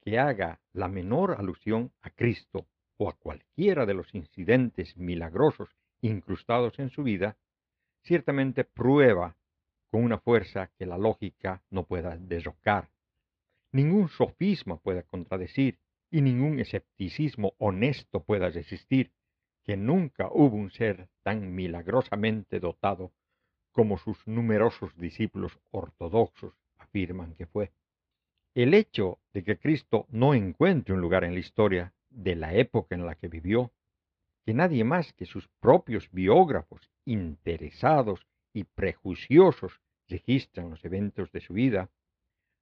que 0.01 0.19
haga 0.19 0.59
la 0.73 0.89
menor 0.89 1.37
alusión 1.39 1.93
a 2.01 2.09
Cristo 2.09 2.65
o 2.97 3.07
a 3.07 3.13
cualquiera 3.13 3.85
de 3.85 3.93
los 3.93 4.13
incidentes 4.13 4.97
milagrosos 4.97 5.69
incrustados 6.01 6.77
en 6.77 6.89
su 6.89 7.03
vida, 7.03 7.37
ciertamente 8.01 8.65
prueba 8.65 9.37
con 9.91 10.03
una 10.03 10.17
fuerza 10.17 10.71
que 10.77 10.85
la 10.85 10.97
lógica 10.97 11.61
no 11.69 11.83
pueda 11.83 12.17
derrocar. 12.17 12.89
Ningún 13.73 14.07
sofisma 14.07 14.77
pueda 14.77 15.03
contradecir 15.03 15.77
y 16.09 16.21
ningún 16.21 16.59
escepticismo 16.59 17.53
honesto 17.57 18.23
pueda 18.23 18.49
resistir 18.49 19.11
que 19.63 19.77
nunca 19.77 20.29
hubo 20.31 20.55
un 20.55 20.71
ser 20.71 21.09
tan 21.23 21.53
milagrosamente 21.53 22.59
dotado 22.59 23.11
como 23.71 23.97
sus 23.97 24.25
numerosos 24.27 24.97
discípulos 24.97 25.59
ortodoxos 25.71 26.53
afirman 26.77 27.35
que 27.35 27.45
fue. 27.45 27.71
El 28.53 28.73
hecho 28.73 29.19
de 29.33 29.43
que 29.43 29.57
Cristo 29.57 30.07
no 30.09 30.33
encuentre 30.33 30.93
un 30.93 31.01
lugar 31.01 31.23
en 31.23 31.33
la 31.33 31.39
historia 31.39 31.93
de 32.09 32.35
la 32.35 32.53
época 32.53 32.95
en 32.95 33.05
la 33.05 33.15
que 33.15 33.29
vivió, 33.29 33.71
que 34.45 34.53
nadie 34.53 34.83
más 34.83 35.13
que 35.13 35.25
sus 35.25 35.47
propios 35.59 36.09
biógrafos 36.11 36.89
interesados 37.05 38.25
y 38.53 38.63
prejuiciosos 38.63 39.79
registran 40.07 40.69
los 40.69 40.83
eventos 40.85 41.31
de 41.31 41.41
su 41.41 41.53
vida, 41.53 41.89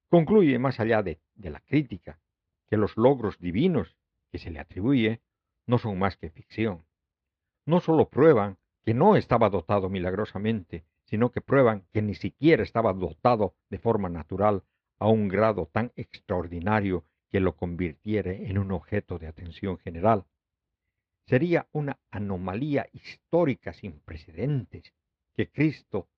concluye 0.10 0.60
más 0.60 0.80
allá 0.80 1.04
de, 1.04 1.20
de, 1.36 1.50
la 1.50 1.60
crítica 1.60 2.20
que 2.68 2.78
los 2.78 2.98
logros 2.98 3.40
divinos 3.40 3.96
que 4.32 4.38
se 4.38 4.52
le 4.52 4.60
atribuye 4.60 5.22
no 5.66 5.78
son 5.78 5.98
más 5.98 6.18
que 6.18 6.30
ficción. 6.30 6.86
No 7.66 7.80
sólo 7.80 8.10
prueban 8.10 8.58
que 8.84 8.94
no 8.94 9.16
estaba 9.16 9.50
dotado 9.50 9.90
milagrosamente, 9.90 10.86
sino 11.06 11.32
que 11.32 11.42
prueban 11.42 11.86
que 11.92 12.02
ni 12.02 12.16
siquiera 12.16 12.64
estaba 12.64 12.94
dotado 12.94 13.56
de 13.70 13.80
forma 13.80 14.10
natural 14.10 14.64
a 15.00 15.08
un 15.08 15.28
grado 15.28 15.68
tan 15.72 15.92
extraordinario 15.96 17.06
que 17.30 17.40
lo 17.40 17.56
convirtiere 17.56 18.50
en 18.50 18.58
un 18.58 18.72
objeto 18.72 19.18
de 19.18 19.28
atención 19.28 19.78
general. 19.78 20.26
Sería 21.26 21.68
una 21.72 22.00
anomalía 22.12 22.88
histórica 22.92 23.74
sin 23.74 24.00
precedentes 24.00 24.94
que 25.40 25.50
Cristo 25.50 26.10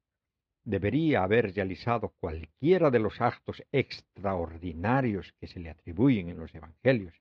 debería 0.63 1.21
haber 1.21 1.53
realizado 1.53 2.11
cualquiera 2.19 2.89
de 2.89 2.97
los 2.97 3.21
actos 3.21 3.61
extraordinarios 3.71 5.35
que 5.39 5.45
se 5.45 5.59
le 5.59 5.69
atribuyen 5.69 6.29
en 6.29 6.39
los 6.39 6.55
Evangelios, 6.55 7.13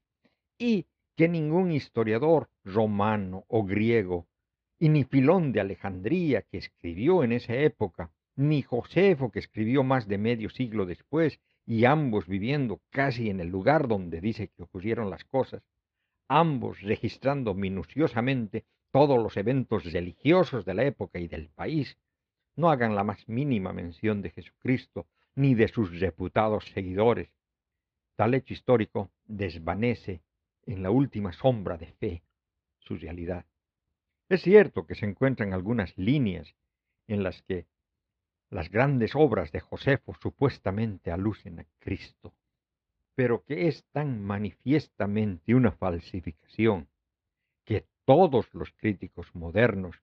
y 0.56 0.86
que 1.14 1.28
ningún 1.28 1.72
historiador 1.72 2.48
romano 2.64 3.44
o 3.48 3.66
griego, 3.66 4.26
y 4.78 4.88
ni 4.88 5.04
Filón 5.04 5.52
de 5.52 5.60
Alejandría, 5.60 6.40
que 6.40 6.56
escribió 6.56 7.22
en 7.22 7.32
esa 7.32 7.54
época, 7.54 8.10
ni 8.34 8.62
Josefo, 8.62 9.30
que 9.30 9.40
escribió 9.40 9.84
más 9.84 10.08
de 10.08 10.16
medio 10.16 10.48
siglo 10.48 10.86
después, 10.86 11.38
y 11.66 11.84
ambos 11.84 12.26
viviendo 12.26 12.80
casi 12.88 13.28
en 13.28 13.40
el 13.40 13.48
lugar 13.48 13.88
donde 13.88 14.22
dice 14.22 14.48
que 14.48 14.62
ocurrieron 14.62 15.10
las 15.10 15.24
cosas, 15.24 15.62
ambos 16.28 16.80
registrando 16.80 17.52
minuciosamente 17.52 18.64
todos 18.90 19.22
los 19.22 19.36
eventos 19.36 19.84
religiosos 19.84 20.64
de 20.64 20.74
la 20.74 20.84
época 20.84 21.18
y 21.18 21.28
del 21.28 21.48
país, 21.48 21.96
no 22.56 22.70
hagan 22.70 22.94
la 22.94 23.04
más 23.04 23.28
mínima 23.28 23.72
mención 23.72 24.22
de 24.22 24.30
Jesucristo 24.30 25.06
ni 25.34 25.54
de 25.54 25.68
sus 25.68 25.98
reputados 26.00 26.64
seguidores. 26.74 27.30
Tal 28.16 28.34
hecho 28.34 28.52
histórico 28.52 29.10
desvanece 29.26 30.20
en 30.66 30.82
la 30.82 30.90
última 30.90 31.32
sombra 31.32 31.76
de 31.76 31.86
fe 31.86 32.22
su 32.78 32.96
realidad. 32.96 33.44
Es 34.28 34.42
cierto 34.42 34.86
que 34.86 34.94
se 34.94 35.06
encuentran 35.06 35.52
algunas 35.52 35.96
líneas 35.96 36.54
en 37.08 37.22
las 37.22 37.42
que 37.42 37.66
las 38.50 38.70
grandes 38.70 39.14
obras 39.14 39.52
de 39.52 39.60
Josefo 39.60 40.14
supuestamente 40.20 41.10
alucen 41.10 41.60
a 41.60 41.66
Cristo, 41.78 42.34
pero 43.14 43.44
que 43.44 43.68
es 43.68 43.84
tan 43.92 44.22
manifiestamente 44.22 45.54
una 45.54 45.72
falsificación 45.72 46.88
que 47.64 47.86
todos 48.10 48.52
los 48.54 48.72
críticos 48.72 49.32
modernos, 49.36 50.02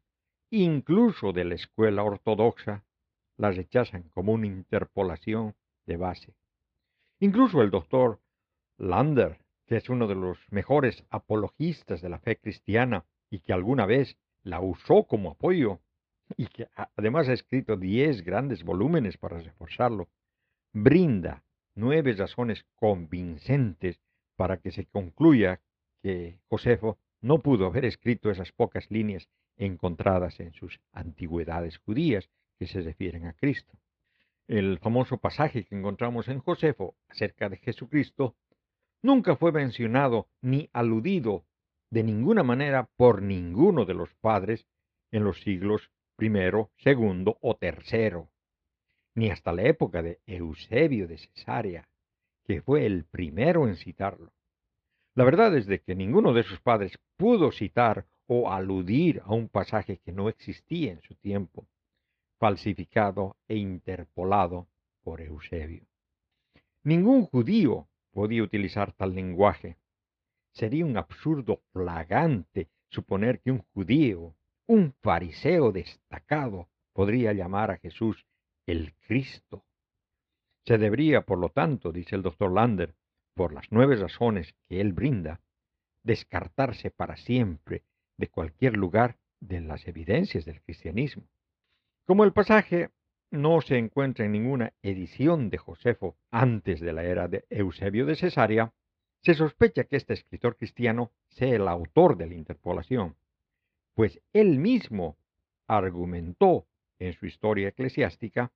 incluso 0.49 1.33
de 1.33 1.43
la 1.43 1.55
escuela 1.55 2.05
ortodoxa, 2.05 2.85
la 3.35 3.51
rechazan 3.51 4.03
como 4.13 4.31
una 4.31 4.47
interpolación 4.47 5.55
de 5.85 5.97
base. 5.97 6.33
Incluso 7.19 7.61
el 7.61 7.69
doctor 7.69 8.21
Lander, 8.77 9.39
que 9.65 9.75
es 9.75 9.89
uno 9.89 10.07
de 10.07 10.15
los 10.15 10.37
mejores 10.51 11.03
apologistas 11.09 12.01
de 12.01 12.07
la 12.07 12.19
fe 12.19 12.37
cristiana 12.37 13.03
y 13.29 13.39
que 13.39 13.51
alguna 13.51 13.85
vez 13.85 14.17
la 14.41 14.61
usó 14.61 15.03
como 15.03 15.31
apoyo 15.31 15.81
y 16.37 16.47
que 16.47 16.69
además 16.95 17.27
ha 17.27 17.33
escrito 17.33 17.75
diez 17.75 18.23
grandes 18.23 18.63
volúmenes 18.63 19.17
para 19.17 19.37
reforzarlo, 19.39 20.07
brinda 20.71 21.43
nueve 21.75 22.13
razones 22.13 22.65
convincentes 22.77 23.99
para 24.37 24.61
que 24.61 24.71
se 24.71 24.85
concluya 24.85 25.59
que 26.01 26.39
Josefo 26.47 26.97
no 27.27 27.39
pudo 27.39 27.65
haber 27.65 27.83
escrito 27.83 28.31
esas 28.31 28.53
pocas 28.53 28.89
líneas 28.89 29.27
encontradas 29.57 30.39
en 30.39 30.53
sus 30.53 30.79
antigüedades 30.93 31.77
judías 31.79 32.29
que 32.57 32.67
se 32.67 32.79
refieren 32.79 33.25
a 33.25 33.33
Cristo. 33.33 33.77
El 34.47 34.79
famoso 34.79 35.17
pasaje 35.17 35.65
que 35.65 35.75
encontramos 35.75 36.29
en 36.29 36.39
Josefo 36.39 36.95
acerca 37.09 37.49
de 37.49 37.57
Jesucristo 37.57 38.37
nunca 39.01 39.35
fue 39.35 39.51
mencionado 39.51 40.29
ni 40.41 40.69
aludido 40.71 41.43
de 41.89 42.03
ninguna 42.03 42.43
manera 42.43 42.89
por 42.95 43.21
ninguno 43.21 43.83
de 43.83 43.93
los 43.93 44.13
padres 44.15 44.65
en 45.11 45.25
los 45.25 45.41
siglos 45.41 45.91
primero, 46.15 46.71
segundo 46.77 47.37
o 47.41 47.57
tercero, 47.57 48.29
ni 49.15 49.31
hasta 49.31 49.51
la 49.51 49.63
época 49.63 50.01
de 50.01 50.21
Eusebio 50.25 51.09
de 51.09 51.17
Cesarea, 51.17 51.89
que 52.45 52.61
fue 52.61 52.85
el 52.85 53.03
primero 53.03 53.67
en 53.67 53.75
citarlo. 53.75 54.31
La 55.17 55.23
verdad 55.23 55.57
es 55.57 55.65
de 55.65 55.79
que 55.79 55.95
ninguno 55.95 56.31
de 56.31 56.43
sus 56.43 56.61
padres 56.61 56.99
pudo 57.15 57.51
citar 57.51 58.05
o 58.27 58.51
aludir 58.51 59.23
a 59.25 59.33
un 59.33 59.49
pasaje 59.49 59.97
que 59.97 60.11
no 60.11 60.29
existía 60.29 60.91
en 60.91 61.01
su 61.01 61.15
tiempo, 61.15 61.65
falsificado 62.37 63.35
e 63.47 63.55
interpolado 63.55 64.67
por 65.03 65.19
Eusebio. 65.21 65.87
Ningún 66.83 67.25
judío 67.25 67.87
podía 68.11 68.43
utilizar 68.43 68.91
tal 68.93 69.15
lenguaje. 69.15 69.77
Sería 70.51 70.85
un 70.85 70.97
absurdo 70.97 71.63
plagante 71.71 72.67
suponer 72.89 73.39
que 73.39 73.49
un 73.49 73.63
judío, 73.73 74.35
un 74.67 74.93
fariseo 75.01 75.71
destacado, 75.71 76.67
podría 76.93 77.33
llamar 77.33 77.71
a 77.71 77.77
Jesús 77.77 78.23
el 78.67 78.93
Cristo. 79.07 79.63
Se 80.63 80.77
debería, 80.77 81.21
por 81.21 81.39
lo 81.39 81.49
tanto, 81.49 81.91
dice 81.91 82.15
el 82.15 82.21
doctor 82.21 82.51
Lander, 82.51 82.93
por 83.37 83.53
las 83.53 83.67
nueve 83.69 83.95
razones 83.95 84.53
que 84.67 84.81
él 84.81 84.91
brinda, 84.91 85.39
descartarse 86.03 86.89
para 86.89 87.15
siempre 87.15 87.83
de 88.17 88.27
cualquier 88.27 88.75
lugar 88.75 89.17
de 89.39 89.61
las 89.61 89.87
evidencias 89.87 90.43
del 90.43 90.61
cristianismo. 90.61 91.23
Como 92.05 92.23
el 92.23 92.33
pasaje 92.33 92.89
no 93.29 93.61
se 93.61 93.77
encuentra 93.77 94.25
en 94.25 94.31
ninguna 94.31 94.73
edición 94.81 95.49
de 95.49 95.59
Josefo 95.59 96.17
antes 96.31 96.81
de 96.81 96.91
la 96.93 97.03
era 97.03 97.27
de 97.27 97.45
Eusebio 97.49 98.05
de 98.05 98.15
Cesarea, 98.15 98.73
se 99.21 99.35
sospecha 99.35 99.83
que 99.83 99.97
este 99.97 100.13
escritor 100.13 100.57
cristiano 100.57 101.11
sea 101.29 101.55
el 101.55 101.67
autor 101.67 102.17
de 102.17 102.27
la 102.27 102.33
interpolación, 102.33 103.15
pues 103.93 104.19
él 104.33 104.57
mismo 104.57 105.17
argumentó 105.67 106.65
en 106.97 107.13
su 107.13 107.27
historia 107.27 107.69
eclesiástica 107.69 108.51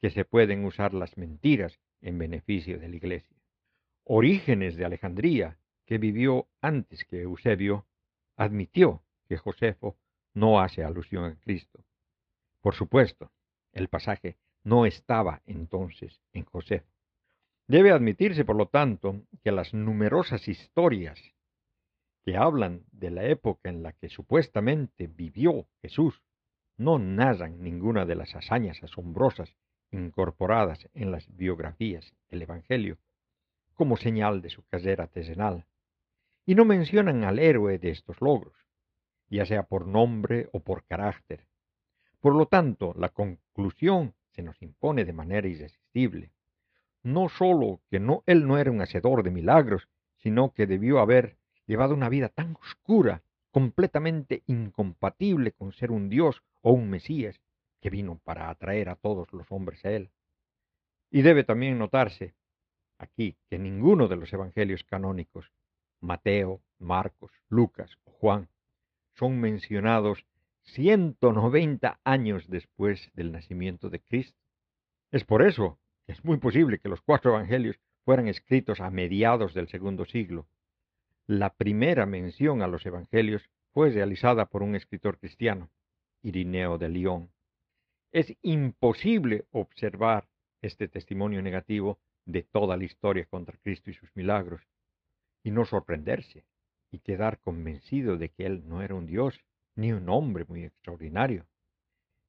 que 0.00 0.10
se 0.10 0.24
pueden 0.24 0.64
usar 0.64 0.94
las 0.94 1.16
mentiras 1.16 1.80
en 2.00 2.18
beneficio 2.18 2.78
de 2.78 2.88
la 2.88 2.96
Iglesia. 2.96 3.33
Orígenes 4.06 4.76
de 4.76 4.84
Alejandría, 4.84 5.56
que 5.86 5.96
vivió 5.96 6.46
antes 6.60 7.04
que 7.06 7.22
Eusebio, 7.22 7.86
admitió 8.36 9.02
que 9.26 9.38
Josefo 9.38 9.96
no 10.34 10.60
hace 10.60 10.84
alusión 10.84 11.24
a 11.24 11.36
Cristo. 11.40 11.82
Por 12.60 12.74
supuesto, 12.74 13.32
el 13.72 13.88
pasaje 13.88 14.36
no 14.62 14.84
estaba 14.84 15.40
entonces 15.46 16.20
en 16.34 16.44
Josefo. 16.44 16.86
Debe 17.66 17.92
admitirse, 17.92 18.44
por 18.44 18.56
lo 18.56 18.66
tanto, 18.66 19.22
que 19.42 19.52
las 19.52 19.72
numerosas 19.72 20.48
historias 20.48 21.18
que 22.24 22.36
hablan 22.36 22.84
de 22.92 23.10
la 23.10 23.24
época 23.24 23.70
en 23.70 23.82
la 23.82 23.92
que 23.92 24.10
supuestamente 24.10 25.06
vivió 25.06 25.66
Jesús 25.80 26.22
no 26.76 26.98
narran 26.98 27.62
ninguna 27.62 28.04
de 28.04 28.16
las 28.16 28.34
hazañas 28.34 28.82
asombrosas 28.82 29.56
incorporadas 29.90 30.90
en 30.92 31.10
las 31.10 31.26
biografías 31.34 32.14
del 32.28 32.42
Evangelio 32.42 32.98
como 33.74 33.96
señal 33.96 34.40
de 34.40 34.50
su 34.50 34.62
carrera 34.64 35.06
terrenal, 35.06 35.66
y 36.46 36.54
no 36.54 36.64
mencionan 36.64 37.24
al 37.24 37.38
héroe 37.38 37.78
de 37.78 37.90
estos 37.90 38.20
logros, 38.20 38.54
ya 39.28 39.46
sea 39.46 39.64
por 39.64 39.86
nombre 39.86 40.48
o 40.52 40.60
por 40.60 40.84
carácter. 40.84 41.46
Por 42.20 42.34
lo 42.34 42.46
tanto, 42.46 42.94
la 42.96 43.08
conclusión 43.08 44.14
se 44.30 44.42
nos 44.42 44.60
impone 44.62 45.04
de 45.04 45.12
manera 45.12 45.48
irresistible. 45.48 46.30
No 47.02 47.28
sólo 47.28 47.80
que 47.90 48.00
no, 48.00 48.22
él 48.26 48.46
no 48.46 48.58
era 48.58 48.70
un 48.70 48.80
hacedor 48.80 49.22
de 49.22 49.30
milagros, 49.30 49.88
sino 50.16 50.52
que 50.52 50.66
debió 50.66 51.00
haber 51.00 51.36
llevado 51.66 51.94
una 51.94 52.08
vida 52.08 52.28
tan 52.28 52.56
oscura, 52.56 53.22
completamente 53.50 54.42
incompatible 54.46 55.52
con 55.52 55.72
ser 55.72 55.90
un 55.90 56.08
Dios 56.08 56.42
o 56.62 56.72
un 56.72 56.90
Mesías, 56.90 57.40
que 57.80 57.90
vino 57.90 58.18
para 58.24 58.48
atraer 58.48 58.88
a 58.88 58.96
todos 58.96 59.32
los 59.32 59.46
hombres 59.50 59.84
a 59.84 59.90
él. 59.90 60.10
Y 61.10 61.22
debe 61.22 61.44
también 61.44 61.78
notarse 61.78 62.34
aquí 62.98 63.36
que 63.48 63.58
ninguno 63.58 64.08
de 64.08 64.16
los 64.16 64.32
evangelios 64.32 64.84
canónicos, 64.84 65.52
Mateo, 66.00 66.62
Marcos, 66.78 67.32
Lucas 67.48 67.98
o 68.04 68.10
Juan, 68.12 68.48
son 69.14 69.40
mencionados 69.40 70.26
190 70.62 72.00
años 72.04 72.48
después 72.48 73.10
del 73.14 73.32
nacimiento 73.32 73.90
de 73.90 74.00
Cristo. 74.00 74.38
Es 75.12 75.24
por 75.24 75.42
eso 75.42 75.78
que 76.06 76.12
es 76.12 76.24
muy 76.24 76.38
posible 76.38 76.78
que 76.78 76.88
los 76.88 77.00
cuatro 77.00 77.32
evangelios 77.32 77.78
fueran 78.04 78.28
escritos 78.28 78.80
a 78.80 78.90
mediados 78.90 79.54
del 79.54 79.68
segundo 79.68 80.04
siglo. 80.04 80.46
La 81.26 81.54
primera 81.54 82.06
mención 82.06 82.62
a 82.62 82.66
los 82.66 82.84
evangelios 82.84 83.48
fue 83.72 83.90
realizada 83.90 84.46
por 84.46 84.62
un 84.62 84.74
escritor 84.74 85.18
cristiano, 85.18 85.70
Irineo 86.22 86.78
de 86.78 86.88
León. 86.88 87.30
Es 88.12 88.36
imposible 88.42 89.46
observar 89.50 90.28
este 90.62 90.88
testimonio 90.88 91.42
negativo 91.42 91.98
de 92.26 92.42
toda 92.42 92.76
la 92.76 92.84
historia 92.84 93.24
contra 93.26 93.58
Cristo 93.58 93.90
y 93.90 93.94
sus 93.94 94.14
milagros, 94.14 94.62
y 95.42 95.50
no 95.50 95.64
sorprenderse 95.64 96.44
y 96.90 97.00
quedar 97.00 97.38
convencido 97.40 98.16
de 98.16 98.28
que 98.30 98.46
Él 98.46 98.62
no 98.66 98.82
era 98.82 98.94
un 98.94 99.06
Dios, 99.06 99.40
ni 99.74 99.92
un 99.92 100.08
hombre 100.08 100.44
muy 100.48 100.64
extraordinario. 100.64 101.46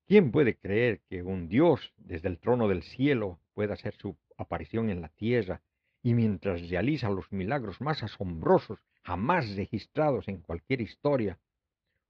¿Quién 0.08 0.32
puede 0.32 0.56
creer 0.56 1.02
que 1.10 1.24
un 1.24 1.48
Dios 1.48 1.94
desde 1.98 2.30
el 2.30 2.40
trono 2.40 2.68
del 2.68 2.84
cielo 2.84 3.40
pueda 3.54 3.74
hacer 3.74 3.96
su 3.96 4.16
aparición 4.38 4.90
en 4.90 5.02
la 5.02 5.10
tierra 5.10 5.62
y 6.04 6.14
mientras 6.14 6.70
realiza 6.70 7.10
los 7.10 7.32
milagros 7.32 7.82
más 7.82 8.04
asombrosos 8.04 8.80
jamás 9.04 9.56
registrados 9.56 10.28
en 10.28 10.42
cualquier 10.42 10.82
historia, 10.82 11.40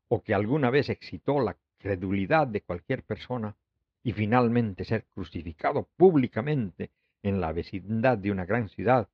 o 0.07 0.23
que 0.23 0.33
alguna 0.33 0.69
vez 0.69 0.89
excitó 0.89 1.39
la 1.41 1.57
credulidad 1.77 2.47
de 2.47 2.61
cualquier 2.61 3.03
persona, 3.03 3.55
y 4.03 4.13
finalmente 4.13 4.85
ser 4.85 5.05
crucificado 5.05 5.89
públicamente 5.97 6.91
en 7.25 7.41
la 7.41 7.51
vecindad 7.51 8.19
de 8.19 8.29
una 8.29 8.45
gran 8.45 8.69
ciudad, 8.69 9.09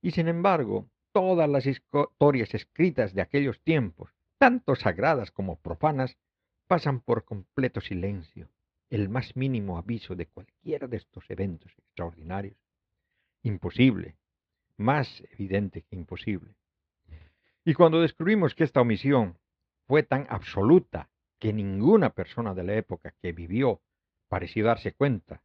y 0.00 0.12
sin 0.12 0.28
embargo 0.28 0.88
todas 1.12 1.48
las 1.48 1.66
historias 1.66 2.54
escritas 2.54 3.12
de 3.14 3.20
aquellos 3.20 3.60
tiempos, 3.60 4.10
tanto 4.38 4.74
sagradas 4.74 5.30
como 5.30 5.60
profanas, 5.60 6.16
pasan 6.66 7.00
por 7.00 7.24
completo 7.24 7.82
silencio 7.82 8.48
el 8.88 9.10
más 9.10 9.36
mínimo 9.36 9.76
aviso 9.76 10.14
de 10.14 10.26
cualquiera 10.26 10.86
de 10.86 10.96
estos 10.96 11.28
eventos 11.28 11.70
extraordinarios. 11.76 12.56
Imposible, 13.42 14.16
más 14.78 15.22
evidente 15.32 15.82
que 15.82 15.96
imposible. 15.96 16.54
Y 17.64 17.74
cuando 17.74 18.00
descubrimos 18.00 18.54
que 18.54 18.64
esta 18.64 18.80
omisión 18.80 19.38
fue 19.86 20.02
tan 20.02 20.26
absoluta 20.30 21.10
que 21.38 21.52
ninguna 21.52 22.10
persona 22.10 22.54
de 22.54 22.64
la 22.64 22.74
época 22.74 23.14
que 23.20 23.32
vivió 23.32 23.82
pareció 24.28 24.64
darse 24.64 24.92
cuenta, 24.92 25.42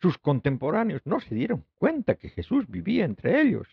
sus 0.00 0.16
contemporáneos 0.18 1.02
no 1.04 1.20
se 1.20 1.34
dieron 1.34 1.66
cuenta 1.76 2.14
que 2.14 2.30
Jesús 2.30 2.66
vivía 2.68 3.04
entre 3.04 3.40
ellos. 3.42 3.68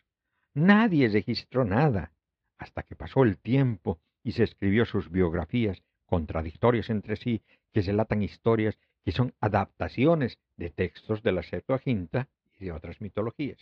Nadie 0.53 1.07
registró 1.07 1.63
nada 1.63 2.11
hasta 2.57 2.84
que 2.84 2.95
pasó 2.95 3.23
el 3.23 3.38
tiempo 3.38 3.99
y 4.23 4.34
se 4.34 4.43
escribió 4.43 4.86
sus 4.86 5.09
biografías, 5.09 5.82
contradictorias 6.05 6.89
entre 6.89 7.15
sí, 7.15 7.43
que 7.71 7.82
relatan 7.82 8.23
historias 8.23 8.78
que 9.05 9.11
son 9.11 9.34
adaptaciones 9.39 10.38
de 10.57 10.69
textos 10.69 11.23
de 11.23 11.32
la 11.32 11.43
Septuaginta 11.43 12.28
y 12.59 12.65
de 12.65 12.71
otras 12.73 12.99
mitologías. 12.99 13.59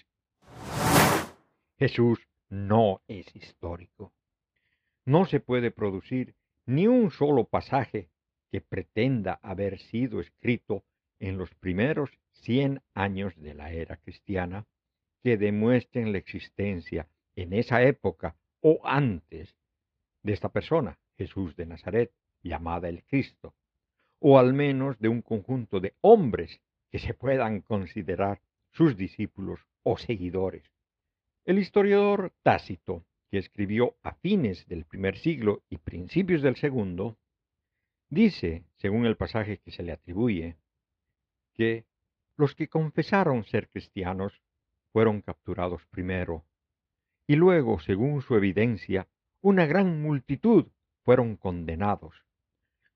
Jesús 1.78 2.28
no 2.50 3.02
es 3.08 3.36
histórico. 3.36 4.14
No 5.06 5.26
se 5.26 5.40
puede 5.40 5.70
producir 5.70 6.34
ni 6.66 6.88
un 6.88 7.12
solo 7.12 7.44
pasaje 7.44 8.10
que 8.50 8.62
pretenda 8.62 9.40
haber 9.44 9.78
sido 9.78 10.20
escrito 10.20 10.84
en 11.20 11.38
los 11.38 11.54
primeros 11.56 12.10
cien 12.42 12.82
años 12.94 13.36
de 13.38 13.54
la 13.54 13.72
era 13.72 13.98
cristiana 13.98 14.66
que 15.24 15.38
demuestren 15.38 16.12
la 16.12 16.20
existencia 16.20 17.08
en 17.36 17.54
esa 17.54 17.84
época 17.84 18.36
o 18.62 18.80
antes 18.84 19.56
de 20.24 20.34
esta 20.34 20.50
persona, 20.50 21.00
Jesús 21.18 21.56
de 21.56 21.66
Nazaret, 21.66 22.12
llamada 22.42 22.90
el 22.90 23.04
Cristo, 23.04 23.56
o 24.20 24.40
al 24.40 24.54
menos 24.54 25.00
de 25.00 25.10
un 25.10 25.22
conjunto 25.22 25.80
de 25.80 25.96
hombres 26.02 26.62
que 26.90 27.00
se 27.00 27.14
puedan 27.14 27.62
considerar 27.62 28.42
sus 28.72 28.96
discípulos 28.98 29.60
o 29.84 29.98
seguidores. 29.98 30.64
El 31.46 31.60
historiador 31.60 32.34
Tácito, 32.44 33.06
que 33.30 33.38
escribió 33.38 33.98
a 34.04 34.14
fines 34.16 34.68
del 34.68 34.86
primer 34.86 35.18
siglo 35.18 35.64
y 35.70 35.78
principios 35.78 36.42
del 36.42 36.56
segundo, 36.56 37.18
dice, 38.10 38.64
según 38.78 39.06
el 39.06 39.18
pasaje 39.18 39.60
que 39.60 39.72
se 39.72 39.84
le 39.84 39.92
atribuye, 39.92 40.56
que 41.54 41.86
los 42.38 42.56
que 42.56 42.68
confesaron 42.68 43.44
ser 43.46 43.70
cristianos 43.70 44.42
fueron 44.92 45.22
capturados 45.22 45.86
primero, 45.88 46.46
y 47.28 47.36
luego, 47.36 47.80
según 47.80 48.22
su 48.22 48.36
evidencia, 48.36 49.08
una 49.42 49.66
gran 49.66 50.02
multitud 50.02 50.68
fueron 51.04 51.38
condenados, 51.38 52.26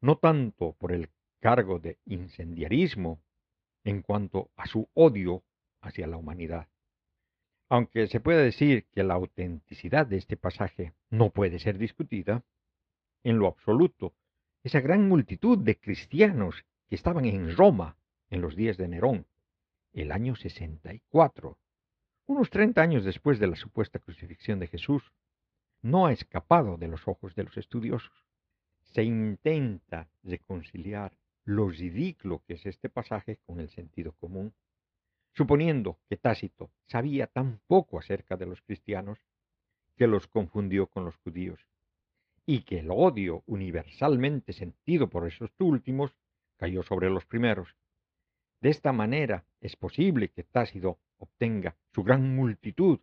no 0.02 0.18
tanto 0.18 0.74
por 0.74 0.92
el 0.92 1.10
cargo 1.40 1.80
de 1.80 1.98
incendiarismo 2.06 3.22
en 3.84 4.02
cuanto 4.02 4.52
a 4.56 4.66
su 4.66 4.90
odio 4.94 5.44
hacia 5.82 6.08
la 6.08 6.18
humanidad. 6.18 6.68
Aunque 7.70 8.08
se 8.08 8.20
puede 8.20 8.44
decir 8.44 8.88
que 8.92 9.04
la 9.04 9.14
autenticidad 9.14 10.08
de 10.08 10.18
este 10.18 10.38
pasaje 10.38 10.94
no 11.10 11.30
puede 11.30 11.60
ser 11.60 11.78
discutida, 11.78 12.44
en 13.24 13.38
lo 13.38 13.48
absoluto, 13.48 14.14
esa 14.64 14.80
gran 14.80 15.08
multitud 15.08 15.58
de 15.58 15.80
cristianos 15.80 16.66
que 16.88 16.96
estaban 16.96 17.26
en 17.26 17.56
Roma 17.56 17.99
en 18.30 18.42
los 18.42 18.56
días 18.56 18.78
de 18.78 18.88
Nerón, 18.88 19.26
el 19.94 20.12
año 20.12 20.36
64, 20.36 21.58
unos 22.28 22.50
30 22.50 22.82
años 22.82 23.04
después 23.04 23.40
de 23.40 23.48
la 23.48 23.56
supuesta 23.56 24.00
crucifixión 24.00 24.60
de 24.60 24.68
Jesús, 24.68 25.12
no 25.82 26.06
ha 26.06 26.12
escapado 26.12 26.78
de 26.78 26.88
los 26.88 27.08
ojos 27.08 27.34
de 27.36 27.44
los 27.44 27.58
estudiosos. 27.58 28.26
Se 28.84 29.04
intenta 29.04 30.10
reconciliar 30.24 31.18
lo 31.44 31.70
ridículo 31.70 32.44
que 32.46 32.54
es 32.54 32.66
este 32.66 32.90
pasaje 32.90 33.38
con 33.46 33.60
el 33.60 33.70
sentido 33.70 34.12
común, 34.14 34.54
suponiendo 35.34 36.00
que 36.08 36.18
Tácito 36.18 36.70
sabía 36.86 37.28
tan 37.28 37.60
poco 37.66 37.98
acerca 37.98 38.36
de 38.38 38.46
los 38.46 38.62
cristianos 38.62 39.20
que 39.96 40.08
los 40.08 40.28
confundió 40.28 40.88
con 40.88 41.06
los 41.06 41.16
judíos, 41.18 41.66
y 42.46 42.62
que 42.62 42.80
el 42.80 42.90
odio 42.92 43.44
universalmente 43.48 44.54
sentido 44.54 45.10
por 45.10 45.28
esos 45.28 45.52
últimos 45.60 46.16
cayó 46.58 46.84
sobre 46.84 47.10
los 47.10 47.26
primeros. 47.26 47.76
De 48.62 48.70
esta 48.70 48.92
manera 48.92 49.46
es 49.62 49.76
posible 49.76 50.30
que 50.30 50.44
Tácito 50.44 51.00
obtenga 51.18 51.76
su 51.94 52.04
gran 52.04 52.36
multitud 52.36 53.00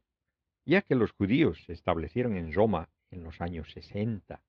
ya 0.66 0.82
que 0.82 0.96
los 0.96 1.12
judíos 1.12 1.62
se 1.64 1.72
establecieron 1.72 2.36
en 2.36 2.52
Roma 2.52 2.90
en 3.10 3.22
los 3.22 3.40
años 3.40 3.70
60, 3.72 4.42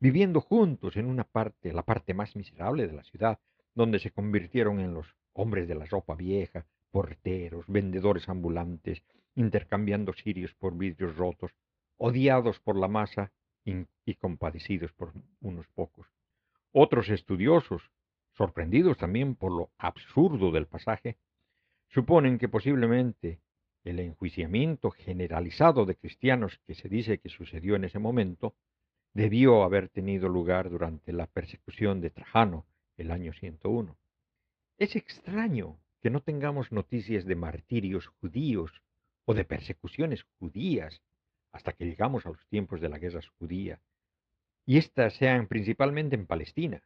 viviendo 0.00 0.40
juntos 0.40 0.96
en 0.96 1.06
una 1.06 1.24
parte, 1.24 1.72
la 1.72 1.82
parte 1.82 2.14
más 2.14 2.34
miserable 2.34 2.86
de 2.88 2.92
la 2.92 3.04
ciudad, 3.04 3.38
donde 3.74 4.00
se 4.00 4.10
convirtieron 4.10 4.80
en 4.80 4.92
los 4.92 5.06
hombres 5.32 5.68
de 5.68 5.76
la 5.76 5.84
ropa 5.84 6.16
vieja, 6.16 6.66
porteros, 6.90 7.64
vendedores 7.68 8.28
ambulantes, 8.28 9.04
intercambiando 9.36 10.12
sirios 10.12 10.52
por 10.54 10.76
vidrios 10.76 11.16
rotos, 11.16 11.52
odiados 11.96 12.58
por 12.58 12.76
la 12.76 12.88
masa 12.88 13.32
y 13.64 14.14
compadecidos 14.14 14.92
por 14.92 15.12
unos 15.40 15.66
pocos. 15.68 16.06
Otros 16.72 17.08
estudiosos, 17.08 17.90
sorprendidos 18.36 18.96
también 18.96 19.34
por 19.34 19.52
lo 19.52 19.70
absurdo 19.78 20.50
del 20.50 20.66
pasaje, 20.66 21.16
suponen 21.88 22.38
que 22.38 22.48
posiblemente 22.48 23.40
el 23.84 24.00
enjuiciamiento 24.00 24.90
generalizado 24.90 25.86
de 25.86 25.96
cristianos 25.96 26.60
que 26.66 26.74
se 26.74 26.88
dice 26.88 27.18
que 27.18 27.28
sucedió 27.28 27.76
en 27.76 27.84
ese 27.84 27.98
momento 27.98 28.54
debió 29.14 29.62
haber 29.62 29.88
tenido 29.88 30.28
lugar 30.28 30.68
durante 30.68 31.12
la 31.12 31.26
persecución 31.26 32.00
de 32.00 32.10
Trajano 32.10 32.66
el 32.96 33.10
año 33.10 33.32
101. 33.32 33.96
Es 34.78 34.96
extraño 34.96 35.78
que 36.02 36.10
no 36.10 36.20
tengamos 36.20 36.72
noticias 36.72 37.24
de 37.24 37.36
martirios 37.36 38.08
judíos 38.20 38.82
o 39.24 39.34
de 39.34 39.44
persecuciones 39.44 40.24
judías 40.38 41.00
hasta 41.52 41.72
que 41.72 41.86
llegamos 41.86 42.26
a 42.26 42.30
los 42.30 42.46
tiempos 42.48 42.80
de 42.80 42.88
la 42.90 42.98
guerra 42.98 43.20
judía, 43.38 43.80
y 44.66 44.76
éstas 44.78 45.14
sean 45.14 45.46
principalmente 45.46 46.16
en 46.16 46.26
Palestina. 46.26 46.82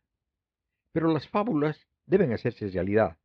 Pero 0.93 1.13
las 1.13 1.29
fábulas 1.29 1.87
deben 2.07 2.33
hacerse 2.33 2.69
realidad, 2.69 3.17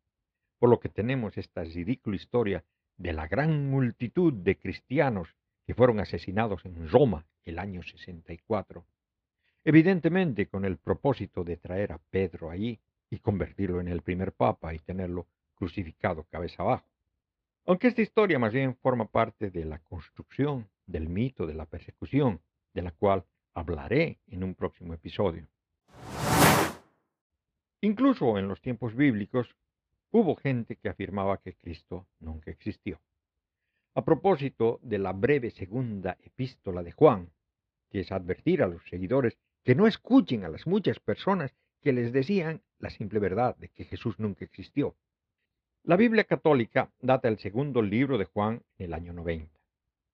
por 0.59 0.69
lo 0.69 0.79
que 0.79 0.89
tenemos 0.89 1.37
esta 1.37 1.63
ridícula 1.63 2.15
historia 2.15 2.63
de 2.97 3.13
la 3.13 3.27
gran 3.27 3.69
multitud 3.69 4.33
de 4.33 4.57
cristianos 4.57 5.35
que 5.65 5.73
fueron 5.73 5.99
asesinados 5.99 6.65
en 6.65 6.89
Roma 6.89 7.25
el 7.43 7.59
año 7.59 7.81
64, 7.83 8.85
evidentemente 9.63 10.47
con 10.47 10.65
el 10.65 10.77
propósito 10.77 11.43
de 11.43 11.57
traer 11.57 11.91
a 11.91 11.99
Pedro 12.09 12.49
allí 12.49 12.79
y 13.09 13.19
convertirlo 13.19 13.81
en 13.81 13.87
el 13.87 14.01
primer 14.01 14.31
papa 14.31 14.73
y 14.73 14.79
tenerlo 14.79 15.27
crucificado 15.55 16.23
cabeza 16.25 16.63
abajo. 16.63 16.87
Aunque 17.65 17.87
esta 17.87 18.01
historia 18.01 18.37
más 18.37 18.53
bien 18.53 18.75
forma 18.75 19.05
parte 19.05 19.49
de 19.49 19.65
la 19.65 19.79
construcción 19.79 20.69
del 20.85 21.09
mito 21.09 21.47
de 21.47 21.55
la 21.55 21.65
persecución, 21.65 22.41
de 22.73 22.83
la 22.83 22.91
cual 22.91 23.25
hablaré 23.55 24.19
en 24.27 24.43
un 24.43 24.53
próximo 24.53 24.93
episodio. 24.93 25.47
Incluso 27.85 28.39
en 28.39 28.47
los 28.47 28.61
tiempos 28.61 28.95
bíblicos 28.95 29.55
hubo 30.09 30.35
gente 30.35 30.75
que 30.75 30.89
afirmaba 30.89 31.37
que 31.37 31.53
Cristo 31.53 32.07
nunca 32.19 32.49
existió. 32.49 32.99
A 33.93 34.03
propósito 34.03 34.79
de 34.81 34.97
la 34.97 35.13
breve 35.13 35.51
segunda 35.51 36.17
epístola 36.23 36.81
de 36.81 36.91
Juan, 36.93 37.29
que 37.91 37.99
es 37.99 38.11
advertir 38.11 38.63
a 38.63 38.67
los 38.67 38.81
seguidores 38.89 39.37
que 39.63 39.75
no 39.75 39.85
escuchen 39.85 40.43
a 40.43 40.49
las 40.49 40.65
muchas 40.65 40.99
personas 40.99 41.53
que 41.79 41.93
les 41.93 42.11
decían 42.11 42.63
la 42.79 42.89
simple 42.89 43.19
verdad 43.19 43.55
de 43.57 43.69
que 43.69 43.85
Jesús 43.85 44.17
nunca 44.17 44.45
existió. 44.45 44.95
La 45.83 45.95
Biblia 45.95 46.23
católica 46.23 46.91
data 47.01 47.27
el 47.27 47.37
segundo 47.37 47.83
libro 47.83 48.17
de 48.17 48.25
Juan 48.25 48.63
en 48.79 48.85
el 48.87 48.93
año 48.95 49.13
90. 49.13 49.59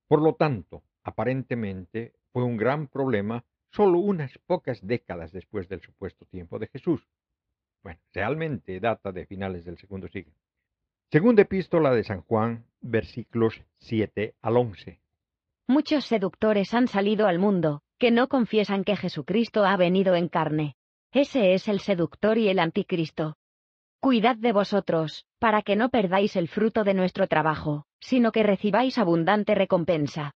Por 0.09 0.21
lo 0.21 0.35
tanto, 0.35 0.83
aparentemente 1.03 2.15
fue 2.33 2.43
un 2.43 2.57
gran 2.57 2.87
problema 2.87 3.45
solo 3.69 3.99
unas 3.99 4.37
pocas 4.39 4.85
décadas 4.85 5.31
después 5.31 5.69
del 5.69 5.79
supuesto 5.79 6.25
tiempo 6.25 6.59
de 6.59 6.67
Jesús, 6.67 7.07
bueno, 7.83 7.99
realmente 8.13 8.79
data 8.79 9.11
de 9.11 9.25
finales 9.25 9.65
del 9.65 9.77
segundo 9.77 10.07
siglo. 10.07 10.33
Segunda 11.11 11.41
epístola 11.41 11.91
de 11.91 12.03
San 12.03 12.21
Juan, 12.21 12.65
versículos 12.79 13.61
7 13.79 14.35
al 14.41 14.57
11. 14.57 14.99
Muchos 15.67 16.05
seductores 16.05 16.73
han 16.73 16.87
salido 16.87 17.27
al 17.27 17.39
mundo, 17.39 17.81
que 17.97 18.11
no 18.11 18.27
confiesan 18.27 18.83
que 18.83 18.95
Jesucristo 18.95 19.65
ha 19.65 19.77
venido 19.77 20.15
en 20.15 20.27
carne. 20.27 20.75
Ese 21.11 21.53
es 21.53 21.67
el 21.67 21.79
seductor 21.79 22.37
y 22.37 22.49
el 22.49 22.59
anticristo. 22.59 23.35
Cuidad 23.99 24.35
de 24.35 24.53
vosotros, 24.53 25.25
para 25.37 25.61
que 25.61 25.75
no 25.75 25.89
perdáis 25.89 26.35
el 26.35 26.47
fruto 26.47 26.83
de 26.83 26.93
nuestro 26.93 27.27
trabajo, 27.27 27.85
sino 27.99 28.31
que 28.31 28.43
recibáis 28.43 28.97
abundante 28.97 29.53
recompensa. 29.53 30.33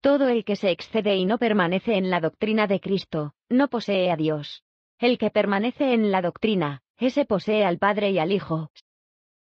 Todo 0.00 0.28
el 0.28 0.44
que 0.44 0.56
se 0.56 0.70
excede 0.70 1.16
y 1.16 1.24
no 1.24 1.38
permanece 1.38 1.96
en 1.96 2.10
la 2.10 2.20
doctrina 2.20 2.66
de 2.66 2.80
Cristo, 2.80 3.34
no 3.48 3.68
posee 3.68 4.10
a 4.10 4.16
Dios. 4.16 4.65
El 4.98 5.18
que 5.18 5.30
permanece 5.30 5.92
en 5.92 6.10
la 6.10 6.22
doctrina, 6.22 6.82
ese 6.96 7.26
posee 7.26 7.66
al 7.66 7.78
Padre 7.78 8.12
y 8.12 8.18
al 8.18 8.32
Hijo. 8.32 8.70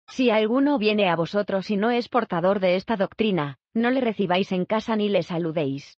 Si 0.07 0.29
alguno 0.29 0.77
viene 0.77 1.09
a 1.09 1.15
vosotros 1.15 1.71
y 1.71 1.77
no 1.77 1.89
es 1.89 2.07
portador 2.07 2.59
de 2.59 2.75
esta 2.75 2.97
doctrina, 2.97 3.57
no 3.73 3.89
le 3.89 3.99
recibáis 3.99 4.51
en 4.51 4.65
casa 4.65 4.95
ni 4.95 5.09
le 5.09 5.23
saludéis. 5.23 5.97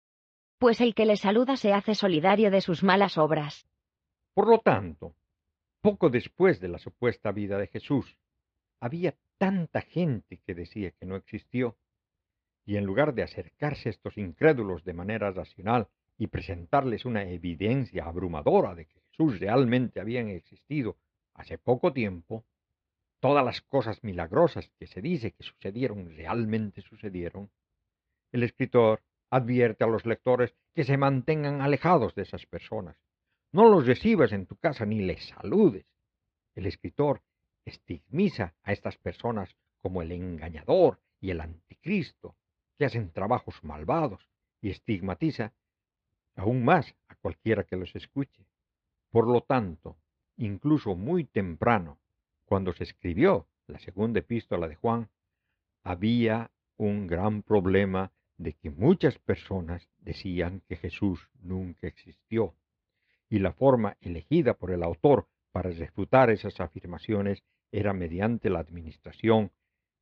Pues 0.60 0.82
el 0.82 0.94
que 0.94 1.08
le 1.08 1.16
saluda 1.16 1.58
se 1.58 1.74
hace 1.74 1.96
solidario 1.96 2.52
de 2.52 2.62
sus 2.62 2.84
malas 2.84 3.18
obras. 3.18 3.68
Por 4.36 4.48
lo 4.48 4.60
tanto, 4.60 5.16
poco 5.82 6.10
después 6.12 6.60
de 6.60 6.68
la 6.68 6.78
supuesta 6.78 7.32
vida 7.32 7.58
de 7.58 7.68
Jesús, 7.68 8.18
había 8.80 9.16
tanta 9.40 9.82
gente 9.82 10.42
que 10.46 10.54
decía 10.54 10.92
que 10.92 11.08
no 11.08 11.16
existió, 11.16 11.76
y 12.66 12.78
en 12.78 12.86
lugar 12.86 13.16
de 13.16 13.24
acercarse 13.24 13.90
a 13.90 13.92
estos 13.92 14.16
incrédulos 14.18 14.84
de 14.84 14.94
manera 14.94 15.32
racional 15.32 15.88
y 16.20 16.28
presentarles 16.28 17.06
una 17.06 17.24
evidencia 17.24 18.06
abrumadora 18.06 18.76
de 18.76 18.86
que 18.86 19.00
realmente 19.28 20.00
habían 20.00 20.30
existido 20.30 20.98
hace 21.34 21.58
poco 21.58 21.92
tiempo, 21.92 22.46
todas 23.20 23.44
las 23.44 23.62
cosas 23.62 24.04
milagrosas 24.04 24.72
que 24.80 24.88
se 24.88 25.02
dice 25.02 25.32
que 25.32 25.44
sucedieron 25.44 26.16
realmente 26.16 26.82
sucedieron, 26.82 27.52
el 28.32 28.44
escritor 28.44 29.04
advierte 29.30 29.84
a 29.84 29.88
los 29.88 30.06
lectores 30.06 30.56
que 30.74 30.84
se 30.84 30.98
mantengan 30.98 31.62
alejados 31.62 32.16
de 32.16 32.24
esas 32.24 32.46
personas. 32.46 32.98
No 33.52 33.70
los 33.70 33.86
recibas 33.86 34.32
en 34.32 34.46
tu 34.46 34.56
casa 34.56 34.86
ni 34.86 35.02
les 35.02 35.28
saludes. 35.28 35.86
El 36.56 36.66
escritor 36.66 37.22
estigmiza 37.66 38.56
a 38.64 38.72
estas 38.72 38.98
personas 38.98 39.56
como 39.82 40.02
el 40.02 40.12
engañador 40.12 41.02
y 41.20 41.32
el 41.32 41.42
anticristo, 41.42 42.36
que 42.78 42.86
hacen 42.86 43.12
trabajos 43.12 43.64
malvados, 43.64 44.30
y 44.62 44.70
estigmatiza 44.70 45.54
aún 46.36 46.64
más 46.64 46.96
a 47.08 47.16
cualquiera 47.16 47.64
que 47.64 47.76
los 47.76 47.96
escuche. 47.96 48.49
Por 49.12 49.28
lo 49.28 49.42
tanto, 49.42 49.98
incluso 50.38 50.96
muy 50.96 51.24
temprano, 51.24 51.98
cuando 52.46 52.74
se 52.74 52.84
escribió 52.84 53.48
la 53.68 53.80
segunda 53.80 54.20
epístola 54.20 54.68
de 54.68 54.76
Juan, 54.76 55.10
había 55.84 56.52
un 56.78 57.08
gran 57.08 57.42
problema 57.42 58.12
de 58.38 58.54
que 58.54 58.70
muchas 58.70 59.20
personas 59.20 59.88
decían 60.00 60.62
que 60.68 60.78
Jesús 60.78 61.30
nunca 61.42 61.88
existió. 61.88 62.56
Y 63.30 63.40
la 63.40 63.52
forma 63.52 63.98
elegida 64.02 64.54
por 64.54 64.72
el 64.72 64.82
autor 64.84 65.28
para 65.52 65.70
refutar 65.72 66.30
esas 66.30 66.60
afirmaciones 66.60 67.44
era 67.72 67.94
mediante 67.94 68.50
la 68.50 68.60
administración 68.60 69.52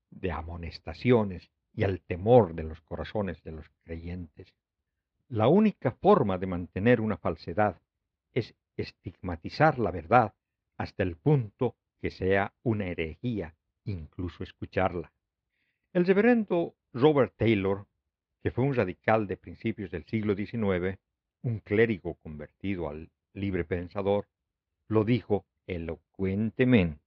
de 0.09 0.31
amonestaciones 0.31 1.49
y 1.73 1.83
el 1.83 2.01
temor 2.01 2.53
de 2.53 2.63
los 2.63 2.79
corazones 2.81 3.43
de 3.43 3.51
los 3.51 3.69
creyentes. 3.83 4.53
La 5.29 5.47
única 5.47 5.91
forma 5.91 6.37
de 6.37 6.47
mantener 6.47 7.01
una 7.01 7.17
falsedad 7.17 7.81
es 8.33 8.55
estigmatizar 8.77 9.79
la 9.79 9.91
verdad 9.91 10.33
hasta 10.77 11.03
el 11.03 11.17
punto 11.17 11.75
que 11.99 12.11
sea 12.11 12.53
una 12.63 12.85
herejía, 12.85 13.55
incluso 13.83 14.43
escucharla. 14.43 15.11
El 15.93 16.05
reverendo 16.05 16.75
Robert 16.93 17.33
Taylor, 17.35 17.87
que 18.43 18.51
fue 18.51 18.63
un 18.63 18.75
radical 18.75 19.27
de 19.27 19.37
principios 19.37 19.89
del 19.91 20.05
siglo 20.05 20.35
XIX, 20.35 20.99
un 21.41 21.59
clérigo 21.59 22.15
convertido 22.15 22.89
al 22.89 23.09
libre 23.33 23.65
pensador, 23.65 24.27
lo 24.87 25.03
dijo 25.03 25.45
elocuentemente. 25.65 27.01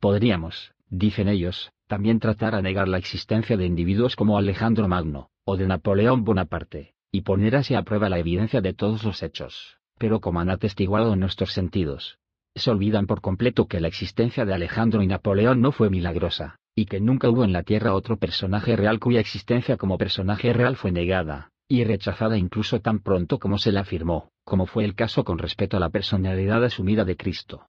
Podríamos, 0.00 0.74
dicen 0.88 1.28
ellos, 1.28 1.72
también 1.86 2.20
tratar 2.20 2.54
a 2.54 2.62
negar 2.62 2.88
la 2.88 2.98
existencia 2.98 3.56
de 3.56 3.64
individuos 3.64 4.16
como 4.16 4.38
Alejandro 4.38 4.86
Magno, 4.88 5.30
o 5.44 5.56
de 5.56 5.66
Napoleón 5.66 6.24
Bonaparte, 6.24 6.94
y 7.10 7.22
poner 7.22 7.56
así 7.56 7.74
a 7.74 7.82
prueba 7.82 8.08
la 8.08 8.18
evidencia 8.18 8.60
de 8.60 8.74
todos 8.74 9.04
los 9.04 9.22
hechos, 9.22 9.78
pero 9.98 10.20
como 10.20 10.40
han 10.40 10.50
atestiguado 10.50 11.16
nuestros 11.16 11.52
sentidos. 11.52 12.18
Se 12.54 12.70
olvidan 12.70 13.06
por 13.06 13.20
completo 13.20 13.66
que 13.66 13.80
la 13.80 13.88
existencia 13.88 14.44
de 14.44 14.54
Alejandro 14.54 15.02
y 15.02 15.06
Napoleón 15.06 15.60
no 15.60 15.72
fue 15.72 15.90
milagrosa, 15.90 16.58
y 16.74 16.86
que 16.86 17.00
nunca 17.00 17.28
hubo 17.28 17.44
en 17.44 17.52
la 17.52 17.62
Tierra 17.62 17.94
otro 17.94 18.16
personaje 18.16 18.76
real 18.76 18.98
cuya 18.98 19.20
existencia 19.20 19.76
como 19.76 19.98
personaje 19.98 20.52
real 20.52 20.76
fue 20.76 20.92
negada, 20.92 21.50
y 21.68 21.84
rechazada 21.84 22.38
incluso 22.38 22.80
tan 22.80 23.00
pronto 23.00 23.38
como 23.38 23.58
se 23.58 23.72
la 23.72 23.80
afirmó, 23.80 24.30
como 24.44 24.66
fue 24.66 24.84
el 24.84 24.94
caso 24.94 25.24
con 25.24 25.38
respecto 25.38 25.76
a 25.76 25.80
la 25.80 25.90
personalidad 25.90 26.62
asumida 26.64 27.04
de 27.04 27.16
Cristo. 27.16 27.66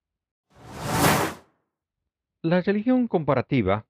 La 2.44 2.62
religión 2.62 3.08
comparativa 3.08 3.86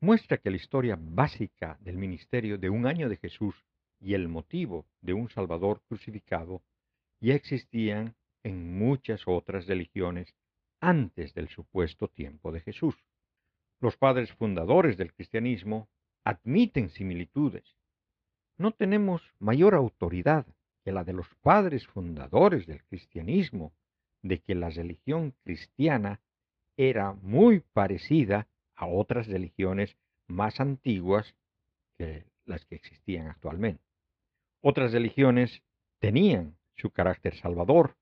muestra 0.00 0.38
que 0.38 0.50
la 0.50 0.56
historia 0.56 0.98
básica 0.98 1.78
del 1.80 1.96
ministerio 1.96 2.58
de 2.58 2.70
un 2.70 2.86
año 2.86 3.08
de 3.08 3.16
Jesús 3.16 3.54
y 4.00 4.14
el 4.14 4.28
motivo 4.28 4.86
de 5.00 5.12
un 5.12 5.28
Salvador 5.30 5.80
crucificado 5.88 6.62
ya 7.20 7.34
existían 7.34 8.14
en 8.42 8.78
muchas 8.78 9.22
otras 9.26 9.66
religiones 9.66 10.34
antes 10.80 11.34
del 11.34 11.48
supuesto 11.48 12.08
tiempo 12.08 12.52
de 12.52 12.60
Jesús. 12.60 12.94
Los 13.80 13.96
padres 13.96 14.32
fundadores 14.32 14.96
del 14.96 15.12
cristianismo 15.12 15.88
admiten 16.24 16.90
similitudes. 16.90 17.76
No 18.56 18.72
tenemos 18.72 19.22
mayor 19.38 19.74
autoridad 19.74 20.46
que 20.84 20.92
la 20.92 21.04
de 21.04 21.12
los 21.12 21.28
padres 21.42 21.86
fundadores 21.86 22.66
del 22.66 22.82
cristianismo 22.84 23.72
de 24.22 24.40
que 24.40 24.54
la 24.54 24.70
religión 24.70 25.34
cristiana 25.44 26.20
era 26.76 27.12
muy 27.12 27.60
parecida 27.60 28.48
a 28.74 28.86
otras 28.86 29.26
religiones 29.26 29.96
más 30.26 30.60
antiguas 30.60 31.34
que 31.96 32.24
las 32.44 32.64
que 32.66 32.76
existían 32.76 33.28
actualmente. 33.28 33.82
Otras 34.60 34.92
religiones 34.92 35.62
tenían 35.98 36.57
su 36.78 36.90
carácter 36.90 37.34
salvador, 37.36 37.96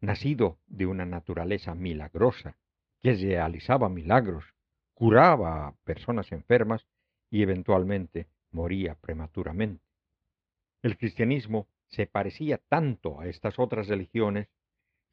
nacido 0.00 0.58
de 0.66 0.86
una 0.86 1.06
naturaleza 1.06 1.74
milagrosa, 1.74 2.56
que 3.00 3.14
realizaba 3.14 3.88
milagros, 3.88 4.44
curaba 4.94 5.68
a 5.68 5.72
personas 5.84 6.32
enfermas 6.32 6.86
y 7.30 7.42
eventualmente 7.42 8.26
moría 8.50 8.94
prematuramente. 8.96 9.84
El 10.82 10.96
cristianismo 10.96 11.68
se 11.88 12.06
parecía 12.06 12.58
tanto 12.58 13.20
a 13.20 13.26
estas 13.26 13.58
otras 13.58 13.88
religiones 13.88 14.48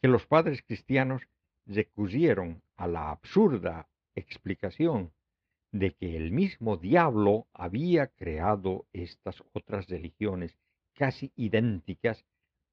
que 0.01 0.07
los 0.07 0.25
padres 0.25 0.61
cristianos 0.63 1.23
recurrieron 1.65 2.61
a 2.77 2.87
la 2.87 3.11
absurda 3.11 3.87
explicación 4.15 5.11
de 5.71 5.93
que 5.93 6.15
el 6.15 6.31
mismo 6.31 6.77
diablo 6.77 7.47
había 7.53 8.07
creado 8.07 8.85
estas 8.93 9.43
otras 9.53 9.87
religiones 9.89 10.57
casi 10.93 11.33
idénticas 11.35 12.25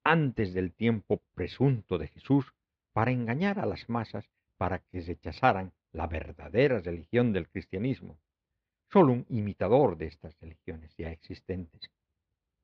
antes 0.04 0.54
del 0.54 0.72
tiempo 0.72 1.20
presunto 1.34 1.98
de 1.98 2.08
Jesús 2.08 2.52
para 2.92 3.10
engañar 3.10 3.58
a 3.58 3.66
las 3.66 3.88
masas 3.88 4.28
para 4.56 4.78
que 4.78 5.00
rechazaran 5.00 5.72
la 5.92 6.06
verdadera 6.06 6.80
religión 6.80 7.32
del 7.32 7.48
cristianismo, 7.48 8.18
solo 8.90 9.12
un 9.12 9.26
imitador 9.28 9.96
de 9.96 10.06
estas 10.06 10.38
religiones 10.40 10.94
ya 10.96 11.10
existentes. 11.10 11.90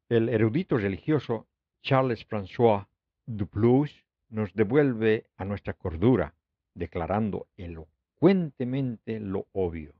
El 0.09 0.29
erudito 0.29 0.79
religioso 0.79 1.47
Charles 1.83 2.27
François 2.29 2.87
Duplous 3.27 3.93
nos 4.31 4.53
devuelve 4.55 5.27
a 5.37 5.45
nuestra 5.45 5.75
cordura, 5.75 6.35
declarando 6.75 7.47
elocuentemente 7.57 9.21
lo 9.21 9.47
obvio. 9.53 9.95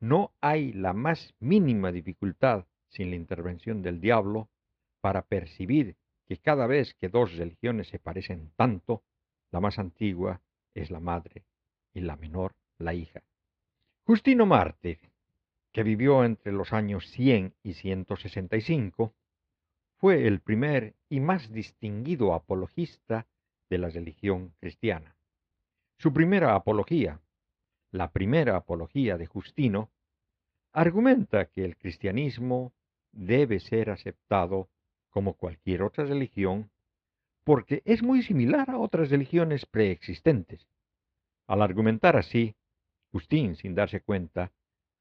No 0.00 0.32
hay 0.40 0.72
la 0.72 0.92
más 0.92 1.34
mínima 1.40 1.90
dificultad 1.90 2.66
sin 2.88 3.10
la 3.10 3.16
intervención 3.16 3.82
del 3.82 4.00
diablo 4.00 4.48
para 5.00 5.22
percibir 5.22 5.96
que 6.26 6.38
cada 6.38 6.66
vez 6.66 6.94
que 6.94 7.08
dos 7.08 7.34
religiones 7.36 7.88
se 7.88 7.98
parecen 7.98 8.50
tanto, 8.56 9.02
la 9.50 9.60
más 9.60 9.78
antigua 9.78 10.42
es 10.74 10.90
la 10.90 11.00
madre 11.00 11.44
y 11.94 12.00
la 12.00 12.16
menor 12.16 12.54
la 12.78 12.94
hija. 12.94 13.22
Justino 14.04 14.44
Mártir, 14.46 15.00
que 15.72 15.82
vivió 15.82 16.24
entre 16.24 16.52
los 16.52 16.72
años 16.72 17.08
100 17.10 17.54
y 17.62 17.74
165, 17.74 19.14
fue 19.98 20.26
el 20.26 20.40
primer 20.40 20.94
y 21.08 21.20
más 21.20 21.50
distinguido 21.50 22.34
apologista 22.34 23.26
de 23.70 23.78
la 23.78 23.88
religión 23.88 24.52
cristiana. 24.60 25.16
Su 25.98 26.12
primera 26.12 26.54
apología, 26.54 27.20
la 27.90 28.12
primera 28.12 28.56
apología 28.56 29.16
de 29.16 29.26
Justino, 29.26 29.90
argumenta 30.72 31.46
que 31.46 31.64
el 31.64 31.76
cristianismo 31.76 32.74
debe 33.12 33.60
ser 33.60 33.90
aceptado 33.90 34.68
como 35.16 35.32
cualquier 35.32 35.82
otra 35.82 36.04
religión, 36.04 36.70
porque 37.42 37.80
es 37.86 38.02
muy 38.02 38.22
similar 38.22 38.68
a 38.68 38.76
otras 38.76 39.08
religiones 39.08 39.64
preexistentes. 39.64 40.68
Al 41.46 41.62
argumentar 41.62 42.18
así, 42.18 42.54
Justín, 43.12 43.56
sin 43.56 43.74
darse 43.74 44.02
cuenta, 44.02 44.52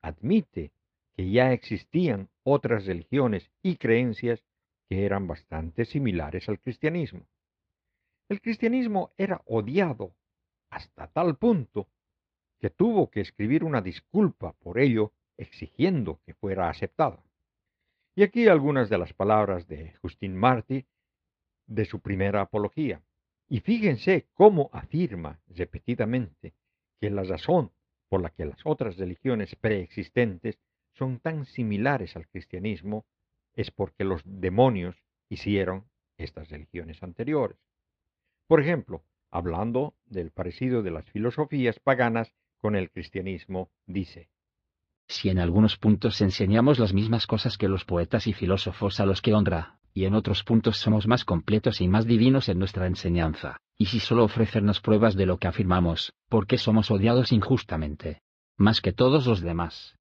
admite 0.01 0.71
que 1.17 1.29
ya 1.29 1.51
existían 1.51 2.29
otras 2.43 2.85
religiones 2.85 3.51
y 3.61 3.75
creencias 3.75 4.41
que 4.87 5.05
eran 5.05 5.27
bastante 5.27 5.83
similares 5.83 6.47
al 6.47 6.61
cristianismo. 6.61 7.27
El 8.29 8.39
cristianismo 8.39 9.11
era 9.17 9.41
odiado 9.45 10.15
hasta 10.69 11.07
tal 11.07 11.35
punto 11.35 11.89
que 12.61 12.69
tuvo 12.69 13.11
que 13.11 13.19
escribir 13.19 13.65
una 13.65 13.81
disculpa 13.81 14.53
por 14.53 14.79
ello 14.79 15.11
exigiendo 15.35 16.21
que 16.25 16.33
fuera 16.33 16.69
aceptado. 16.69 17.24
Y 18.15 18.23
aquí 18.23 18.47
algunas 18.47 18.89
de 18.89 18.97
las 18.97 19.13
palabras 19.13 19.67
de 19.67 19.93
Justin 20.01 20.37
Marty 20.37 20.85
de 21.67 21.83
su 21.83 21.99
primera 21.99 22.41
apología. 22.41 23.01
Y 23.49 23.59
fíjense 23.59 24.27
cómo 24.33 24.69
afirma 24.71 25.41
repetidamente 25.47 26.53
que 26.99 27.09
la 27.09 27.23
razón 27.23 27.71
por 28.07 28.21
la 28.21 28.29
que 28.29 28.45
las 28.45 28.59
otras 28.63 28.97
religiones 28.97 29.55
preexistentes 29.57 30.57
son 30.93 31.19
tan 31.19 31.45
similares 31.45 32.15
al 32.15 32.27
cristianismo 32.29 33.05
es 33.53 33.69
porque 33.69 34.05
los 34.05 34.21
demonios 34.23 34.95
hicieron 35.27 35.85
estas 36.17 36.49
religiones 36.49 37.03
anteriores. 37.03 37.57
Por 38.47 38.61
ejemplo, 38.61 39.03
hablando 39.29 39.93
del 40.05 40.31
parecido 40.31 40.83
de 40.83 40.91
las 40.91 41.05
filosofías 41.11 41.79
paganas 41.79 42.31
con 42.59 42.77
el 42.77 42.89
cristianismo, 42.89 43.69
dice, 43.85 44.29
si 45.07 45.29
en 45.29 45.39
algunos 45.39 45.77
puntos 45.77 46.19
enseñamos 46.21 46.79
las 46.79 46.93
mismas 46.93 47.27
cosas 47.27 47.57
que 47.57 47.67
los 47.67 47.85
poetas 47.85 48.27
y 48.27 48.33
filósofos 48.33 48.99
a 48.99 49.05
los 49.05 49.21
que 49.21 49.33
honra, 49.33 49.77
y 49.93 50.05
en 50.05 50.13
otros 50.13 50.43
puntos 50.43 50.77
somos 50.77 51.07
más 51.07 51.23
completos 51.23 51.79
y 51.79 51.87
más 51.87 52.05
divinos 52.05 52.49
en 52.49 52.59
nuestra 52.59 52.87
enseñanza, 52.87 53.61
y 53.77 53.85
si 53.85 53.99
solo 53.99 54.23
ofrecernos 54.23 54.81
pruebas 54.81 55.15
de 55.15 55.25
lo 55.25 55.37
que 55.37 55.47
afirmamos, 55.47 56.13
¿por 56.27 56.47
qué 56.47 56.57
somos 56.57 56.91
odiados 56.91 57.31
injustamente? 57.31 58.21
Más 58.57 58.81
que 58.81 58.93
todos 58.93 59.25
los 59.25 59.41
demás. 59.41 59.95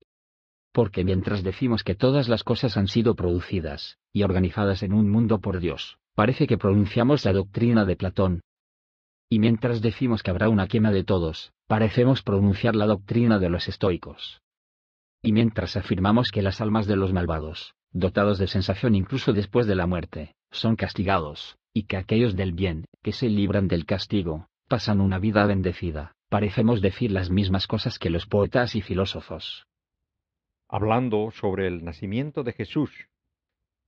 Porque 0.73 1.05
mientras 1.05 1.45
decimos 1.45 1.85
que 1.85 1.95
todas 1.95 2.29
las 2.29 2.43
cosas 2.43 2.77
han 2.77 2.89
sido 2.89 3.15
producidas, 3.15 3.99
y 4.13 4.25
organizadas 4.25 4.83
en 4.83 4.93
un 4.93 5.09
mundo 5.09 5.41
por 5.41 5.61
Dios, 5.61 5.99
parece 6.15 6.47
que 6.47 6.59
pronunciamos 6.59 7.25
la 7.25 7.33
doctrina 7.33 7.85
de 7.85 7.97
Platón. 7.97 8.41
Y 9.29 9.39
mientras 9.39 9.81
decimos 9.81 10.23
que 10.23 10.31
habrá 10.31 10.49
una 10.49 10.67
quema 10.67 10.91
de 10.91 11.05
todos, 11.05 11.53
parecemos 11.67 12.23
pronunciar 12.23 12.75
la 12.75 12.87
doctrina 12.87 13.39
de 13.39 13.49
los 13.49 13.69
estoicos. 13.69 14.41
Y 15.25 15.33
mientras 15.33 15.75
afirmamos 15.79 16.31
que 16.31 16.43
las 16.43 16.61
almas 16.61 16.87
de 16.87 16.97
los 16.97 17.15
malvados, 17.15 17.75
dotados 17.93 18.39
de 18.39 18.47
sensación 18.47 18.95
incluso 18.95 19.33
después 19.33 19.67
de 19.67 19.75
la 19.75 19.87
muerte, 19.87 20.35
son 20.51 20.77
castigados, 20.77 21.57
y 21.73 21.85
que 21.85 21.97
aquellos 21.97 22.37
del 22.37 22.53
bien, 22.53 22.85
que 23.03 23.13
se 23.13 23.31
libran 23.31 23.67
del 23.67 23.87
castigo, 23.87 24.49
pasan 24.69 25.01
una 25.01 25.19
vida 25.19 25.47
bendecida, 25.47 26.13
parecemos 26.29 26.83
decir 26.83 27.11
las 27.11 27.31
mismas 27.31 27.67
cosas 27.67 27.99
que 27.99 28.11
los 28.11 28.27
poetas 28.27 28.77
y 28.77 28.83
filósofos. 28.83 29.67
Hablando 30.69 31.31
sobre 31.31 31.69
el 31.69 31.85
nacimiento 31.85 32.43
de 32.43 32.53
Jesús. 32.53 32.91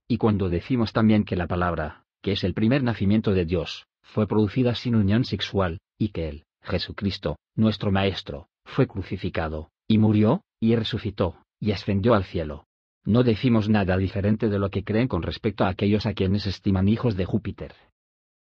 Y 0.07 0.17
cuando 0.17 0.49
decimos 0.49 0.91
también 0.91 1.23
que 1.23 1.35
la 1.35 1.45
palabra, 1.45 2.03
que 2.23 2.31
es 2.31 2.43
el 2.43 2.55
primer 2.55 2.81
nacimiento 2.81 3.33
de 3.33 3.45
Dios, 3.45 3.85
fue 4.01 4.27
producida 4.27 4.73
sin 4.73 4.95
unión 4.95 5.23
sexual, 5.23 5.81
y 5.99 6.09
que 6.09 6.29
Él, 6.29 6.45
Jesucristo, 6.63 7.37
nuestro 7.55 7.91
Maestro, 7.91 8.47
fue 8.65 8.87
crucificado, 8.87 9.69
y 9.87 9.97
murió, 9.97 10.43
y 10.59 10.75
resucitó, 10.75 11.37
y 11.59 11.71
ascendió 11.71 12.13
al 12.13 12.25
cielo. 12.25 12.65
No 13.05 13.23
decimos 13.23 13.69
nada 13.69 13.95
diferente 13.97 14.49
de 14.49 14.59
lo 14.59 14.69
que 14.69 14.83
creen 14.83 15.07
con 15.07 15.21
respecto 15.21 15.63
a 15.63 15.69
aquellos 15.69 16.05
a 16.05 16.13
quienes 16.13 16.45
estiman 16.45 16.89
hijos 16.89 17.15
de 17.15 17.25
Júpiter. 17.25 17.73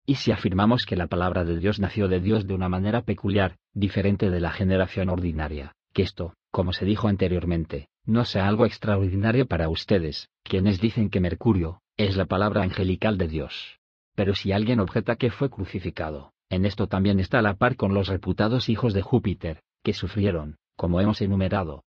Y 0.06 0.16
si 0.16 0.32
afirmamos 0.32 0.86
que 0.86 0.98
la 0.98 1.08
palabra 1.08 1.46
de 1.46 1.58
Dios 1.58 1.80
nació 1.80 2.08
de 2.08 2.20
Dios 2.20 2.48
de 2.48 2.54
una 2.54 2.68
manera 2.68 3.04
peculiar, 3.04 3.58
diferente 3.74 4.30
de 4.30 4.42
la 4.42 4.52
generación 4.52 5.10
ordinaria, 5.10 5.74
que 5.94 6.02
esto, 6.02 6.34
como 6.52 6.74
se 6.74 6.86
dijo 6.86 7.08
anteriormente, 7.08 7.88
no 8.06 8.26
sea 8.26 8.48
algo 8.48 8.66
extraordinario 8.66 9.46
para 9.46 9.70
ustedes, 9.70 10.30
quienes 10.44 10.82
dicen 10.82 11.10
que 11.10 11.22
Mercurio, 11.22 11.82
es 11.98 12.18
la 12.18 12.26
palabra 12.26 12.64
angelical 12.64 13.18
de 13.18 13.28
Dios. 13.28 13.80
Pero 14.16 14.36
si 14.36 14.52
alguien 14.52 14.80
objeta 14.80 15.16
que 15.16 15.32
fue 15.32 15.50
crucificado, 15.50 16.34
en 16.50 16.66
esto 16.66 16.88
también 16.88 17.20
está 17.20 17.40
a 17.40 17.44
la 17.44 17.54
par 17.54 17.78
con 17.78 17.94
los 17.94 18.08
reputados 18.08 18.68
hijos 18.68 18.94
de 18.94 19.02
Júpiter, 19.02 19.62
que 19.84 19.94
sufrieron, 19.94 20.58
como 20.76 21.02
hemos 21.02 21.22
enumerado. 21.22 21.84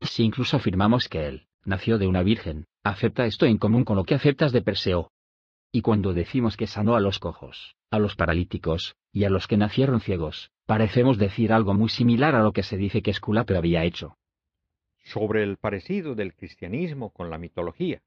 Si 0.00 0.24
incluso 0.24 0.56
afirmamos 0.56 1.08
que 1.08 1.26
él, 1.26 1.46
nació 1.64 1.98
de 1.98 2.06
una 2.06 2.22
virgen, 2.22 2.66
acepta 2.82 3.26
esto 3.26 3.46
en 3.46 3.58
común 3.58 3.84
con 3.84 3.96
lo 3.96 4.04
que 4.04 4.14
aceptas 4.14 4.52
de 4.52 4.62
Perseo. 4.62 5.12
Y 5.70 5.80
cuando 5.80 6.12
decimos 6.12 6.56
que 6.56 6.66
sanó 6.66 6.96
a 6.96 7.00
los 7.00 7.18
cojos, 7.18 7.76
a 7.90 7.98
los 7.98 8.16
paralíticos, 8.16 8.96
y 9.12 9.24
a 9.24 9.30
los 9.30 9.46
que 9.46 9.56
nacieron 9.56 10.00
ciegos, 10.00 10.50
parecemos 10.66 11.18
decir 11.18 11.52
algo 11.52 11.74
muy 11.74 11.88
similar 11.88 12.34
a 12.34 12.42
lo 12.42 12.52
que 12.52 12.62
se 12.62 12.76
dice 12.76 13.02
que 13.02 13.10
Esculapio 13.10 13.56
había 13.56 13.84
hecho. 13.84 14.16
Sobre 15.04 15.42
el 15.42 15.56
parecido 15.56 16.14
del 16.14 16.34
cristianismo 16.34 17.10
con 17.10 17.30
la 17.30 17.38
mitología. 17.38 18.02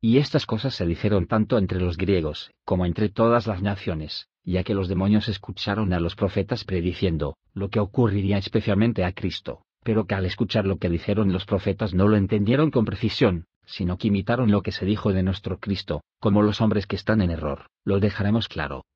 Y 0.00 0.18
estas 0.18 0.46
cosas 0.46 0.74
se 0.74 0.86
dijeron 0.86 1.26
tanto 1.26 1.58
entre 1.58 1.80
los 1.80 1.96
griegos, 1.96 2.52
como 2.64 2.86
entre 2.86 3.08
todas 3.08 3.46
las 3.46 3.62
naciones, 3.62 4.28
ya 4.52 4.64
que 4.64 4.74
los 4.74 4.88
demonios 4.88 5.28
escucharon 5.28 5.92
a 5.92 6.00
los 6.00 6.16
profetas 6.16 6.64
prediciendo, 6.64 7.36
lo 7.52 7.68
que 7.68 7.80
ocurriría 7.80 8.38
especialmente 8.38 9.04
a 9.04 9.12
Cristo, 9.12 9.62
pero 9.82 10.06
que 10.06 10.14
al 10.14 10.24
escuchar 10.24 10.64
lo 10.64 10.78
que 10.78 10.88
dijeron 10.88 11.32
los 11.32 11.44
profetas 11.44 11.92
no 11.92 12.08
lo 12.08 12.16
entendieron 12.16 12.70
con 12.70 12.86
precisión, 12.86 13.44
sino 13.66 13.98
que 13.98 14.08
imitaron 14.08 14.50
lo 14.50 14.62
que 14.62 14.72
se 14.72 14.86
dijo 14.86 15.12
de 15.12 15.22
nuestro 15.22 15.58
Cristo, 15.58 16.02
como 16.18 16.42
los 16.42 16.62
hombres 16.62 16.86
que 16.86 16.96
están 16.96 17.20
en 17.20 17.30
error, 17.30 17.66
lo 17.84 18.00
dejaremos 18.00 18.48
claro. 18.48 18.86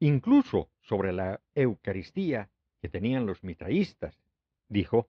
Incluso 0.00 0.68
sobre 0.82 1.14
la 1.14 1.40
Eucaristía 1.54 2.50
que 2.82 2.90
tenían 2.90 3.24
los 3.24 3.42
mitraístas, 3.42 4.18
dijo, 4.68 5.08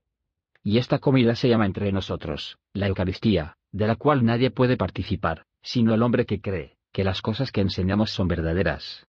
Y 0.64 0.78
esta 0.78 1.00
comida 1.00 1.36
se 1.36 1.50
llama 1.50 1.66
entre 1.66 1.92
nosotros, 1.92 2.58
la 2.74 2.88
Eucaristía, 2.88 3.58
de 3.74 3.88
la 3.88 3.98
cual 3.98 4.24
nadie 4.24 4.52
puede 4.52 4.78
participar, 4.78 5.44
sino 5.62 5.94
el 5.94 6.02
hombre 6.02 6.26
que 6.26 6.40
cree, 6.40 6.78
que 6.94 7.04
las 7.04 7.22
cosas 7.22 7.52
que 7.52 7.60
enseñamos 7.60 8.12
son 8.12 8.30
verdaderas. 8.30 9.06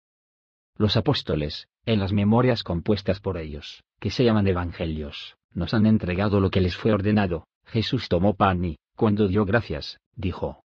Los 0.78 0.97
apóstoles, 0.97 1.67
en 1.86 1.99
las 1.99 2.13
memorias 2.13 2.63
compuestas 2.63 3.19
por 3.19 3.38
ellos, 3.38 3.84
que 3.99 4.11
se 4.11 4.24
llaman 4.24 4.47
evangelios, 4.47 5.36
nos 5.53 5.74
han 5.74 5.86
entregado 5.86 6.39
lo 6.39 6.49
que 6.49 6.61
les 6.61 6.76
fue 6.76 6.93
ordenado. 6.93 7.45
Jesús 7.65 8.09
tomó 8.09 8.36
pan 8.36 8.63
y, 8.65 8.78
cuando 8.95 9.28
dio 9.28 9.45
gracias, 9.45 9.99
dijo, 10.15 10.63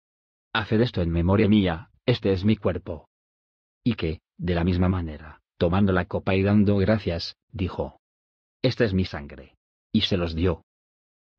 Haced 0.54 0.82
esto 0.82 1.02
en 1.02 1.10
memoria 1.10 1.48
mía, 1.48 1.92
este 2.06 2.32
es 2.32 2.44
mi 2.44 2.56
cuerpo. 2.56 3.08
Y 3.84 3.94
que, 3.96 4.22
de 4.38 4.56
la 4.56 4.64
misma 4.64 4.90
manera, 4.90 5.42
tomando 5.58 5.94
la 5.94 6.06
copa 6.06 6.36
y 6.36 6.44
dando 6.44 6.78
gracias, 6.78 7.36
dijo, 7.52 8.00
Esta 8.62 8.84
es 8.86 8.94
mi 8.94 9.06
sangre. 9.06 9.56
Y 9.92 10.02
se 10.02 10.18
los 10.18 10.36
dio. 10.36 10.64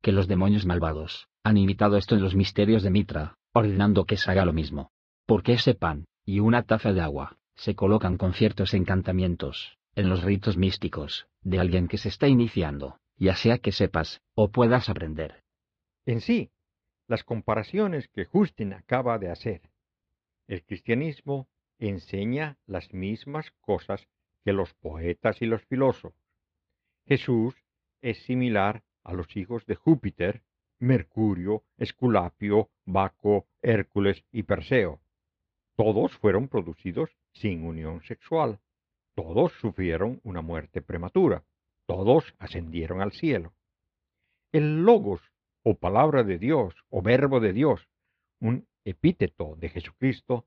Que 0.01 0.11
los 0.11 0.27
demonios 0.27 0.65
malvados, 0.65 1.27
han 1.43 1.57
imitado 1.57 1.97
esto 1.97 2.15
en 2.15 2.21
los 2.21 2.35
misterios 2.35 2.83
de 2.83 2.89
Mitra, 2.89 3.35
ordenando 3.53 4.05
que 4.05 4.17
se 4.17 4.31
haga 4.31 4.45
lo 4.45 4.53
mismo. 4.53 4.91
Porque 5.25 5.53
ese 5.53 5.75
pan, 5.75 6.05
y 6.25 6.39
una 6.39 6.63
taza 6.63 6.93
de 6.93 7.01
agua, 7.01 7.37
se 7.61 7.75
colocan 7.75 8.17
con 8.17 8.33
ciertos 8.33 8.73
encantamientos, 8.73 9.77
en 9.93 10.09
los 10.09 10.23
ritos 10.23 10.57
místicos, 10.57 11.27
de 11.43 11.59
alguien 11.59 11.87
que 11.87 11.99
se 11.99 12.09
está 12.09 12.27
iniciando, 12.27 12.97
ya 13.17 13.35
sea 13.35 13.59
que 13.59 13.71
sepas, 13.71 14.19
o 14.33 14.49
puedas 14.49 14.89
aprender. 14.89 15.43
En 16.07 16.21
sí, 16.21 16.49
las 17.07 17.23
comparaciones 17.23 18.07
que 18.07 18.25
Justin 18.25 18.73
acaba 18.73 19.19
de 19.19 19.29
hacer. 19.29 19.61
El 20.47 20.63
cristianismo 20.63 21.47
enseña 21.77 22.57
las 22.65 22.95
mismas 22.95 23.51
cosas 23.61 24.07
que 24.43 24.53
los 24.53 24.73
poetas 24.73 25.39
y 25.43 25.45
los 25.45 25.61
filósofos. 25.65 26.19
Jesús 27.05 27.53
es 28.01 28.17
similar 28.23 28.81
a 29.03 29.13
los 29.13 29.37
hijos 29.37 29.67
de 29.67 29.75
Júpiter, 29.75 30.41
Mercurio, 30.79 31.63
Esculapio, 31.77 32.71
Baco, 32.85 33.45
Hércules 33.61 34.23
y 34.31 34.41
Perseo. 34.41 34.99
Todos 35.75 36.17
fueron 36.17 36.47
producidos 36.47 37.11
sin 37.33 37.63
unión 37.63 38.01
sexual. 38.03 38.59
Todos 39.15 39.51
sufrieron 39.53 40.19
una 40.23 40.41
muerte 40.41 40.81
prematura. 40.81 41.43
Todos 41.85 42.33
ascendieron 42.39 43.01
al 43.01 43.11
cielo. 43.11 43.53
El 44.51 44.83
logos, 44.83 45.21
o 45.63 45.75
palabra 45.75 46.23
de 46.23 46.37
Dios, 46.37 46.73
o 46.89 47.01
verbo 47.01 47.39
de 47.39 47.53
Dios, 47.53 47.87
un 48.39 48.67
epíteto 48.83 49.55
de 49.57 49.69
Jesucristo, 49.69 50.45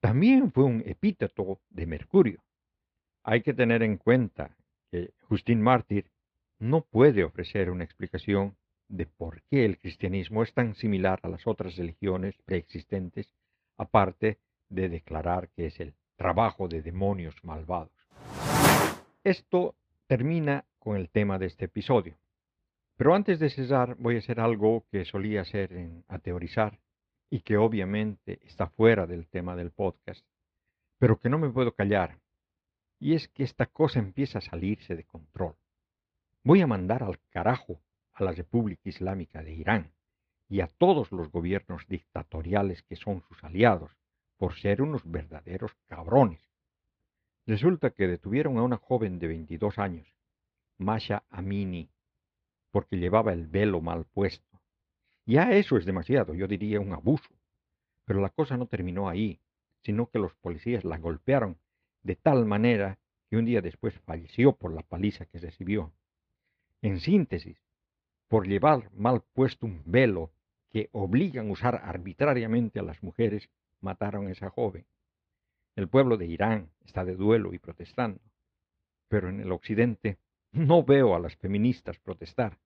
también 0.00 0.52
fue 0.52 0.64
un 0.64 0.82
epíteto 0.86 1.60
de 1.70 1.86
Mercurio. 1.86 2.42
Hay 3.22 3.42
que 3.42 3.54
tener 3.54 3.82
en 3.82 3.96
cuenta 3.96 4.56
que 4.90 5.14
Justín 5.22 5.62
Mártir 5.62 6.10
no 6.58 6.82
puede 6.82 7.24
ofrecer 7.24 7.70
una 7.70 7.84
explicación 7.84 8.56
de 8.88 9.06
por 9.06 9.42
qué 9.42 9.64
el 9.64 9.78
cristianismo 9.78 10.42
es 10.42 10.52
tan 10.52 10.74
similar 10.74 11.20
a 11.22 11.28
las 11.28 11.46
otras 11.46 11.76
religiones 11.76 12.36
preexistentes, 12.44 13.32
aparte 13.76 14.38
de 14.68 14.88
declarar 14.88 15.48
que 15.50 15.66
es 15.66 15.80
el 15.80 15.94
trabajo 16.16 16.68
de 16.68 16.82
demonios 16.82 17.34
malvados. 17.42 17.92
Esto 19.22 19.74
termina 20.06 20.64
con 20.78 20.96
el 20.96 21.08
tema 21.08 21.38
de 21.38 21.46
este 21.46 21.64
episodio. 21.66 22.16
Pero 22.96 23.14
antes 23.14 23.40
de 23.40 23.50
cesar 23.50 23.96
voy 23.98 24.16
a 24.16 24.18
hacer 24.18 24.38
algo 24.38 24.84
que 24.90 25.04
solía 25.04 25.40
hacer 25.40 25.72
en 25.72 26.04
A 26.08 26.18
Teorizar 26.18 26.78
y 27.30 27.40
que 27.40 27.56
obviamente 27.56 28.38
está 28.44 28.68
fuera 28.68 29.06
del 29.06 29.26
tema 29.26 29.56
del 29.56 29.72
podcast, 29.72 30.24
pero 30.98 31.18
que 31.18 31.28
no 31.28 31.38
me 31.38 31.50
puedo 31.50 31.72
callar. 31.72 32.18
Y 33.00 33.14
es 33.14 33.28
que 33.28 33.42
esta 33.42 33.66
cosa 33.66 33.98
empieza 33.98 34.38
a 34.38 34.42
salirse 34.42 34.94
de 34.94 35.04
control. 35.04 35.56
Voy 36.44 36.60
a 36.60 36.66
mandar 36.66 37.02
al 37.02 37.18
carajo 37.30 37.80
a 38.12 38.22
la 38.22 38.32
República 38.32 38.88
Islámica 38.88 39.42
de 39.42 39.54
Irán 39.54 39.90
y 40.48 40.60
a 40.60 40.68
todos 40.68 41.10
los 41.10 41.32
gobiernos 41.32 41.86
dictatoriales 41.88 42.82
que 42.82 42.96
son 42.96 43.22
sus 43.22 43.42
aliados 43.42 43.90
por 44.36 44.54
ser 44.54 44.82
unos 44.82 45.02
verdaderos 45.10 45.74
cabrones. 45.86 46.40
Resulta 47.46 47.90
que 47.90 48.06
detuvieron 48.06 48.58
a 48.58 48.62
una 48.62 48.76
joven 48.76 49.18
de 49.18 49.28
22 49.28 49.78
años, 49.78 50.06
Masha 50.78 51.24
Amini, 51.30 51.90
porque 52.70 52.96
llevaba 52.96 53.32
el 53.32 53.46
velo 53.46 53.80
mal 53.80 54.06
puesto. 54.06 54.60
Ya 55.26 55.52
eso 55.52 55.76
es 55.76 55.84
demasiado, 55.84 56.34
yo 56.34 56.48
diría 56.48 56.80
un 56.80 56.92
abuso. 56.92 57.32
Pero 58.04 58.20
la 58.20 58.30
cosa 58.30 58.56
no 58.56 58.66
terminó 58.66 59.08
ahí, 59.08 59.40
sino 59.82 60.10
que 60.10 60.18
los 60.18 60.34
policías 60.34 60.84
la 60.84 60.98
golpearon 60.98 61.58
de 62.02 62.16
tal 62.16 62.44
manera 62.44 62.98
que 63.28 63.36
un 63.36 63.46
día 63.46 63.60
después 63.60 63.98
falleció 64.00 64.56
por 64.56 64.72
la 64.72 64.82
paliza 64.82 65.26
que 65.26 65.38
recibió. 65.38 65.92
En 66.82 67.00
síntesis, 67.00 67.58
por 68.28 68.46
llevar 68.46 68.90
mal 68.92 69.22
puesto 69.32 69.66
un 69.66 69.82
velo 69.86 70.32
que 70.70 70.88
obligan 70.92 71.48
a 71.48 71.52
usar 71.52 71.76
arbitrariamente 71.84 72.80
a 72.80 72.82
las 72.82 73.02
mujeres, 73.02 73.48
mataron 73.84 74.26
a 74.26 74.32
esa 74.32 74.50
joven. 74.50 74.86
El 75.76 75.88
pueblo 75.88 76.16
de 76.16 76.26
Irán 76.26 76.70
está 76.84 77.04
de 77.04 77.14
duelo 77.14 77.52
y 77.52 77.58
protestando, 77.58 78.20
pero 79.08 79.28
en 79.28 79.40
el 79.40 79.52
occidente 79.52 80.18
no 80.50 80.82
veo 80.82 81.14
a 81.14 81.20
las 81.20 81.36
feministas 81.36 81.98
protestar. 81.98 82.58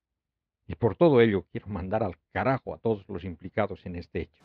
Y 0.66 0.74
por 0.74 0.96
todo 0.96 1.20
ello 1.20 1.46
quiero 1.50 1.66
mandar 1.68 2.02
al 2.02 2.16
carajo 2.32 2.74
a 2.74 2.78
todos 2.78 3.08
los 3.08 3.24
implicados 3.24 3.84
en 3.86 3.96
este 3.96 4.22
hecho. 4.22 4.44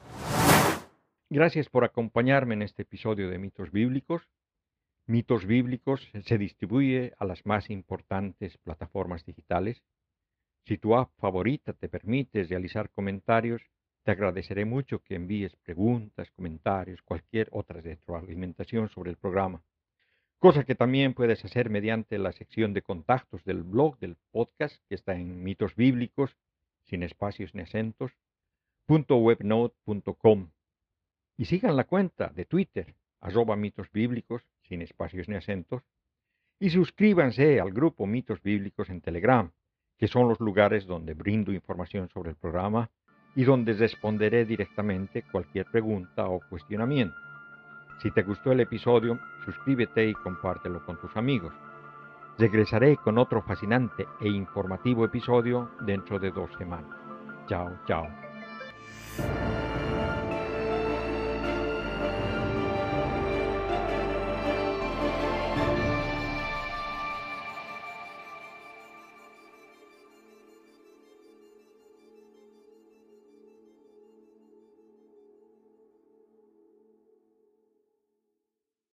Gracias 1.30 1.68
por 1.70 1.84
acompañarme 1.84 2.54
en 2.54 2.62
este 2.62 2.84
episodio 2.84 3.30
de 3.30 3.38
Mitos 3.38 3.72
Bíblicos. 3.72 4.30
Mitos 5.06 5.46
Bíblicos 5.46 6.10
se 6.24 6.38
distribuye 6.38 7.14
a 7.18 7.26
las 7.26 7.46
más 7.46 7.70
importantes 7.70 8.58
plataformas 8.60 9.26
digitales. 9.26 9.84
Si 10.66 10.78
tu 10.78 10.96
app 10.96 11.12
favorita 11.18 11.74
te 11.74 11.90
permite 11.90 12.46
realizar 12.46 12.90
comentarios, 12.90 13.62
te 14.04 14.12
agradeceré 14.12 14.66
mucho 14.66 15.00
que 15.00 15.16
envíes 15.16 15.56
preguntas, 15.56 16.30
comentarios, 16.32 17.02
cualquier 17.02 17.48
otra 17.52 17.80
retroalimentación 17.80 18.90
sobre 18.90 19.12
el 19.12 19.18
programa. 19.18 19.64
Cosa 20.40 20.66
que 20.66 20.76
también 20.76 21.14
puedes 21.14 21.44
hacer 21.46 21.70
mediante 21.70 22.18
la 22.18 22.34
sección 22.34 22.74
de 22.74 22.82
contactos 22.82 23.46
del 23.46 23.64
blog 23.64 23.98
del 24.00 24.18
podcast 24.32 24.76
que 24.90 24.96
está 24.96 25.16
en 25.16 25.42
mitos 25.42 25.76
bíblicos, 25.76 26.36
sin 26.84 27.02
espacios 27.02 27.56
ni 27.56 27.62
acentos, 27.62 28.12
.webnote.com. 28.90 30.50
Y 31.38 31.46
sigan 31.46 31.78
la 31.78 31.86
cuenta 31.86 32.28
de 32.28 32.44
Twitter, 32.44 32.94
arroba 33.22 33.56
mitos 33.56 33.88
sin 34.68 34.82
espacios 34.82 35.30
ni 35.30 35.36
acentos, 35.36 35.82
y 36.60 36.70
suscríbanse 36.70 37.60
al 37.60 37.72
grupo 37.72 38.06
Mitos 38.06 38.42
Bíblicos 38.42 38.90
en 38.90 39.02
Telegram, 39.02 39.52
que 39.98 40.08
son 40.08 40.28
los 40.28 40.40
lugares 40.40 40.86
donde 40.86 41.14
brindo 41.14 41.54
información 41.54 42.10
sobre 42.10 42.32
el 42.32 42.36
programa 42.36 42.92
y 43.36 43.44
donde 43.44 43.74
responderé 43.74 44.46
directamente 44.46 45.24
cualquier 45.32 45.66
pregunta 45.66 46.28
o 46.28 46.40
cuestionamiento. 46.50 47.18
Si 48.02 48.12
te 48.12 48.24
gustó 48.24 48.52
el 48.52 48.60
episodio, 48.60 49.20
suscríbete 49.46 50.08
y 50.08 50.14
compártelo 50.14 50.86
con 50.86 51.00
tus 51.00 51.16
amigos. 51.16 51.54
Regresaré 52.38 52.98
con 52.98 53.18
otro 53.18 53.42
fascinante 53.44 54.08
e 54.20 54.28
informativo 54.28 55.06
episodio 55.06 55.72
dentro 55.86 56.20
de 56.20 56.32
dos 56.32 56.50
semanas. 56.58 56.98
Chao, 57.48 57.80
chao. 57.88 58.08